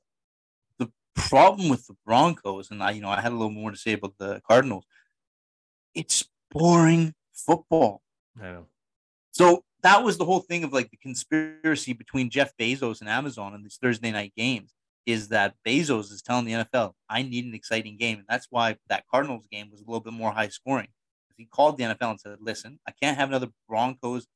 Problem 1.16 1.70
with 1.70 1.88
the 1.88 1.96
Broncos, 2.06 2.72
and 2.72 2.82
I, 2.84 2.92
you 2.92 3.02
know, 3.02 3.10
I 3.10 3.22
had 3.22 3.32
a 3.32 3.36
little 3.36 3.52
more 3.52 3.72
to 3.72 3.78
say 3.78 3.94
about 3.94 4.18
the 4.18 4.42
Cardinals. 4.48 4.86
It's 5.94 6.30
boring 6.52 7.14
football. 7.34 8.02
I 8.40 8.44
know. 8.44 8.68
So 9.32 9.64
that 9.82 10.04
was 10.04 10.18
the 10.18 10.26
whole 10.26 10.40
thing 10.40 10.64
of 10.64 10.74
like 10.74 10.90
the 10.92 10.98
conspiracy 10.98 11.94
between 11.94 12.30
Jeff 12.30 12.56
Bezos 12.58 13.02
and 13.02 13.10
Amazon 13.10 13.54
and 13.54 13.64
these 13.64 13.78
Thursday 13.82 14.12
night 14.12 14.34
games 14.36 14.74
is 15.06 15.28
that 15.30 15.56
Bezos 15.68 16.12
is 16.12 16.22
telling 16.22 16.46
the 16.46 16.54
NFL, 16.54 16.94
I 17.10 17.24
need 17.24 17.46
an 17.46 17.54
exciting 17.54 17.98
game. 17.98 18.20
And 18.20 18.28
that's 18.30 18.48
why 18.50 18.78
that 18.88 19.04
Cardinals 19.12 19.48
game 19.52 19.70
was 19.70 19.82
a 19.82 19.86
little 19.86 20.00
bit 20.00 20.14
more 20.14 20.32
high 20.32 20.48
scoring. 20.48 20.88
He 21.36 21.46
called 21.46 21.78
the 21.78 21.84
NFL 21.84 22.12
and 22.12 22.20
said, 22.20 22.38
Listen, 22.40 22.80
I 22.88 22.92
can't 22.92 23.18
have 23.18 23.30
another 23.30 23.48
Broncos 23.68 24.28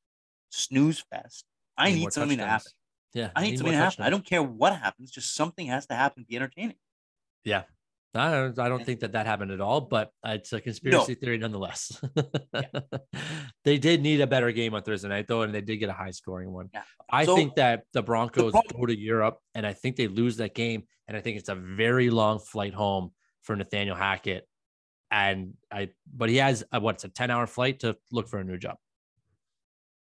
snooze 0.49 1.03
fest. 1.11 1.45
I 1.77 1.89
more 1.89 1.97
need 1.97 2.13
something 2.13 2.37
to 2.39 2.45
happen. 2.45 2.71
Yeah, 3.13 3.31
I 3.35 3.43
need, 3.43 3.57
something 3.57 3.71
to 3.71 3.77
happen. 3.77 4.03
I 4.03 4.09
don't 4.09 4.25
care 4.25 4.43
what 4.43 4.75
happens, 4.75 5.11
just 5.11 5.33
something 5.33 5.67
has 5.67 5.87
to 5.87 5.95
happen 5.95 6.23
to 6.23 6.27
be 6.27 6.35
entertaining. 6.35 6.75
Yeah. 7.43 7.63
I 8.15 8.31
don't, 8.31 8.59
I 8.59 8.69
don't 8.69 8.83
think 8.85 9.01
that 9.01 9.11
that 9.11 9.25
happened 9.25 9.51
at 9.51 9.61
all, 9.61 9.81
but 9.81 10.11
it's 10.25 10.51
a 10.51 10.59
conspiracy 10.59 11.13
theory 11.13 11.37
nonetheless. 11.37 12.01
they 13.63 13.77
did 13.77 14.01
need 14.01 14.21
a 14.21 14.27
better 14.27 14.51
game 14.51 14.73
on 14.73 14.81
Thursday 14.81 15.07
night, 15.07 15.27
though, 15.27 15.43
and 15.43 15.53
they 15.53 15.61
did 15.61 15.77
get 15.77 15.89
a 15.89 15.93
high 15.93 16.11
scoring 16.11 16.51
one. 16.51 16.69
Yeah. 16.73 16.83
I 17.09 17.25
So- 17.25 17.35
think 17.35 17.55
that 17.55 17.83
the 17.93 18.01
Broncos 18.01 18.51
problem- 18.51 18.79
go 18.79 18.85
to 18.87 18.97
Europe, 18.97 19.37
and 19.53 19.67
I 19.67 19.73
think 19.73 19.97
they 19.97 20.07
lose 20.07 20.37
that 20.37 20.55
game, 20.55 20.83
and 21.07 21.15
I 21.15 21.21
think 21.21 21.37
it's 21.37 21.49
a 21.49 21.55
very 21.55 22.09
long 22.09 22.39
flight 22.39 22.73
home 22.73 23.11
for 23.43 23.55
Nathaniel 23.55 23.95
Hackett. 23.95 24.47
And 25.11 25.53
I, 25.71 25.89
but 26.11 26.29
he 26.29 26.37
has 26.37 26.63
a, 26.71 26.79
what's 26.79 27.03
a 27.03 27.09
ten 27.09 27.31
hour 27.31 27.47
flight 27.47 27.79
to 27.81 27.97
look 28.11 28.27
for 28.27 28.39
a 28.39 28.43
new 28.43 28.57
job. 28.57 28.77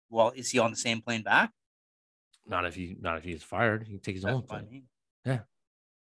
Well, 0.08 0.32
is 0.34 0.50
he 0.50 0.58
on 0.58 0.70
the 0.70 0.76
same 0.76 1.02
plane 1.02 1.22
back? 1.22 1.50
Not 2.48 2.64
if 2.64 2.74
he, 2.74 2.96
not 3.00 3.18
if 3.18 3.24
he's 3.24 3.42
fired, 3.42 3.84
he 3.84 3.92
can 3.92 4.00
take 4.00 4.14
his 4.14 4.24
That's 4.24 4.34
own 4.34 4.44
I 4.50 4.62
mean. 4.62 4.84
Yeah. 5.24 5.40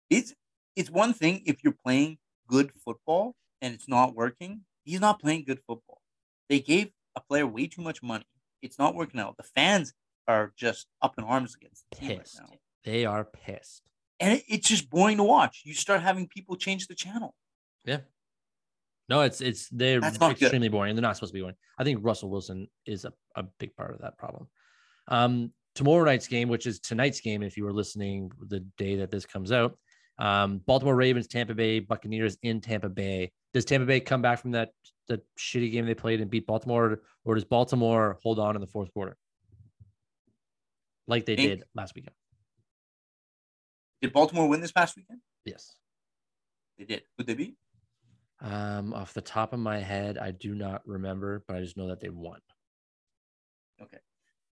It's 0.09 0.34
it's 0.76 0.91
one 0.91 1.12
thing 1.12 1.43
if 1.47 1.62
you're 1.62 1.76
playing 1.84 2.18
good 2.49 2.72
football 2.72 3.34
and 3.61 3.74
it's 3.74 3.88
not 3.88 4.14
working. 4.14 4.62
He's 4.84 5.01
not 5.01 5.20
playing 5.20 5.45
good 5.45 5.61
football. 5.66 6.01
They 6.49 6.61
gave 6.61 6.91
a 7.14 7.20
player 7.20 7.47
way 7.47 7.66
too 7.66 7.82
much 7.82 8.03
money. 8.03 8.24
It's 8.62 8.78
not 8.78 8.95
working 8.95 9.20
out. 9.20 9.36
The 9.36 9.43
fans 9.43 9.93
are 10.26 10.53
just 10.57 10.86
up 11.03 11.14
in 11.18 11.24
arms 11.24 11.55
against 11.55 11.84
the 11.91 11.97
team 11.97 12.09
right 12.11 12.18
Pissed. 12.20 12.41
now. 12.41 12.49
They 12.84 13.05
are 13.05 13.24
pissed. 13.24 13.82
And 14.18 14.38
it, 14.38 14.45
it's 14.49 14.68
just 14.68 14.91
boring 14.91 15.16
to 15.18 15.22
watch. 15.22 15.62
You 15.64 15.74
start 15.74 16.03
having 16.03 16.28
people 16.28 16.57
change 16.57 16.86
the 16.86 16.95
channel. 16.95 17.34
Yeah. 17.84 17.99
No, 19.09 19.22
it's 19.22 19.41
it's 19.41 19.68
they're 19.70 20.01
not 20.01 20.18
good. 20.18 20.43
extremely 20.43 20.68
boring. 20.68 20.95
They're 20.95 21.03
not 21.03 21.16
supposed 21.16 21.32
to 21.32 21.34
be 21.34 21.41
boring. 21.41 21.57
I 21.78 21.84
think 21.84 21.99
Russell 22.03 22.30
Wilson 22.30 22.68
is 22.86 23.05
a, 23.05 23.12
a 23.34 23.43
big 23.59 23.74
part 23.74 23.95
of 23.95 24.03
that 24.03 24.16
problem. 24.16 24.47
Um, 25.09 25.53
tomorrow 25.75 26.05
night's 26.05 26.27
game, 26.27 26.49
which 26.49 26.66
is 26.66 26.81
tonight's 26.81 27.21
game, 27.21 27.43
if 27.43 27.57
you 27.57 27.64
were 27.64 27.73
listening 27.73 28.31
the 28.49 28.61
day 28.77 28.97
that 28.97 29.11
this 29.11 29.27
comes 29.27 29.53
out, 29.53 29.79
um, 30.18 30.59
Baltimore 30.66 30.95
Ravens, 30.97 31.27
Tampa 31.27 31.55
Bay 31.55 31.81
Buccaneers 31.81 32.37
in 32.43 32.61
Tampa 32.61 32.89
Bay. 32.89 33.33
Does 33.55 33.64
Tampa 33.64 33.87
Bay 33.87 34.01
come 34.01 34.23
back 34.23 34.41
from 34.41 34.53
that 34.53 34.71
the 35.09 35.21
shitty 35.39 35.73
game 35.73 35.87
they 35.87 35.95
played 35.95 36.21
and 36.21 36.31
beat 36.31 36.47
Baltimore, 36.47 37.01
or 37.25 37.35
does 37.35 37.45
Baltimore 37.45 38.18
hold 38.23 38.39
on 38.39 38.55
in 38.55 38.61
the 38.61 38.66
fourth 38.66 38.93
quarter, 38.93 39.16
like 41.09 41.27
they 41.27 41.37
Think- 41.37 41.49
did 41.61 41.64
last 41.75 41.95
weekend? 41.95 42.14
Did 44.03 44.12
Baltimore 44.12 44.49
win 44.49 44.61
this 44.61 44.73
past 44.73 44.97
weekend? 44.97 45.21
Yes. 45.45 45.75
They 46.79 46.85
did. 46.87 47.03
Who'd 47.18 47.27
they 47.27 47.35
beat? 47.35 47.57
Um, 48.41 48.95
off 48.95 49.12
the 49.12 49.21
top 49.21 49.53
of 49.53 49.59
my 49.59 49.79
head, 49.79 50.16
I 50.16 50.31
do 50.31 50.55
not 50.55 50.81
remember, 50.87 51.45
but 51.47 51.57
I 51.57 51.61
just 51.61 51.77
know 51.77 51.89
that 51.89 52.01
they 52.01 52.09
won. 52.09 52.41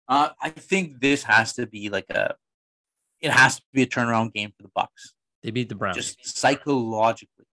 Uh, 0.07 0.29
I 0.41 0.49
think 0.49 1.01
this 1.01 1.23
has 1.23 1.53
to 1.53 1.67
be 1.67 1.89
like 1.89 2.09
a. 2.09 2.35
It 3.21 3.31
has 3.31 3.57
to 3.57 3.63
be 3.73 3.81
a 3.81 3.87
turnaround 3.87 4.33
game 4.33 4.53
for 4.55 4.63
the 4.63 4.71
Bucs. 4.77 5.13
They 5.41 5.51
beat 5.51 5.69
the 5.69 5.75
Browns. 5.75 5.97
Just 5.97 6.37
psychologically, 6.37 7.45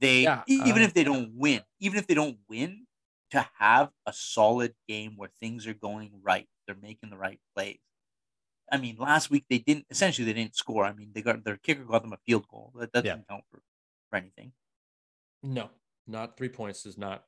they 0.00 0.22
Yeah, 0.22 0.42
even 0.46 0.82
uh, 0.82 0.86
if 0.86 0.94
they 0.94 1.04
don't 1.04 1.32
win, 1.34 1.60
even 1.80 1.98
if 1.98 2.06
they 2.06 2.14
don't 2.14 2.38
win, 2.48 2.86
to 3.30 3.46
have 3.58 3.90
a 4.06 4.12
solid 4.12 4.74
game 4.88 5.14
where 5.16 5.30
things 5.40 5.66
are 5.66 5.74
going 5.74 6.10
right, 6.22 6.48
they're 6.66 6.76
making 6.80 7.10
the 7.10 7.16
right 7.16 7.40
plays. 7.54 7.78
I 8.70 8.78
mean, 8.78 8.96
last 8.98 9.30
week 9.30 9.44
they 9.48 9.58
didn't. 9.58 9.86
Essentially, 9.90 10.24
they 10.24 10.32
didn't 10.32 10.56
score. 10.56 10.84
I 10.84 10.92
mean, 10.92 11.10
they 11.14 11.22
got 11.22 11.44
their 11.44 11.56
kicker 11.56 11.84
got 11.84 12.02
them 12.02 12.12
a 12.12 12.18
field 12.26 12.46
goal. 12.48 12.72
That, 12.78 12.92
that 12.92 13.04
doesn't 13.04 13.28
count 13.28 13.44
for, 13.50 13.60
for 14.10 14.16
anything. 14.16 14.52
no, 15.42 15.70
not 16.06 16.36
three 16.36 16.48
points 16.48 16.86
is 16.86 16.98
not 16.98 17.24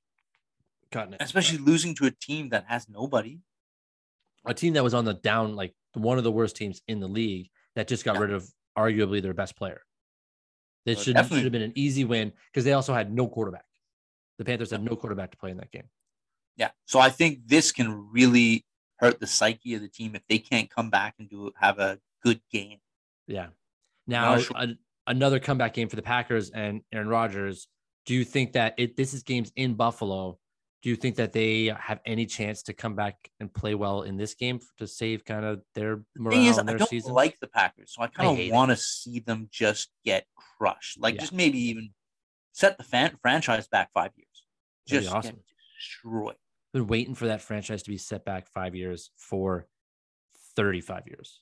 cutting 0.91 1.15
it. 1.15 1.23
Especially 1.23 1.59
losing 1.59 1.95
to 1.97 2.07
a 2.07 2.11
team 2.11 2.49
that 2.51 2.65
has 2.69 2.89
nobody. 2.89 3.39
A 4.45 4.55
team 4.55 4.75
that 4.75 4.85
was 4.85 4.95
on 4.95 5.05
the 5.05 5.15
down, 5.15 5.57
like 5.57 5.75
one 5.95 6.19
of 6.19 6.25
the 6.25 6.33
worst 6.33 6.57
teams 6.57 6.83
in 6.89 7.01
the 7.01 7.09
league, 7.09 7.49
that 7.77 7.89
just 7.89 8.05
got 8.05 8.17
Yeah. 8.17 8.23
rid 8.23 8.33
of 8.33 8.49
arguably 8.77 9.23
their 9.23 9.35
best 9.35 9.57
player. 9.57 9.83
This 10.87 10.99
should, 11.03 11.17
should 11.17 11.45
have 11.45 11.53
been 11.53 11.63
an 11.63 11.73
easy 11.75 12.05
win 12.05 12.33
because 12.53 12.65
they 12.65 12.73
also 12.75 12.93
had 12.93 13.13
no 13.13 13.27
quarterback. 13.27 13.65
The 14.39 14.45
Panthers 14.45 14.71
had 14.71 14.83
no 14.83 14.97
quarterback 14.97 15.31
to 15.31 15.37
play 15.37 15.51
in 15.51 15.57
that 15.57 15.71
game. 15.71 15.89
Yeah. 16.57 16.71
So 16.85 16.99
I 16.99 17.09
think 17.09 17.41
this 17.47 17.73
can 17.73 18.11
really 18.13 18.67
hurt 18.99 19.19
the 19.19 19.27
psyche 19.27 19.75
of 19.75 19.81
the 19.81 19.89
team 19.89 20.15
if 20.15 20.23
they 20.29 20.39
can't 20.39 20.69
come 20.71 20.91
back 20.91 21.15
and 21.19 21.29
do 21.29 21.53
have 21.57 21.79
a 21.79 21.99
good 22.23 22.41
game. 22.51 22.79
Yeah. 23.27 23.49
Now, 24.07 24.39
sure. 24.39 24.57
an- 24.59 24.79
another 25.07 25.41
comeback 25.41 25.75
game 25.75 25.89
for 25.89 25.97
the 25.97 26.03
Packers 26.03 26.51
and 26.51 26.83
Aaron 26.93 27.09
Rodgers. 27.09 27.69
Do 28.07 28.15
you 28.15 28.25
think 28.25 28.53
that 28.53 28.75
it 28.77 28.97
this 28.97 29.15
is 29.15 29.23
games 29.23 29.53
in 29.57 29.75
Buffalo? 29.75 30.39
Do 30.85 30.91
you 30.91 30.97
think 30.97 31.17
that 31.17 31.33
they 31.33 31.73
have 31.81 32.01
any 32.05 32.27
chance 32.27 32.63
to 32.65 32.75
come 32.75 32.95
back 32.95 33.17
and 33.41 33.51
play 33.53 33.75
well 33.75 34.03
in 34.03 34.19
this 34.19 34.35
game 34.35 34.61
to 34.77 34.87
save 34.87 35.25
kind 35.25 35.43
of 35.43 35.63
their 35.75 36.03
The 36.15 36.21
morale 36.21 36.37
thing 36.37 36.47
is, 36.47 36.59
in 36.59 36.69
I 36.69 36.73
their 36.73 36.79
don't 36.79 36.91
season? 36.91 37.15
like 37.15 37.41
the 37.41 37.47
Packers, 37.47 37.95
so 37.95 38.03
I 38.03 38.09
kind 38.09 38.39
of 38.39 38.53
want 38.53 38.71
to 38.71 38.77
see 38.77 39.21
them 39.21 39.49
just 39.51 39.89
get 40.05 40.27
crushed. 40.59 41.01
Like 41.01 41.15
Yeah. 41.15 41.21
just 41.23 41.33
maybe 41.33 41.59
even 41.71 41.95
set 42.53 42.77
the 42.77 42.85
fan- 42.85 43.17
franchise 43.23 43.67
back 43.67 43.93
five 43.95 44.11
years. 44.15 44.45
That'd 44.87 45.05
Just 45.05 45.15
awesome. 45.17 45.41
destroyed. 45.79 46.37
been 46.75 46.87
waiting 46.87 47.15
for 47.15 47.29
that 47.29 47.41
franchise 47.41 47.83
to 47.85 47.91
be 47.91 47.97
set 47.97 48.27
back 48.27 48.47
five 48.49 48.75
years 48.75 49.11
for 49.17 49.67
35 50.55 51.05
years. 51.07 51.41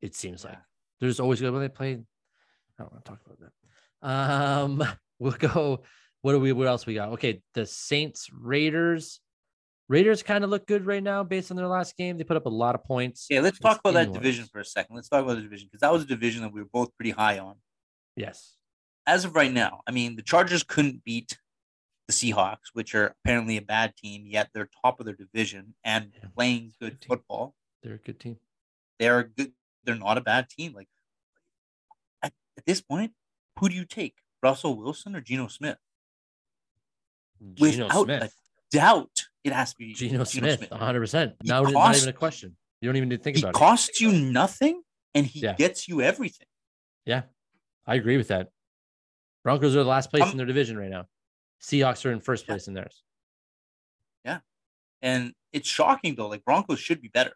It 0.00 0.14
seems 0.14 0.44
like 0.44 0.58
there's 1.00 1.18
always 1.18 1.40
good 1.40 1.52
when 1.52 1.62
they 1.62 1.68
play. 1.68 1.94
I 1.94 2.82
don't 2.82 2.92
want 2.92 3.04
to 3.04 3.10
talk 3.10 3.20
about 3.26 3.38
that. 3.40 4.08
Um, 4.08 4.84
we'll 5.18 5.32
go. 5.32 5.82
What 6.24 6.32
do 6.32 6.40
we? 6.40 6.52
What 6.52 6.68
else 6.68 6.86
we 6.86 6.94
got? 6.94 7.10
Okay, 7.10 7.42
the 7.52 7.66
Saints 7.66 8.30
Raiders. 8.32 9.20
Raiders 9.90 10.22
kind 10.22 10.42
of 10.42 10.48
look 10.48 10.66
good 10.66 10.86
right 10.86 11.02
now 11.02 11.22
based 11.22 11.50
on 11.50 11.58
their 11.58 11.66
last 11.66 11.98
game. 11.98 12.16
They 12.16 12.24
put 12.24 12.38
up 12.38 12.46
a 12.46 12.48
lot 12.48 12.74
of 12.74 12.82
points. 12.82 13.26
Yeah, 13.28 13.40
let's 13.40 13.58
talk 13.58 13.78
about 13.80 13.92
that 13.92 14.10
division 14.10 14.46
for 14.46 14.58
a 14.60 14.64
second. 14.64 14.96
Let's 14.96 15.10
talk 15.10 15.22
about 15.22 15.36
the 15.36 15.42
division 15.42 15.68
because 15.70 15.82
that 15.82 15.92
was 15.92 16.02
a 16.02 16.06
division 16.06 16.40
that 16.40 16.50
we 16.50 16.62
were 16.62 16.68
both 16.72 16.96
pretty 16.96 17.10
high 17.10 17.38
on. 17.38 17.56
Yes. 18.16 18.54
As 19.06 19.26
of 19.26 19.36
right 19.36 19.52
now, 19.52 19.82
I 19.86 19.90
mean, 19.90 20.16
the 20.16 20.22
Chargers 20.22 20.62
couldn't 20.62 21.04
beat 21.04 21.36
the 22.08 22.14
Seahawks, 22.14 22.72
which 22.72 22.94
are 22.94 23.14
apparently 23.22 23.58
a 23.58 23.62
bad 23.62 23.94
team, 23.94 24.24
yet 24.26 24.48
they're 24.54 24.70
top 24.82 25.00
of 25.00 25.04
their 25.04 25.14
division 25.14 25.74
and 25.84 26.12
Yeah. 26.14 26.28
playing 26.34 26.72
good 26.80 27.00
Good 27.00 27.04
football. 27.06 27.54
They're 27.82 27.96
a 27.96 27.98
good 27.98 28.18
team. 28.18 28.38
They're 28.98 29.18
a 29.18 29.28
good. 29.28 29.52
They're 29.84 29.94
not 29.94 30.16
a 30.16 30.22
bad 30.22 30.48
team. 30.48 30.72
Like 30.72 30.88
at, 32.22 32.32
at 32.56 32.64
this 32.64 32.80
point, 32.80 33.12
who 33.60 33.68
do 33.68 33.74
you 33.74 33.84
take, 33.84 34.20
Russell 34.42 34.78
Wilson 34.78 35.14
or 35.14 35.20
Geno 35.20 35.48
Smith? 35.48 35.76
Geno 37.54 37.84
Without 37.86 38.10
a 38.10 38.30
doubt, 38.70 39.10
it 39.44 39.52
has 39.52 39.72
to 39.72 39.78
be 39.78 39.92
Geno 39.94 40.24
Smith, 40.24 40.68
100%. 40.70 41.34
He 41.42 41.48
Now 41.48 41.62
it's 41.64 41.72
not 41.72 41.96
even 41.96 42.08
a 42.08 42.12
question. 42.12 42.56
You 42.80 42.88
don't 42.88 42.96
even 42.96 43.08
need 43.08 43.18
to 43.18 43.22
think 43.22 43.38
about 43.38 43.50
it. 43.50 43.56
He 43.56 43.58
costs 43.58 44.00
you 44.00 44.12
nothing, 44.12 44.82
and 45.14 45.26
he 45.26 45.40
Yeah. 45.40 45.54
gets 45.54 45.88
you 45.88 46.00
everything. 46.02 46.46
Yeah, 47.04 47.22
I 47.86 47.94
agree 47.96 48.16
with 48.16 48.28
that. 48.28 48.50
Broncos 49.42 49.74
are 49.76 49.82
the 49.82 49.88
last 49.88 50.10
place 50.10 50.22
Um, 50.22 50.30
in 50.32 50.36
their 50.38 50.46
division 50.46 50.78
right 50.78 50.90
now. 50.90 51.06
Seahawks 51.60 52.04
are 52.06 52.12
in 52.12 52.20
first 52.20 52.44
Yeah. 52.44 52.54
place 52.54 52.68
in 52.68 52.74
theirs. 52.74 53.02
Yeah. 54.24 54.40
And 55.02 55.34
it's 55.52 55.68
shocking 55.68 56.14
though. 56.14 56.28
Like 56.28 56.44
Broncos 56.44 56.80
should 56.80 57.00
be 57.02 57.08
better. 57.08 57.34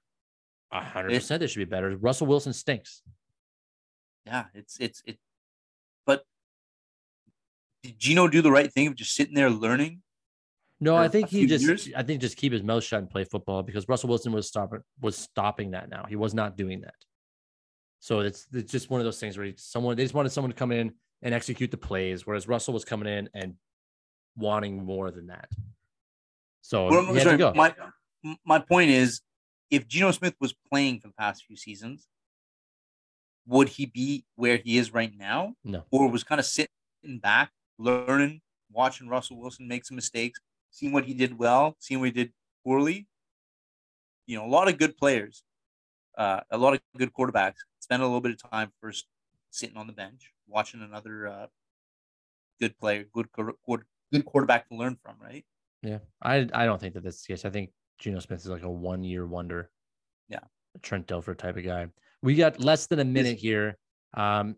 A 0.70 0.82
hundred 0.82 1.10
percent, 1.12 1.40
they 1.40 1.46
should 1.46 1.58
be 1.60 1.64
better. 1.64 1.96
Russell 1.96 2.26
Wilson 2.26 2.52
stinks. 2.52 3.02
Yeah, 4.26 4.46
it's 4.54 4.78
it's 4.80 5.02
it. 5.06 5.18
Did 7.82 7.98
Geno 7.98 8.28
do 8.28 8.42
the 8.42 8.50
right 8.50 8.72
thing 8.72 8.86
of 8.88 8.94
just 8.96 9.14
sitting 9.14 9.34
there 9.34 9.50
learning? 9.50 10.02
No, 10.80 10.96
I 10.96 11.08
think 11.08 11.28
he 11.28 11.46
just, 11.46 11.64
years? 11.64 11.88
I 11.96 12.02
think 12.04 12.20
just 12.20 12.36
keep 12.36 12.52
his 12.52 12.62
mouth 12.62 12.84
shut 12.84 13.00
and 13.00 13.10
play 13.10 13.24
football 13.24 13.62
because 13.62 13.88
Russell 13.88 14.08
Wilson 14.08 14.32
was 14.32 14.46
stopping, 14.46 14.80
was 15.00 15.16
stopping 15.16 15.72
that. 15.72 15.88
Now 15.90 16.06
he 16.08 16.14
was 16.16 16.34
not 16.34 16.56
doing 16.56 16.82
that. 16.82 16.94
So 18.00 18.20
it's 18.20 18.46
it's 18.52 18.70
just 18.70 18.88
one 18.90 19.00
of 19.00 19.04
those 19.04 19.18
things 19.18 19.36
where 19.36 19.46
he- 19.46 19.54
someone 19.56 19.96
they 19.96 20.04
just 20.04 20.14
wanted 20.14 20.30
someone 20.30 20.50
to 20.52 20.56
come 20.56 20.70
in 20.70 20.92
and 21.22 21.34
execute 21.34 21.72
the 21.72 21.76
plays, 21.76 22.26
whereas 22.26 22.46
Russell 22.46 22.74
was 22.74 22.84
coming 22.84 23.12
in 23.12 23.28
and 23.34 23.54
wanting 24.36 24.84
more 24.84 25.10
than 25.10 25.26
that. 25.28 25.50
So 26.62 26.86
Well, 26.88 27.18
sorry, 27.18 27.38
my 27.56 27.74
my 28.44 28.60
point 28.60 28.90
is, 28.90 29.20
if 29.70 29.88
Geno 29.88 30.12
Smith 30.12 30.34
was 30.40 30.54
playing 30.70 31.00
for 31.00 31.08
the 31.08 31.14
past 31.14 31.44
few 31.44 31.56
seasons, 31.56 32.06
would 33.46 33.68
he 33.68 33.86
be 33.86 34.24
where 34.36 34.58
he 34.58 34.78
is 34.78 34.92
right 34.92 35.12
now, 35.16 35.54
no, 35.64 35.84
or 35.90 36.08
was 36.08 36.22
kind 36.22 36.38
of 36.38 36.46
sitting 36.46 36.70
back, 37.20 37.50
learning, 37.78 38.40
watching 38.70 39.08
Russell 39.08 39.40
Wilson 39.40 39.68
make 39.68 39.84
some 39.84 39.94
mistakes, 39.94 40.40
seeing 40.70 40.92
what 40.92 41.04
he 41.04 41.14
did 41.14 41.38
well, 41.38 41.76
seeing 41.78 42.00
what 42.00 42.06
he 42.06 42.12
did 42.12 42.32
poorly? 42.64 43.06
You 44.26 44.38
know, 44.38 44.44
a 44.44 44.48
lot 44.48 44.68
of 44.68 44.78
good 44.78 44.96
players, 44.96 45.42
uh, 46.16 46.40
a 46.50 46.58
lot 46.58 46.74
of 46.74 46.80
good 46.96 47.12
quarterbacks 47.12 47.54
spend 47.80 48.02
a 48.02 48.06
little 48.06 48.20
bit 48.20 48.32
of 48.32 48.50
time 48.50 48.70
first 48.82 49.06
sitting 49.50 49.76
on 49.76 49.86
the 49.86 49.92
bench, 49.92 50.32
watching 50.46 50.82
another 50.82 51.28
uh, 51.28 51.46
good 52.60 52.76
player, 52.78 53.06
good 53.12 53.28
good 54.12 54.24
quarterback 54.24 54.68
to 54.68 54.74
learn 54.74 54.96
from, 55.02 55.16
right? 55.22 55.44
Yeah, 55.82 55.98
I 56.22 56.48
I 56.52 56.66
don't 56.66 56.80
think 56.80 56.94
that 56.94 57.04
that's 57.04 57.22
the 57.24 57.32
case. 57.32 57.44
I 57.44 57.50
think 57.50 57.70
Geno 57.98 58.20
Smith 58.20 58.40
is 58.40 58.48
like 58.48 58.62
a 58.62 58.70
one 58.70 59.02
year 59.04 59.26
wonder. 59.26 59.70
Yeah. 60.28 60.40
a 60.74 60.78
Trent 60.80 61.06
Dilfer 61.06 61.36
type 61.36 61.56
of 61.56 61.64
guy. 61.64 61.86
We 62.22 62.34
got 62.34 62.60
less 62.60 62.86
than 62.86 62.98
a 62.98 63.04
minute 63.04 63.38
here. 63.38 63.78
Um, 64.14 64.56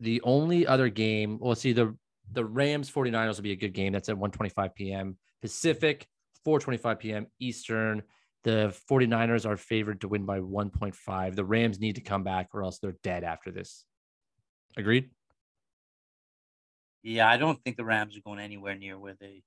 the 0.00 0.20
only 0.22 0.66
other 0.66 0.88
game, 0.88 1.38
well, 1.40 1.54
see 1.54 1.72
the 1.72 1.96
the 2.32 2.44
Rams 2.44 2.90
49ers 2.90 3.36
will 3.36 3.42
be 3.42 3.52
a 3.52 3.56
good 3.56 3.74
game. 3.74 3.92
That's 3.92 4.08
at 4.08 4.16
1:25 4.16 4.74
p.m. 4.74 5.16
Pacific, 5.42 6.06
4:25 6.46 6.98
p.m. 6.98 7.26
Eastern. 7.38 8.02
The 8.42 8.74
49ers 8.90 9.44
are 9.46 9.58
favored 9.58 10.00
to 10.00 10.08
win 10.08 10.24
by 10.24 10.40
1.5. 10.40 11.36
The 11.36 11.44
Rams 11.44 11.78
need 11.78 11.96
to 11.96 12.00
come 12.00 12.24
back 12.24 12.48
or 12.54 12.62
else 12.62 12.78
they're 12.78 12.96
dead 13.02 13.22
after 13.22 13.50
this. 13.50 13.84
Agreed? 14.78 15.10
Yeah, 17.02 17.28
I 17.28 17.36
don't 17.36 17.62
think 17.62 17.76
the 17.76 17.84
Rams 17.84 18.16
are 18.16 18.22
going 18.22 18.38
anywhere 18.38 18.76
near 18.76 18.98
where 18.98 19.16
they 19.20 19.42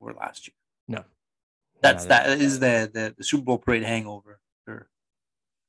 were 0.00 0.12
last 0.12 0.48
year. 0.48 0.54
No. 0.88 1.04
That's 1.82 2.06
that 2.06 2.40
is 2.40 2.60
the, 2.60 2.90
the 2.92 3.14
the 3.16 3.24
Super 3.24 3.44
Bowl 3.44 3.58
parade 3.58 3.82
hangover. 3.82 4.40
Sure. 4.66 4.88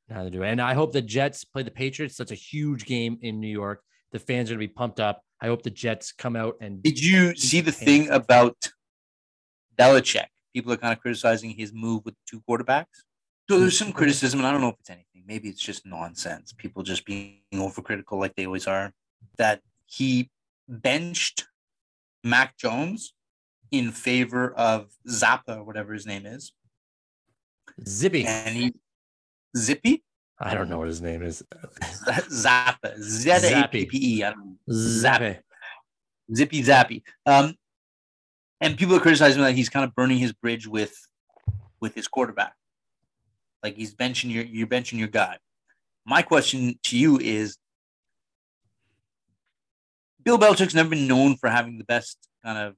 Neither 0.10 0.30
do 0.30 0.44
I. 0.44 0.48
And 0.48 0.62
I 0.62 0.74
hope 0.74 0.94
the 0.94 1.02
Jets 1.02 1.44
play 1.44 1.64
the 1.64 1.72
Patriots. 1.72 2.18
That's 2.18 2.32
a 2.32 2.36
huge 2.36 2.86
game 2.86 3.18
in 3.22 3.40
New 3.40 3.48
York. 3.48 3.84
The 4.14 4.20
fans 4.20 4.50
are 4.50 4.54
going 4.54 4.68
to 4.68 4.68
be 4.70 4.74
pumped 4.74 5.00
up. 5.00 5.22
I 5.42 5.48
hope 5.48 5.64
the 5.64 5.70
Jets 5.70 6.14
come 6.14 6.36
out 6.36 6.56
and 6.62 6.82
Did 6.82 7.04
you 7.04 7.36
see 7.36 7.60
the 7.60 7.72
thing 7.72 8.10
about 8.10 8.56
Belichick? 9.78 10.28
People 10.54 10.72
are 10.72 10.78
kind 10.78 10.94
of 10.94 11.00
criticizing 11.00 11.50
his 11.50 11.74
move 11.74 12.06
with 12.06 12.14
two 12.26 12.42
quarterbacks. 12.48 12.86
So 13.50 13.60
there's 13.60 13.78
some 13.78 13.92
criticism, 13.92 14.40
and 14.40 14.48
I 14.48 14.52
don't 14.52 14.62
know 14.62 14.70
if 14.70 14.76
it's 14.80 14.90
anything. 14.90 15.24
Maybe 15.28 15.50
it's 15.50 15.62
just 15.62 15.86
nonsense. 15.86 16.54
People 16.54 16.84
just 16.84 17.06
being 17.06 17.40
overcritical 17.54 18.20
like 18.20 18.36
they 18.36 18.46
always 18.46 18.68
are. 18.68 18.94
That 19.38 19.62
he 19.86 20.30
benched 20.70 21.48
Mac 22.24 22.56
Jones 22.58 23.14
in 23.72 23.92
favor 23.92 24.54
of 24.54 24.92
Zappa, 25.10 25.66
whatever 25.66 25.94
his 25.94 26.06
name 26.06 26.26
is. 26.26 26.54
Zippy. 27.86 28.26
And 28.26 28.56
he 28.56 28.74
Zippy? 29.58 30.04
I 30.40 30.54
don't 30.56 30.70
know 30.70 30.80
what 30.80 30.88
his 30.88 31.02
name 31.02 31.22
is. 31.22 31.44
Zappa. 32.04 33.00
Z 33.00 33.30
A 33.32 33.68
P 33.68 33.86
P 33.86 34.18
E. 34.18 34.24
I 34.24 34.32
don't 34.32 34.46
know. 34.46 34.56
Zappe. 34.70 35.40
Zippy 36.34 36.64
zappy. 36.64 37.02
Um, 37.26 37.56
and 38.62 38.78
people 38.78 38.96
are 38.96 39.00
criticizing 39.00 39.42
that 39.42 39.56
he's 39.56 39.70
kind 39.70 39.86
of 39.86 39.94
burning 39.96 40.18
his 40.18 40.34
bridge 40.34 40.68
with 40.68 40.96
with 41.80 41.94
his 41.96 42.08
quarterback. 42.08 42.56
Like 43.62 43.76
he's 43.76 43.94
benching 43.94 44.32
your 44.32 44.44
you're 44.44 44.68
benching 44.68 45.00
your 45.00 45.08
guy. 45.08 45.38
My 46.06 46.22
question 46.22 46.80
to 46.84 46.98
you 46.98 47.20
is 47.20 47.58
Bill 50.24 50.40
Belichick's 50.40 50.76
never 50.76 50.90
been 50.90 51.08
known 51.08 51.36
for 51.38 51.50
having 51.50 51.78
the 51.78 51.84
best 51.84 52.18
kind 52.44 52.58
of 52.58 52.76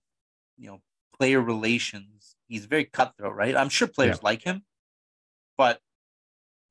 you 0.57 0.67
know 0.67 0.81
player 1.17 1.41
relations. 1.41 2.35
He's 2.47 2.65
very 2.65 2.85
cutthroat, 2.85 3.35
right? 3.35 3.55
I'm 3.55 3.69
sure 3.69 3.87
players 3.87 4.17
yeah. 4.17 4.25
like 4.29 4.43
him, 4.43 4.63
but 5.57 5.79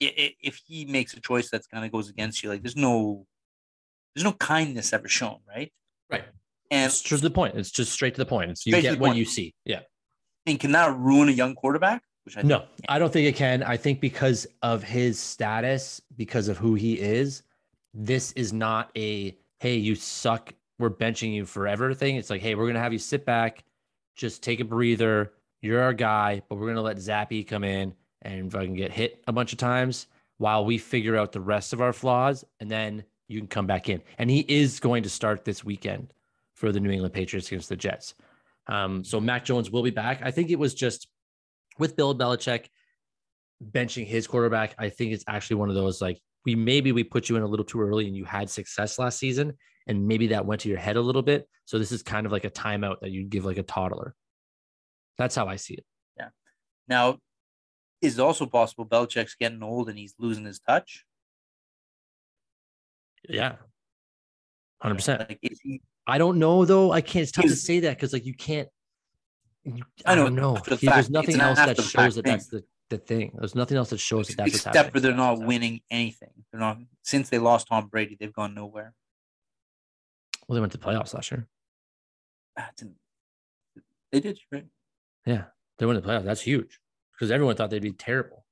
if 0.01 0.61
he 0.67 0.85
makes 0.87 1.15
a 1.15 1.21
choice 1.21 1.51
that's 1.51 1.67
kind 1.67 1.85
of 1.85 1.93
goes 1.93 2.09
against 2.09 2.43
you, 2.43 2.51
like 2.51 2.63
there's 2.63 2.77
no 2.77 3.27
there's 4.15 4.25
no 4.25 4.33
kindness 4.33 4.93
ever 4.93 5.09
shown, 5.09 5.39
right? 5.49 5.73
Right. 6.11 6.25
And 6.71 6.91
it's 6.91 7.01
just 7.01 7.23
the 7.23 7.31
point. 7.31 7.57
It's 7.57 7.71
just 7.71 7.93
straight 7.93 8.15
to 8.15 8.19
the 8.19 8.27
point. 8.27 8.51
It's 8.51 8.67
you 8.67 8.81
get 8.81 8.99
what 8.99 9.09
point. 9.09 9.19
you 9.19 9.25
see. 9.25 9.55
Yeah. 9.65 9.81
And 10.47 10.59
can 10.59 10.73
that 10.73 10.97
ruin 10.97 11.29
a 11.29 11.33
young 11.33 11.55
quarterback? 11.55 12.03
Which 12.25 12.37
I 12.37 12.43
no, 12.43 12.65
I 12.89 12.99
don't 12.99 13.13
think 13.13 13.27
it 13.29 13.37
can. 13.37 13.63
I 13.63 13.77
think 13.77 14.01
because 14.01 14.47
of 14.63 14.83
his 14.83 15.19
status, 15.19 16.01
because 16.17 16.49
of 16.49 16.57
who 16.57 16.75
he 16.75 16.99
is, 16.99 17.43
this 17.93 18.33
is 18.33 18.53
not 18.53 18.91
a 18.97 19.37
hey, 19.61 19.77
you 19.77 19.95
suck. 19.95 20.53
We're 20.79 20.91
benching 20.91 21.33
you 21.33 21.47
forever 21.47 21.95
thing. 21.95 22.17
It's 22.17 22.31
like, 22.31 22.41
hey, 22.41 22.55
we're 22.55 22.67
gonna 22.67 22.81
have 22.81 22.93
you 22.93 22.99
sit 22.99 23.25
back, 23.25 23.65
just 24.17 24.43
take 24.43 24.61
a 24.61 24.65
breather. 24.65 25.33
You're 25.61 25.81
our 25.83 25.95
guy, 25.95 26.43
but 26.49 26.57
we're 26.57 26.67
gonna 26.69 26.83
let 26.83 26.97
Zappe 26.97 27.47
come 27.47 27.65
in 27.65 27.95
and 28.25 28.51
fucking 28.51 28.75
get 28.75 28.93
hit 28.93 29.23
a 29.27 29.33
bunch 29.33 29.53
of 29.53 29.59
times 29.59 30.07
while 30.39 30.65
we 30.65 30.79
figure 30.79 31.17
out 31.17 31.33
the 31.33 31.41
rest 31.41 31.73
of 31.73 31.81
our 31.81 31.93
flaws, 31.93 32.45
and 32.61 32.71
then 32.71 33.05
you 33.29 33.39
can 33.39 33.47
come 33.47 33.67
back 33.67 33.89
in. 33.89 34.03
And 34.19 34.29
he 34.29 34.41
is 34.41 34.81
going 34.81 35.05
to 35.05 35.11
start 35.11 35.45
this 35.45 35.65
weekend 35.65 36.13
for 36.55 36.73
the 36.73 36.81
New 36.81 36.91
England 36.91 37.15
Patriots 37.15 37.49
against 37.49 37.69
the 37.69 37.77
Jets. 37.77 38.15
Um, 38.67 39.05
so 39.05 39.21
Mac 39.21 39.45
Jones 39.45 39.71
will 39.71 39.83
be 39.83 39.91
back. 39.91 40.21
I 40.23 40.31
think 40.31 40.51
it 40.51 40.59
was 40.59 40.75
just 40.75 41.09
with 41.79 41.97
Bill 41.97 42.15
Belichick 42.15 42.67
benching 43.63 44.07
his 44.07 44.27
quarterback. 44.27 44.75
I 44.79 44.89
think 44.89 45.13
it's 45.13 45.25
actually 45.29 45.57
one 45.57 45.69
of 45.69 45.75
those 45.75 46.01
like 46.01 46.21
we 46.45 46.55
maybe 46.55 46.93
we 46.93 47.05
put 47.05 47.29
you 47.29 47.37
in 47.37 47.43
a 47.43 47.47
little 47.47 47.65
too 47.65 47.81
early 47.81 48.07
and 48.07 48.17
you 48.17 48.25
had 48.25 48.51
success 48.51 48.99
last 48.99 49.19
season, 49.19 49.55
and 49.87 50.07
maybe 50.07 50.29
that 50.29 50.47
went 50.47 50.63
to 50.63 50.69
your 50.69 50.79
head 50.79 50.97
a 50.97 51.01
little 51.01 51.23
bit. 51.23 51.49
So 51.65 51.79
this 51.79 51.93
is 51.93 52.03
kind 52.03 52.27
of 52.27 52.33
like 52.33 52.45
a 52.45 52.51
timeout 52.51 53.01
that 53.01 53.11
you'd 53.11 53.31
give 53.31 53.45
like 53.45 53.59
a 53.59 53.63
toddler. 53.63 54.15
That's 55.17 55.35
how 55.35 55.47
I 55.47 55.57
see 55.57 55.75
it. 55.75 55.85
Yeah. 56.19 56.29
Now, 56.89 57.19
is 58.05 58.19
also 58.19 58.47
possible 58.47 58.87
Belichick's 58.87 59.35
getting 59.35 59.63
old 59.63 59.89
and 59.89 59.99
he's 59.99 60.15
losing 60.19 60.45
his 60.45 60.61
touch? 60.61 61.05
Yeah. 63.29 63.57
100%. 64.83 65.19
Like, 65.19 65.39
he, 65.41 65.81
I 66.07 66.19
don't 66.19 66.39
know 66.39 66.65
though. 66.65 66.93
I 66.93 67.01
can't. 67.01 67.23
It's 67.23 67.33
tough 67.33 67.47
to 67.47 67.57
say 67.57 67.81
that 67.81 67.97
because 67.97 68.13
like 68.13 68.27
you 68.27 68.35
can't. 68.35 68.69
You, 69.65 69.83
I, 70.05 70.13
I, 70.13 70.15
don't 70.15 70.35
know. 70.35 70.59
The 70.67 70.77
there's 70.77 71.09
nothing 71.09 71.41
else 71.41 71.57
that 71.57 71.81
shows 71.81 72.17
that 72.17 72.27
that's 72.27 72.49
the, 72.49 72.63
the 72.91 72.99
thing. 72.99 73.33
There's 73.39 73.55
nothing 73.55 73.79
else 73.79 73.89
that 73.91 73.99
shows 73.99 74.29
that 74.29 74.37
that's 74.37 74.67
except 74.67 74.93
for 74.93 75.01
they're 75.01 75.15
not 75.15 75.41
winning 75.41 75.81
anything. 75.91 76.29
They're 76.53 76.61
not 76.61 76.77
since 77.03 77.31
they 77.31 77.39
lost 77.39 77.69
Tom 77.69 77.89
Brady. 77.89 78.19
They've 78.21 78.33
gone 78.33 78.55
nowhere. 78.55 78.93
Well, 80.47 80.55
they 80.55 80.61
went 80.61 80.73
to 80.73 80.79
the 80.79 80.85
playoffs 80.85 81.15
last 81.15 81.31
year. 81.31 81.49
Ah, 82.59 82.69
they 84.13 84.21
did, 84.21 84.39
right? 84.53 84.67
Yeah, 85.25 85.45
they 85.79 85.87
went 85.87 85.97
to 85.97 86.07
the 86.07 86.13
playoffs. 86.13 86.25
That's 86.25 86.43
huge 86.43 86.79
because 87.15 87.31
everyone 87.31 87.57
thought 87.57 87.71
they'd 87.71 87.83
be 87.83 87.93
terrible, 87.93 88.45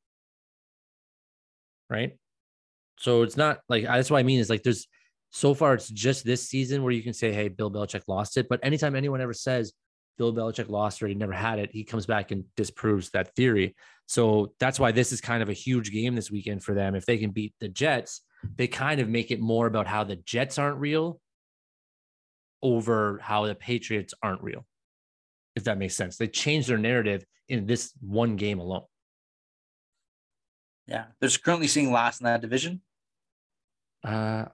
right? 1.91 2.17
So 2.99 3.23
it's 3.23 3.37
not 3.37 3.61
like 3.69 3.85
that's 3.85 4.11
what 4.11 4.19
I 4.19 4.23
mean. 4.23 4.41
Is 4.41 4.51
like 4.51 4.63
there's 4.63 4.87
so 5.31 5.55
far 5.55 5.75
it's 5.75 5.89
just 5.89 6.25
this 6.25 6.49
season 6.49 6.83
where 6.83 6.93
you 6.93 7.03
can 7.03 7.15
say, 7.15 7.33
hey, 7.33 7.49
Bill 7.49 7.71
Belichick 7.71 8.03
lost 8.07 8.37
it. 8.37 8.49
But 8.49 8.61
anytime 8.63 8.95
anyone 8.95 9.21
ever 9.21 9.33
says 9.33 9.73
Bill 10.19 10.33
Belichick 10.33 10.69
lost 10.69 11.03
or 11.03 11.09
he 11.09 11.15
never 11.15 11.33
had 11.33 11.59
it, 11.59 11.71
he 11.73 11.85
comes 11.85 12.07
back 12.07 12.31
and 12.31 12.45
disproves 12.57 13.11
that 13.11 13.35
theory. 13.35 13.75
So 14.07 14.53
that's 14.61 14.79
why 14.79 14.93
this 14.93 15.11
is 15.11 15.21
kind 15.21 15.43
of 15.43 15.49
a 15.49 15.55
huge 15.55 15.91
game 15.91 16.15
this 16.15 16.31
weekend 16.31 16.63
for 16.63 16.75
them. 16.75 16.95
If 16.95 17.07
they 17.07 17.19
can 17.19 17.31
beat 17.31 17.55
the 17.61 17.69
Jets, 17.69 18.21
they 18.57 18.67
kind 18.67 19.01
of 19.01 19.09
make 19.09 19.31
it 19.31 19.41
more 19.41 19.67
about 19.67 19.87
how 19.87 20.05
the 20.05 20.17
Jets 20.17 20.59
aren't 20.59 20.79
real 20.79 21.19
over 22.63 23.19
how 23.23 23.47
the 23.47 23.55
Patriots 23.55 24.15
aren't 24.23 24.43
real. 24.43 24.67
If 25.57 25.65
that 25.65 25.79
makes 25.79 25.97
sense. 25.97 26.17
They 26.17 26.29
change 26.29 26.67
their 26.67 26.79
narrative 26.79 27.25
in 27.53 27.67
this 27.67 27.93
one 28.01 28.37
game 28.37 28.59
alone. 28.59 28.87
Yeah. 30.87 31.05
They're 31.21 31.31
currently 31.31 31.69
seeing 31.69 31.93
last 31.93 32.21
in 32.21 32.25
that 32.25 32.41
division. 32.41 32.81
Uh 34.03 34.47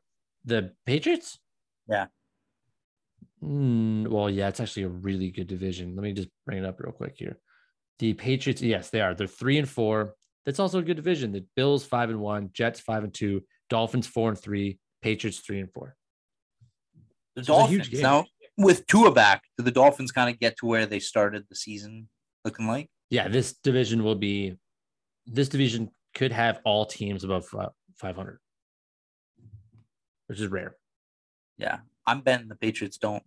the 0.45 0.73
Patriots? 0.85 1.39
Yeah. 1.89 2.07
Mm, 3.43 4.09
well, 4.09 4.29
yeah, 4.29 4.49
it's 4.49 4.61
actually 4.61 4.83
a 4.83 4.89
really 4.89 5.31
good 5.31 5.47
division. 5.47 5.95
Let 5.95 6.03
me 6.03 6.13
just 6.13 6.29
bring 6.45 6.59
it 6.59 6.65
up 6.65 6.81
real 6.81 6.93
quick 6.93 7.15
here. 7.17 7.39
The 8.01 8.15
Patriots, 8.15 8.61
yes, 8.63 8.91
they 8.91 9.01
are. 9.01 9.15
They're 9.15 9.27
three 9.27 9.59
and 9.59 9.69
four. 9.69 10.15
That's 10.45 10.59
also 10.59 10.79
a 10.81 10.83
good 10.83 10.97
division. 10.97 11.33
The 11.33 11.45
Bills 11.55 11.85
five 11.85 12.11
and 12.11 12.21
one, 12.21 12.51
Jets 12.53 12.81
five 12.81 13.05
and 13.05 13.15
two, 13.15 13.45
Dolphins 13.71 14.07
four 14.07 14.31
and 14.31 14.39
three, 14.39 14.79
Patriots 15.03 15.39
three 15.39 15.61
and 15.61 15.73
four. 15.73 15.95
The 17.37 17.45
so 17.45 17.59
Dolphins 17.59 17.93
now 17.93 18.25
with 18.57 18.87
Tua 18.87 19.13
back, 19.13 19.43
do 19.57 19.63
the 19.63 19.71
Dolphins 19.71 20.11
kind 20.11 20.31
of 20.31 20.41
get 20.41 20.57
to 20.59 20.67
where 20.67 20.87
they 20.87 20.99
started 20.99 21.45
the 21.49 21.55
season 21.55 22.09
looking 22.45 22.67
like? 22.67 22.89
Yeah, 23.11 23.29
this 23.29 23.55
division 23.55 24.03
will 24.05 24.15
be. 24.15 24.57
This 25.27 25.49
division 25.49 25.91
could 26.15 26.33
have 26.33 26.61
all 26.65 26.87
teams 26.87 27.25
above 27.25 27.47
five 27.97 28.17
hundred 28.17 28.39
which 30.29 30.41
is 30.41 30.47
rare. 30.47 30.77
Yeah, 31.57 31.79
I'm 32.07 32.21
betting 32.21 32.49
the 32.49 32.55
Patriots 32.55 32.99
don't. 32.99 33.23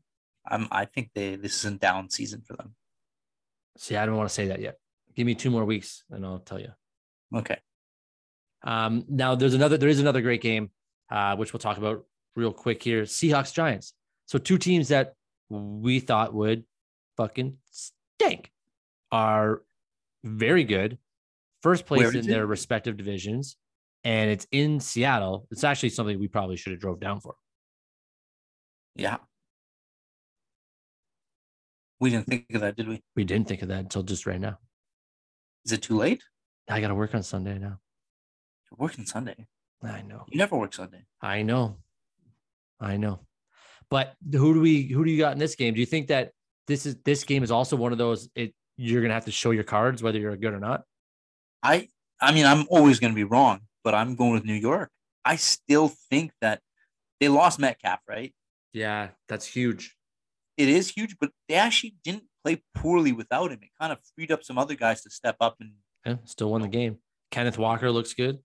I'm. 0.47 0.67
I 0.71 0.85
think 0.85 1.11
they 1.13 1.35
this 1.35 1.57
is 1.57 1.65
a 1.65 1.75
down 1.75 2.09
season 2.09 2.41
for 2.47 2.55
them. 2.55 2.75
See, 3.77 3.97
I 3.97 4.05
don't 4.05 4.15
want 4.15 4.29
to 4.29 4.33
say 4.33 4.47
that 4.47 4.61
yet. 4.61 4.77
Give 5.15 5.25
me 5.25 5.35
two 5.35 5.51
more 5.51 5.65
weeks, 5.65 6.03
and 6.09 6.25
I'll 6.25 6.39
tell 6.39 6.59
you. 6.59 6.71
Okay. 7.35 7.57
Um, 8.63 9.05
now 9.09 9.35
there's 9.35 9.53
another. 9.53 9.77
There 9.77 9.89
is 9.89 9.99
another 9.99 10.21
great 10.21 10.41
game, 10.41 10.71
uh, 11.09 11.35
which 11.35 11.51
we'll 11.51 11.59
talk 11.59 11.77
about 11.77 12.05
real 12.35 12.53
quick 12.53 12.81
here. 12.81 13.03
Seahawks 13.03 13.53
Giants. 13.53 13.93
So 14.27 14.39
two 14.39 14.57
teams 14.57 14.87
that 14.89 15.13
we 15.49 15.99
thought 15.99 16.33
would 16.33 16.63
fucking 17.17 17.57
stink 17.69 18.51
are 19.11 19.61
very 20.23 20.63
good. 20.63 20.97
First 21.61 21.85
place 21.85 22.13
in 22.15 22.25
their 22.25 22.45
respective 22.45 22.97
divisions 22.97 23.57
and 24.03 24.31
it's 24.31 24.47
in 24.51 24.79
Seattle. 24.79 25.47
It's 25.51 25.63
actually 25.63 25.89
something 25.89 26.19
we 26.19 26.27
probably 26.27 26.57
should 26.57 26.71
have 26.71 26.79
drove 26.79 26.99
down 26.99 27.19
for. 27.19 27.35
Yeah. 28.95 29.17
We 31.99 32.09
didn't 32.09 32.27
think 32.27 32.47
of 32.53 32.61
that, 32.61 32.75
did 32.75 32.87
we? 32.87 33.03
We 33.15 33.23
didn't 33.23 33.47
think 33.47 33.61
of 33.61 33.67
that 33.67 33.79
until 33.79 34.01
just 34.01 34.25
right 34.25 34.39
now. 34.39 34.57
Is 35.65 35.71
it 35.71 35.83
too 35.83 35.97
late? 35.97 36.23
I 36.67 36.81
got 36.81 36.87
to 36.87 36.95
work 36.95 37.13
on 37.13 37.21
Sunday 37.21 37.59
now. 37.59 37.79
You're 38.69 38.77
working 38.77 39.05
Sunday. 39.05 39.45
I 39.83 40.01
know. 40.01 40.25
You 40.29 40.37
never 40.37 40.57
work 40.57 40.73
Sunday. 40.73 41.05
I 41.21 41.43
know. 41.43 41.77
I 42.79 42.97
know. 42.97 43.19
But 43.89 44.15
who 44.31 44.53
do 44.53 44.61
we 44.61 44.87
who 44.87 45.03
do 45.03 45.11
you 45.11 45.19
got 45.19 45.33
in 45.33 45.39
this 45.39 45.55
game? 45.55 45.73
Do 45.73 45.79
you 45.79 45.85
think 45.85 46.07
that 46.07 46.31
this 46.67 46.85
is 46.85 46.95
this 47.03 47.23
game 47.23 47.43
is 47.43 47.51
also 47.51 47.75
one 47.75 47.91
of 47.91 47.97
those 47.97 48.29
it 48.35 48.53
you're 48.81 49.01
gonna 49.01 49.13
have 49.13 49.25
to 49.25 49.31
show 49.31 49.51
your 49.51 49.63
cards 49.63 50.01
whether 50.01 50.19
you're 50.19 50.35
good 50.35 50.53
or 50.53 50.59
not? 50.59 50.83
I 51.63 51.87
I 52.19 52.33
mean 52.33 52.45
I'm 52.45 52.65
always 52.69 52.99
gonna 52.99 53.13
be 53.13 53.23
wrong, 53.23 53.61
but 53.83 53.93
I'm 53.93 54.15
going 54.15 54.31
with 54.31 54.45
New 54.45 54.53
York. 54.53 54.89
I 55.23 55.35
still 55.35 55.91
think 56.09 56.31
that 56.41 56.61
they 57.19 57.29
lost 57.29 57.59
Metcalf, 57.59 57.99
right? 58.07 58.33
Yeah, 58.73 59.09
that's 59.27 59.45
huge. 59.45 59.95
It 60.57 60.69
is 60.69 60.89
huge, 60.89 61.15
but 61.19 61.31
they 61.47 61.55
actually 61.55 61.95
didn't 62.03 62.23
play 62.43 62.63
poorly 62.73 63.11
without 63.11 63.51
him. 63.51 63.59
It 63.61 63.69
kind 63.79 63.91
of 63.91 63.99
freed 64.15 64.31
up 64.31 64.43
some 64.43 64.57
other 64.57 64.75
guys 64.75 65.01
to 65.03 65.09
step 65.09 65.35
up 65.39 65.57
and 65.59 65.73
yeah, 66.05 66.15
still 66.25 66.49
won 66.49 66.61
the 66.61 66.67
game. 66.67 66.97
Kenneth 67.29 67.57
Walker 67.57 67.91
looks 67.91 68.13
good. 68.13 68.39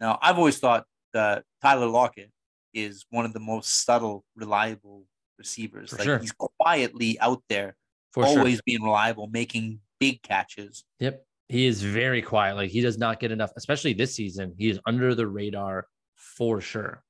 Now, 0.00 0.18
I've 0.20 0.38
always 0.38 0.58
thought 0.58 0.84
that 1.12 1.44
Tyler 1.62 1.86
Lockett 1.86 2.30
is 2.74 3.06
one 3.10 3.24
of 3.24 3.32
the 3.32 3.40
most 3.40 3.84
subtle, 3.84 4.24
reliable 4.34 5.04
receivers. 5.38 5.90
For 5.90 5.96
like 5.96 6.04
sure. 6.04 6.18
he's 6.18 6.32
quietly 6.32 7.18
out 7.20 7.42
there, 7.48 7.76
For 8.16 8.26
always 8.26 8.54
sure. 8.54 8.62
being 8.64 8.82
reliable, 8.82 9.28
making 9.28 9.80
big 10.00 10.22
catches. 10.22 10.84
Yep. 11.00 11.22
He 11.48 11.66
is 11.66 11.82
very 11.82 12.22
quiet. 12.22 12.56
Like 12.56 12.70
he 12.70 12.80
does 12.80 12.98
not 12.98 13.20
get 13.20 13.30
enough, 13.30 13.52
especially 13.56 13.92
this 13.92 14.14
season. 14.14 14.54
He 14.56 14.70
is 14.70 14.80
under 14.86 15.14
the 15.14 15.26
radar 15.26 15.86
for 16.14 16.60
sure. 16.60 17.02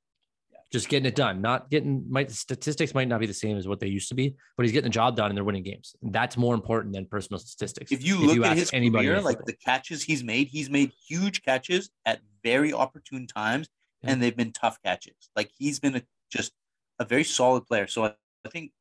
Just 0.73 0.89
getting 0.89 1.07
it 1.07 1.15
done. 1.15 1.41
Not 1.41 1.71
getting 1.71 2.05
might 2.11 2.33
statistics 2.33 2.93
might 2.93 3.07
not 3.07 3.21
be 3.21 3.27
the 3.27 3.33
same 3.33 3.57
as 3.57 3.69
what 3.69 3.79
they 3.79 3.87
used 3.87 4.09
to 4.09 4.17
be, 4.17 4.35
but 4.57 4.65
he's 4.65 4.73
getting 4.73 4.91
the 4.91 4.95
job 4.95 5.17
done 5.17 5.31
and 5.31 5.37
they're 5.37 5.45
winning 5.45 5.63
games. 5.63 5.95
That's 6.03 6.37
more 6.37 6.55
important 6.55 6.93
than 6.93 7.07
personal 7.07 7.39
statistics. 7.39 7.93
If 7.93 8.05
you 8.05 8.19
look 8.19 8.37
you 8.37 8.45
at 8.45 8.57
his 8.57 8.71
anybody 8.75 9.07
career, 9.07 9.21
like 9.21 9.45
the 9.45 9.55
catches 9.55 10.03
he's 10.03 10.25
made, 10.25 10.49
he's 10.49 10.69
made 10.69 10.93
huge 11.09 11.43
catches 11.43 11.91
at 12.05 12.21
very 12.43 12.73
opportune 12.73 13.29
times, 13.29 13.69
yeah. 14.03 14.11
and 14.11 14.23
they've 14.23 14.37
been 14.37 14.53
tough 14.53 14.79
catches. 14.85 15.15
Like 15.37 15.51
he's 15.57 15.79
been 15.79 15.97
a, 15.97 16.03
just 16.31 16.53
a 16.99 17.05
very 17.05 17.25
solid 17.25 17.65
player. 17.65 17.87
So 17.87 18.05
I, 18.05 18.15
I 18.45 18.49
think, 18.51 18.73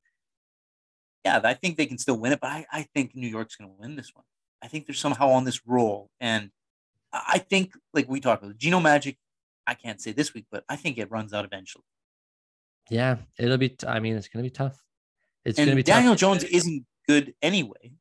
yeah, 1.26 1.41
I 1.43 1.55
think 1.55 1.76
they 1.76 1.88
can 1.88 1.97
still 1.97 2.17
win 2.17 2.32
it, 2.32 2.39
but 2.39 2.51
I, 2.51 2.65
I 2.71 2.84
think 2.93 3.15
New 3.15 3.28
York's 3.28 3.55
going 3.55 3.69
to 3.69 3.76
win 3.78 3.95
this 3.95 4.11
one. 4.13 4.23
I 4.63 4.67
think 4.67 4.86
they're 4.86 4.93
somehow 4.93 5.30
on 5.30 5.43
this 5.43 5.65
roll. 5.65 6.11
And 6.19 6.51
I 7.11 7.39
think, 7.39 7.73
like 7.93 8.07
we 8.07 8.19
talked 8.19 8.43
about, 8.43 8.57
Geno 8.57 8.80
Magic, 8.80 9.17
I 9.65 9.73
can't 9.73 9.99
say 9.99 10.11
this 10.11 10.36
week, 10.36 10.45
but 10.51 10.63
I 10.69 10.76
think 10.76 10.99
it 10.99 11.09
runs 11.09 11.34
out 11.34 11.43
eventually. 11.43 11.84
Yeah, 12.91 13.17
it'll 13.39 13.57
be. 13.57 13.69
T- 13.69 13.88
I 13.88 13.99
mean, 13.99 14.15
it's 14.15 14.28
gonna 14.28 14.43
be 14.43 14.51
tough. 14.51 14.80
It's 15.43 15.57
gonna 15.57 15.73
be 15.73 15.82
tough. 15.82 15.95
Daniel 15.95 16.13
tough. 16.13 16.19
Jones 16.19 16.43
isn't 16.43 16.86
good 17.07 17.34
anyway. 17.41 17.93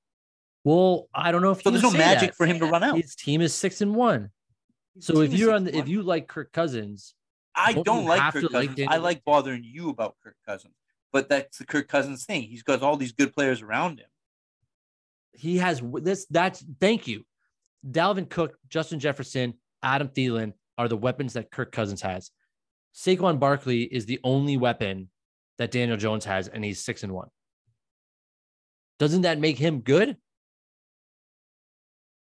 Well, 0.62 1.08
I 1.14 1.32
don't 1.32 1.40
know 1.40 1.52
if 1.52 1.62
So 1.62 1.70
there's 1.70 1.82
no 1.82 1.90
magic 1.90 2.30
that. 2.30 2.36
for 2.36 2.44
him 2.44 2.58
to 2.58 2.66
run 2.66 2.82
out. 2.82 2.96
His 2.96 3.14
team 3.14 3.40
is 3.40 3.54
six 3.54 3.80
and 3.80 3.94
one. 3.94 4.30
His 4.94 5.06
So 5.06 5.22
if 5.22 5.32
you're 5.32 5.54
on, 5.54 5.64
the, 5.64 5.74
if 5.74 5.88
you 5.88 6.02
like 6.02 6.28
Kirk 6.28 6.52
Cousins, 6.52 7.14
I 7.54 7.72
don't 7.72 7.84
don't 7.84 8.04
like 8.04 8.30
Kirk 8.32 8.42
to 8.42 8.48
like 8.48 8.70
Cousins. 8.70 8.88
I 8.90 8.98
like 8.98 9.24
bothering 9.24 9.64
you 9.64 9.88
about 9.88 10.16
Kirk 10.22 10.36
Cousins, 10.46 10.74
but 11.14 11.28
that's 11.28 11.58
the 11.58 11.64
Kirk 11.64 11.86
Cousins 11.86 12.26
thing. 12.26 12.42
He's 12.42 12.64
got 12.64 12.82
all 12.82 12.96
these 12.96 13.12
good 13.12 13.32
players 13.32 13.62
around 13.62 14.00
him. 14.00 14.08
he 15.32 15.58
has 15.58 15.80
this. 16.02 16.26
That's 16.28 16.62
thank 16.80 17.06
you. 17.06 17.24
Dalvin 17.88 18.28
Cook, 18.28 18.56
Justin 18.68 18.98
Jefferson, 18.98 19.54
Adam 19.82 20.08
Thielen 20.08 20.52
are 20.76 20.88
the 20.88 20.96
weapons 20.96 21.34
that 21.34 21.50
Kirk 21.52 21.70
Cousins 21.70 22.02
has. 22.02 22.30
Saquon 22.94 23.38
Barkley 23.38 23.82
is 23.84 24.06
the 24.06 24.18
only 24.24 24.56
weapon 24.56 25.08
that 25.58 25.70
Daniel 25.70 25.96
Jones 25.96 26.24
has, 26.24 26.48
and 26.48 26.64
he's 26.64 26.84
six 26.84 27.04
and 27.04 27.12
one. 27.12 27.28
Doesn't 28.98 29.22
that 29.22 29.38
make 29.38 29.58
him 29.58 29.80
good? 29.80 30.16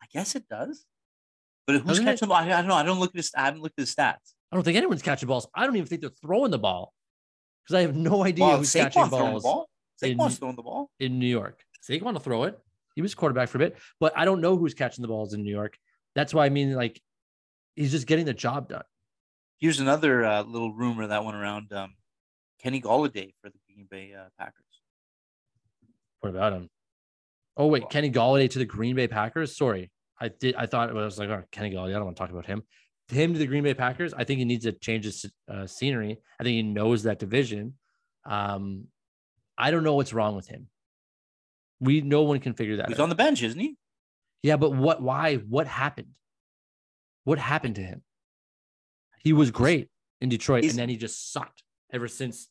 I 0.01 0.05
guess 0.13 0.35
it 0.35 0.47
does. 0.49 0.85
But 1.65 1.77
who's 1.77 1.83
Doesn't 1.85 2.07
it? 2.07 2.11
catching 2.11 2.27
the 2.27 2.33
ball? 2.33 2.37
I, 2.43 2.45
I 2.45 2.61
don't 2.61 2.67
know. 2.67 2.75
I 2.75 2.83
don't 2.83 2.99
look 2.99 3.11
at 3.11 3.17
his. 3.17 3.31
I 3.35 3.45
haven't 3.45 3.61
looked 3.61 3.79
at 3.79 3.83
his 3.83 3.95
stats. 3.95 4.33
I 4.51 4.55
don't 4.55 4.63
think 4.63 4.77
anyone's 4.77 5.01
catching 5.01 5.27
balls. 5.27 5.47
I 5.55 5.65
don't 5.65 5.75
even 5.75 5.87
think 5.87 6.01
they're 6.01 6.11
throwing 6.21 6.51
the 6.51 6.59
ball 6.59 6.93
because 7.67 7.79
I 7.79 7.81
have 7.81 7.95
no 7.95 8.23
idea 8.23 8.45
Well, 8.45 8.57
who's 8.59 8.69
Saquon's 8.71 8.93
catching 8.93 9.09
throwing 9.09 9.25
the 9.25 9.31
balls 9.31 9.43
ball. 9.43 9.69
in- 10.01 10.17
Saquon's 10.17 10.37
throwing 10.37 10.55
the 10.55 10.63
ball. 10.63 10.89
in 10.99 11.19
New 11.19 11.27
York. 11.27 11.61
Saquon 11.87 12.13
will 12.13 12.19
throw 12.19 12.43
it. 12.43 12.57
He 12.95 13.01
was 13.01 13.13
quarterback 13.13 13.49
for 13.49 13.57
a 13.57 13.59
bit, 13.59 13.77
but 13.99 14.13
I 14.15 14.25
don't 14.25 14.41
know 14.41 14.57
who's 14.57 14.73
catching 14.73 15.01
the 15.01 15.07
balls 15.07 15.33
in 15.33 15.43
New 15.43 15.51
York. 15.53 15.77
That's 16.15 16.33
why 16.33 16.45
I 16.45 16.49
mean, 16.49 16.73
like, 16.73 16.99
he's 17.75 17.91
just 17.91 18.07
getting 18.07 18.25
the 18.25 18.33
job 18.33 18.69
done. 18.69 18.83
Here's 19.59 19.79
another 19.79 20.23
uh, 20.25 20.43
little 20.43 20.73
rumor 20.73 21.07
that 21.07 21.23
went 21.23 21.35
around: 21.37 21.71
um, 21.73 21.93
Kenny 22.61 22.81
Golladay 22.81 23.33
for 23.41 23.49
the 23.49 23.57
Green 23.67 23.87
Bay 23.89 24.13
uh, 24.17 24.29
Packers. 24.39 24.63
What 26.21 26.29
about 26.29 26.53
him? 26.53 26.69
Oh 27.55 27.67
wait, 27.67 27.89
Kenny 27.89 28.11
Golladay 28.11 28.49
to 28.51 28.59
the 28.59 28.65
Green 28.65 28.95
Bay 28.95 29.07
Packers. 29.07 29.55
Sorry, 29.55 29.91
I 30.19 30.29
did. 30.29 30.55
I 30.55 30.65
thought 30.65 30.89
it 30.89 30.95
was 30.95 31.19
like, 31.19 31.29
oh, 31.29 31.43
Kenny 31.51 31.71
Golladay. 31.71 31.89
I 31.89 31.93
don't 31.93 32.05
want 32.05 32.17
to 32.17 32.21
talk 32.21 32.31
about 32.31 32.45
him. 32.45 32.63
Him 33.09 33.33
to 33.33 33.39
the 33.39 33.47
Green 33.47 33.63
Bay 33.63 33.73
Packers. 33.73 34.13
I 34.13 34.23
think 34.25 34.39
he 34.39 34.45
needs 34.45 34.65
to 34.65 34.73
change 34.73 35.05
his 35.05 35.25
uh, 35.49 35.65
scenery. 35.65 36.17
I 36.39 36.43
think 36.43 36.55
he 36.55 36.63
knows 36.63 37.03
that 37.03 37.19
division. 37.19 37.75
Um, 38.25 38.87
I 39.57 39.71
don't 39.71 39.83
know 39.83 39.95
what's 39.95 40.13
wrong 40.13 40.35
with 40.35 40.47
him. 40.47 40.67
We 41.79 42.01
no 42.01 42.23
one 42.23 42.39
can 42.39 42.53
figure 42.53 42.77
that 42.77 42.89
He's 42.89 42.99
out. 42.99 43.03
on 43.03 43.09
the 43.09 43.15
bench, 43.15 43.41
isn't 43.43 43.59
he? 43.59 43.77
yeah, 44.43 44.57
but 44.57 44.71
what? 44.71 45.01
Why? 45.01 45.35
What 45.35 45.67
happened? 45.67 46.09
What 47.23 47.39
happened 47.39 47.75
to 47.75 47.81
him? 47.81 48.01
He 49.19 49.31
was 49.33 49.51
great 49.51 49.89
in 50.21 50.29
Detroit, 50.29 50.63
Is- 50.65 50.71
and 50.73 50.79
then 50.79 50.89
he 50.89 50.97
just 50.97 51.31
sucked 51.31 51.63
ever 51.93 52.07
since 52.07 52.49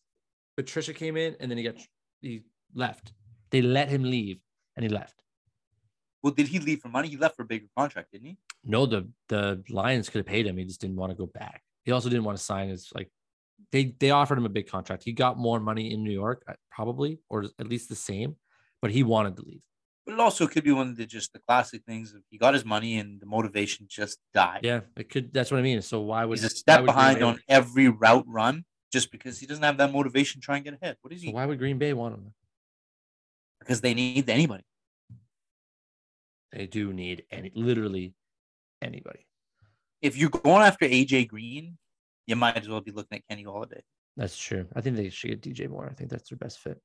Patricia 0.57 0.94
came 0.94 1.16
in, 1.16 1.36
and 1.40 1.50
then 1.50 1.59
he 1.59 1.64
got 1.64 1.74
he 2.22 2.42
left. 2.74 3.12
They 3.50 3.61
let 3.62 3.88
him 3.88 4.04
leave, 4.04 4.38
and 4.76 4.84
he 4.84 4.88
left. 4.88 5.22
Well, 6.27 6.35
did 6.35 6.49
he 6.49 6.59
leave 6.59 6.81
for 6.81 6.89
money? 6.89 7.07
He 7.07 7.16
left 7.16 7.37
for 7.37 7.43
a 7.43 7.47
bigger 7.47 7.68
contract, 7.77 8.11
didn't 8.11 8.27
he? 8.27 8.37
No, 8.64 8.85
the 8.85 9.09
the 9.29 9.62
Lions 9.68 10.09
could 10.09 10.18
have 10.18 10.27
paid 10.27 10.45
him. 10.45 10.57
He 10.57 10.64
just 10.64 10.81
didn't 10.81 10.97
want 10.97 11.12
to 11.12 11.16
go 11.16 11.27
back. 11.27 11.62
He 11.85 11.93
also 11.93 12.09
didn't 12.09 12.24
want 12.24 12.37
to 12.37 12.43
sign 12.43 12.68
his 12.68 12.91
like 12.93 13.12
they 13.70 13.95
they 14.01 14.11
offered 14.11 14.37
him 14.37 14.45
a 14.45 14.49
big 14.49 14.66
contract. 14.66 15.05
He 15.05 15.12
got 15.12 15.39
more 15.39 15.61
money 15.61 15.93
in 15.93 16.03
New 16.03 16.11
York, 16.11 16.43
uh, 16.49 16.55
probably, 16.68 17.20
or 17.31 17.45
at 17.61 17.68
least 17.68 17.89
the 17.89 17.95
same, 17.95 18.35
but 18.83 18.91
he 18.91 19.05
wanted 19.05 19.37
to 19.37 19.43
leave. 19.45 19.61
But 20.05 20.14
it 20.14 20.18
also 20.18 20.49
could 20.49 20.64
be 20.64 20.72
one 20.72 20.89
of 20.89 20.97
the 20.97 21.07
just 21.07 21.33
the 21.33 21.39
classic 21.47 21.85
things 21.87 22.12
of 22.12 22.22
he 22.29 22.39
got 22.39 22.55
his 22.55 22.64
money 22.64 22.99
and 22.99 23.20
the 23.20 23.27
motivation 23.27 23.87
just 23.89 24.18
died. 24.35 24.62
Yeah, 24.64 24.81
it 24.97 25.09
could. 25.09 25.33
That's 25.33 25.53
what 25.53 25.61
I 25.61 25.62
mean. 25.62 25.81
So 25.81 26.01
why 26.01 26.24
would 26.24 26.41
He's 26.41 26.45
a 26.45 26.51
step 26.51 26.85
behind 26.85 27.22
on 27.22 27.39
every 27.49 27.89
route 27.89 28.24
run 28.27 28.64
just 28.93 29.12
because 29.12 29.39
he 29.39 29.47
doesn't 29.47 29.62
have 29.62 29.77
that 29.77 29.93
motivation 29.93 30.41
to 30.41 30.45
try 30.45 30.57
and 30.57 30.64
get 30.64 30.74
ahead. 30.74 30.97
What 31.03 31.12
is 31.12 31.20
So 31.20 31.29
he? 31.29 31.33
why 31.33 31.47
would 31.47 31.61
Green 31.61 31.79
Bay 31.79 31.93
want 31.93 32.16
him? 32.16 32.35
Because 33.61 33.81
they 33.81 33.95
need 33.95 34.29
anybody. 34.29 34.64
They 36.53 36.66
do 36.66 36.92
need 36.92 37.24
any 37.30 37.53
literally 37.55 38.14
anybody. 38.82 39.26
If 40.03 40.16
you're 40.16 40.30
going 40.30 40.62
after 40.62 40.86
AJ 40.86 41.28
Green, 41.28 41.78
you 42.26 42.36
might 42.36 42.57
as 42.57 42.68
well 42.68 42.80
be 42.80 42.92
looking 42.92 43.18
at 43.18 43.26
Kenny 43.28 43.44
Golladay. 43.44 43.80
That's 44.16 44.36
true. 44.36 44.66
I 44.74 44.80
think 44.80 44.97
they 44.97 45.11
should 45.11 45.30
get 45.30 45.42
DJ 45.42 45.68
Moore. 45.68 45.88
I 45.90 45.94
think 45.94 46.11
that's 46.11 46.28
their 46.30 46.38
best 46.38 46.61
fit. 46.61 46.80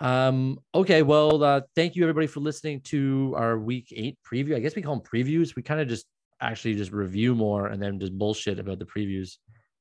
Um, 0.00 0.58
okay, 0.74 1.02
well, 1.02 1.42
uh, 1.42 1.60
thank 1.74 1.96
you 1.96 2.04
everybody 2.04 2.26
for 2.26 2.40
listening 2.40 2.80
to 2.82 3.34
our 3.36 3.58
week 3.58 3.92
eight 3.94 4.18
preview. 4.30 4.54
I 4.54 4.60
guess 4.60 4.76
we 4.76 4.82
call 4.82 4.96
them 4.96 5.04
previews. 5.04 5.56
We 5.56 5.62
kind 5.62 5.80
of 5.80 5.88
just 5.88 6.06
actually 6.40 6.74
just 6.74 6.92
review 6.92 7.34
more 7.34 7.66
and 7.66 7.82
then 7.82 7.98
just 7.98 8.16
bullshit 8.16 8.58
about 8.58 8.78
the 8.78 8.84
previews. 8.84 9.38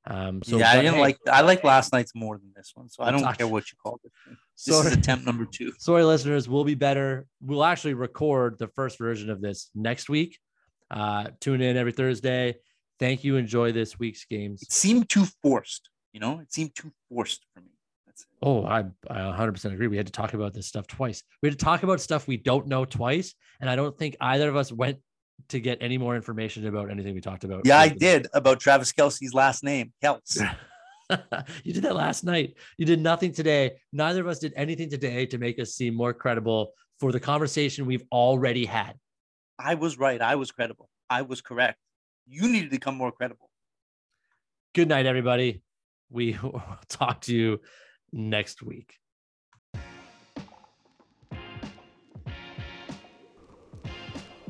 Um, 0.09 0.41
so 0.41 0.57
yeah, 0.57 0.71
I 0.71 0.77
didn't 0.77 0.95
hey, 0.95 1.01
like 1.01 1.17
I 1.29 1.41
like 1.41 1.63
last 1.65 1.91
night's 1.91 2.15
more 2.15 2.37
than 2.37 2.51
this 2.55 2.71
one, 2.75 2.87
so 2.87 3.03
I 3.03 3.11
don't 3.11 3.37
care 3.37 3.47
what 3.47 3.69
you 3.71 3.77
call 3.83 3.99
it. 4.03 4.11
This 4.25 4.37
Sorry. 4.75 4.87
is 4.87 4.93
attempt 4.93 5.25
number 5.25 5.45
two. 5.45 5.73
sorry, 5.79 6.03
listeners, 6.03 6.47
we'll 6.47 6.63
be 6.63 6.75
better. 6.75 7.25
We'll 7.41 7.65
actually 7.65 7.93
record 7.93 8.57
the 8.57 8.67
first 8.69 8.97
version 8.97 9.29
of 9.29 9.41
this 9.41 9.69
next 9.75 10.07
week. 10.07 10.39
Uh, 10.89 11.27
tune 11.41 11.61
in 11.61 11.75
every 11.75 11.91
Thursday. 11.91 12.55
Thank 12.99 13.25
you. 13.25 13.35
Enjoy 13.35 13.73
this 13.73 13.99
week's 13.99 14.23
games. 14.25 14.61
It 14.61 14.71
seemed 14.71 15.09
too 15.09 15.25
forced, 15.43 15.89
you 16.13 16.21
know. 16.21 16.39
It 16.39 16.53
seemed 16.53 16.73
too 16.73 16.91
forced 17.09 17.45
for 17.53 17.59
me. 17.59 17.71
That's 18.05 18.21
it. 18.21 18.27
Oh, 18.41 18.63
I, 18.63 18.85
I 19.09 19.19
100% 19.19 19.73
agree. 19.73 19.87
We 19.87 19.97
had 19.97 20.07
to 20.07 20.13
talk 20.13 20.33
about 20.33 20.53
this 20.53 20.67
stuff 20.67 20.87
twice. 20.87 21.21
We 21.43 21.49
had 21.49 21.59
to 21.59 21.63
talk 21.63 21.83
about 21.83 21.99
stuff 21.99 22.27
we 22.27 22.37
don't 22.37 22.67
know 22.67 22.85
twice. 22.85 23.35
And 23.59 23.69
I 23.69 23.75
don't 23.75 23.97
think 23.97 24.15
either 24.21 24.47
of 24.47 24.55
us 24.55 24.71
went 24.71 24.99
to 25.49 25.59
get 25.59 25.77
any 25.81 25.97
more 25.97 26.15
information 26.15 26.67
about 26.67 26.89
anything 26.89 27.13
we 27.13 27.21
talked 27.21 27.43
about. 27.43 27.65
Yeah, 27.65 27.79
I 27.79 27.89
did 27.89 28.27
about 28.33 28.59
Travis 28.59 28.91
Kelce's 28.91 29.33
last 29.33 29.63
name, 29.63 29.93
Kels. 30.03 30.41
you 31.63 31.73
did 31.73 31.83
that 31.83 31.95
last 31.95 32.23
night. 32.23 32.55
You 32.77 32.85
did 32.85 32.99
nothing 32.99 33.31
today. 33.31 33.77
Neither 33.93 34.21
of 34.21 34.27
us 34.27 34.39
did 34.39 34.53
anything 34.55 34.89
today 34.89 35.25
to 35.27 35.37
make 35.37 35.59
us 35.59 35.73
seem 35.73 35.93
more 35.93 36.13
credible 36.13 36.73
for 36.99 37.11
the 37.11 37.19
conversation 37.19 37.85
we've 37.85 38.03
already 38.11 38.65
had. 38.65 38.95
I 39.59 39.75
was 39.75 39.97
right. 39.97 40.21
I 40.21 40.35
was 40.35 40.51
credible. 40.51 40.89
I 41.09 41.21
was 41.21 41.41
correct. 41.41 41.77
You 42.27 42.49
need 42.49 42.63
to 42.63 42.69
become 42.69 42.95
more 42.95 43.11
credible. 43.11 43.49
Good 44.75 44.89
night, 44.89 45.05
everybody. 45.05 45.61
We 46.09 46.37
will 46.43 46.61
talk 46.89 47.21
to 47.21 47.35
you 47.35 47.61
next 48.11 48.61
week. 48.61 48.95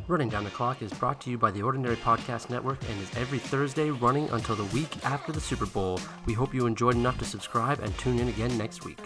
Running 0.09 0.29
Down 0.29 0.45
the 0.45 0.49
Clock 0.49 0.81
is 0.81 0.93
brought 0.93 1.19
to 1.21 1.29
you 1.29 1.37
by 1.37 1.51
the 1.51 1.61
Ordinary 1.61 1.97
Podcast 1.97 2.49
Network 2.49 2.79
and 2.89 3.01
is 3.01 3.13
every 3.17 3.39
Thursday 3.39 3.89
running 3.89 4.29
until 4.29 4.55
the 4.55 4.63
week 4.73 5.03
after 5.03 5.33
the 5.33 5.41
Super 5.41 5.65
Bowl. 5.65 5.99
We 6.25 6.31
hope 6.31 6.53
you 6.53 6.65
enjoyed 6.65 6.95
enough 6.95 7.17
to 7.19 7.25
subscribe 7.25 7.81
and 7.81 7.95
tune 7.97 8.17
in 8.19 8.29
again 8.29 8.57
next 8.57 8.85
week. 8.85 8.99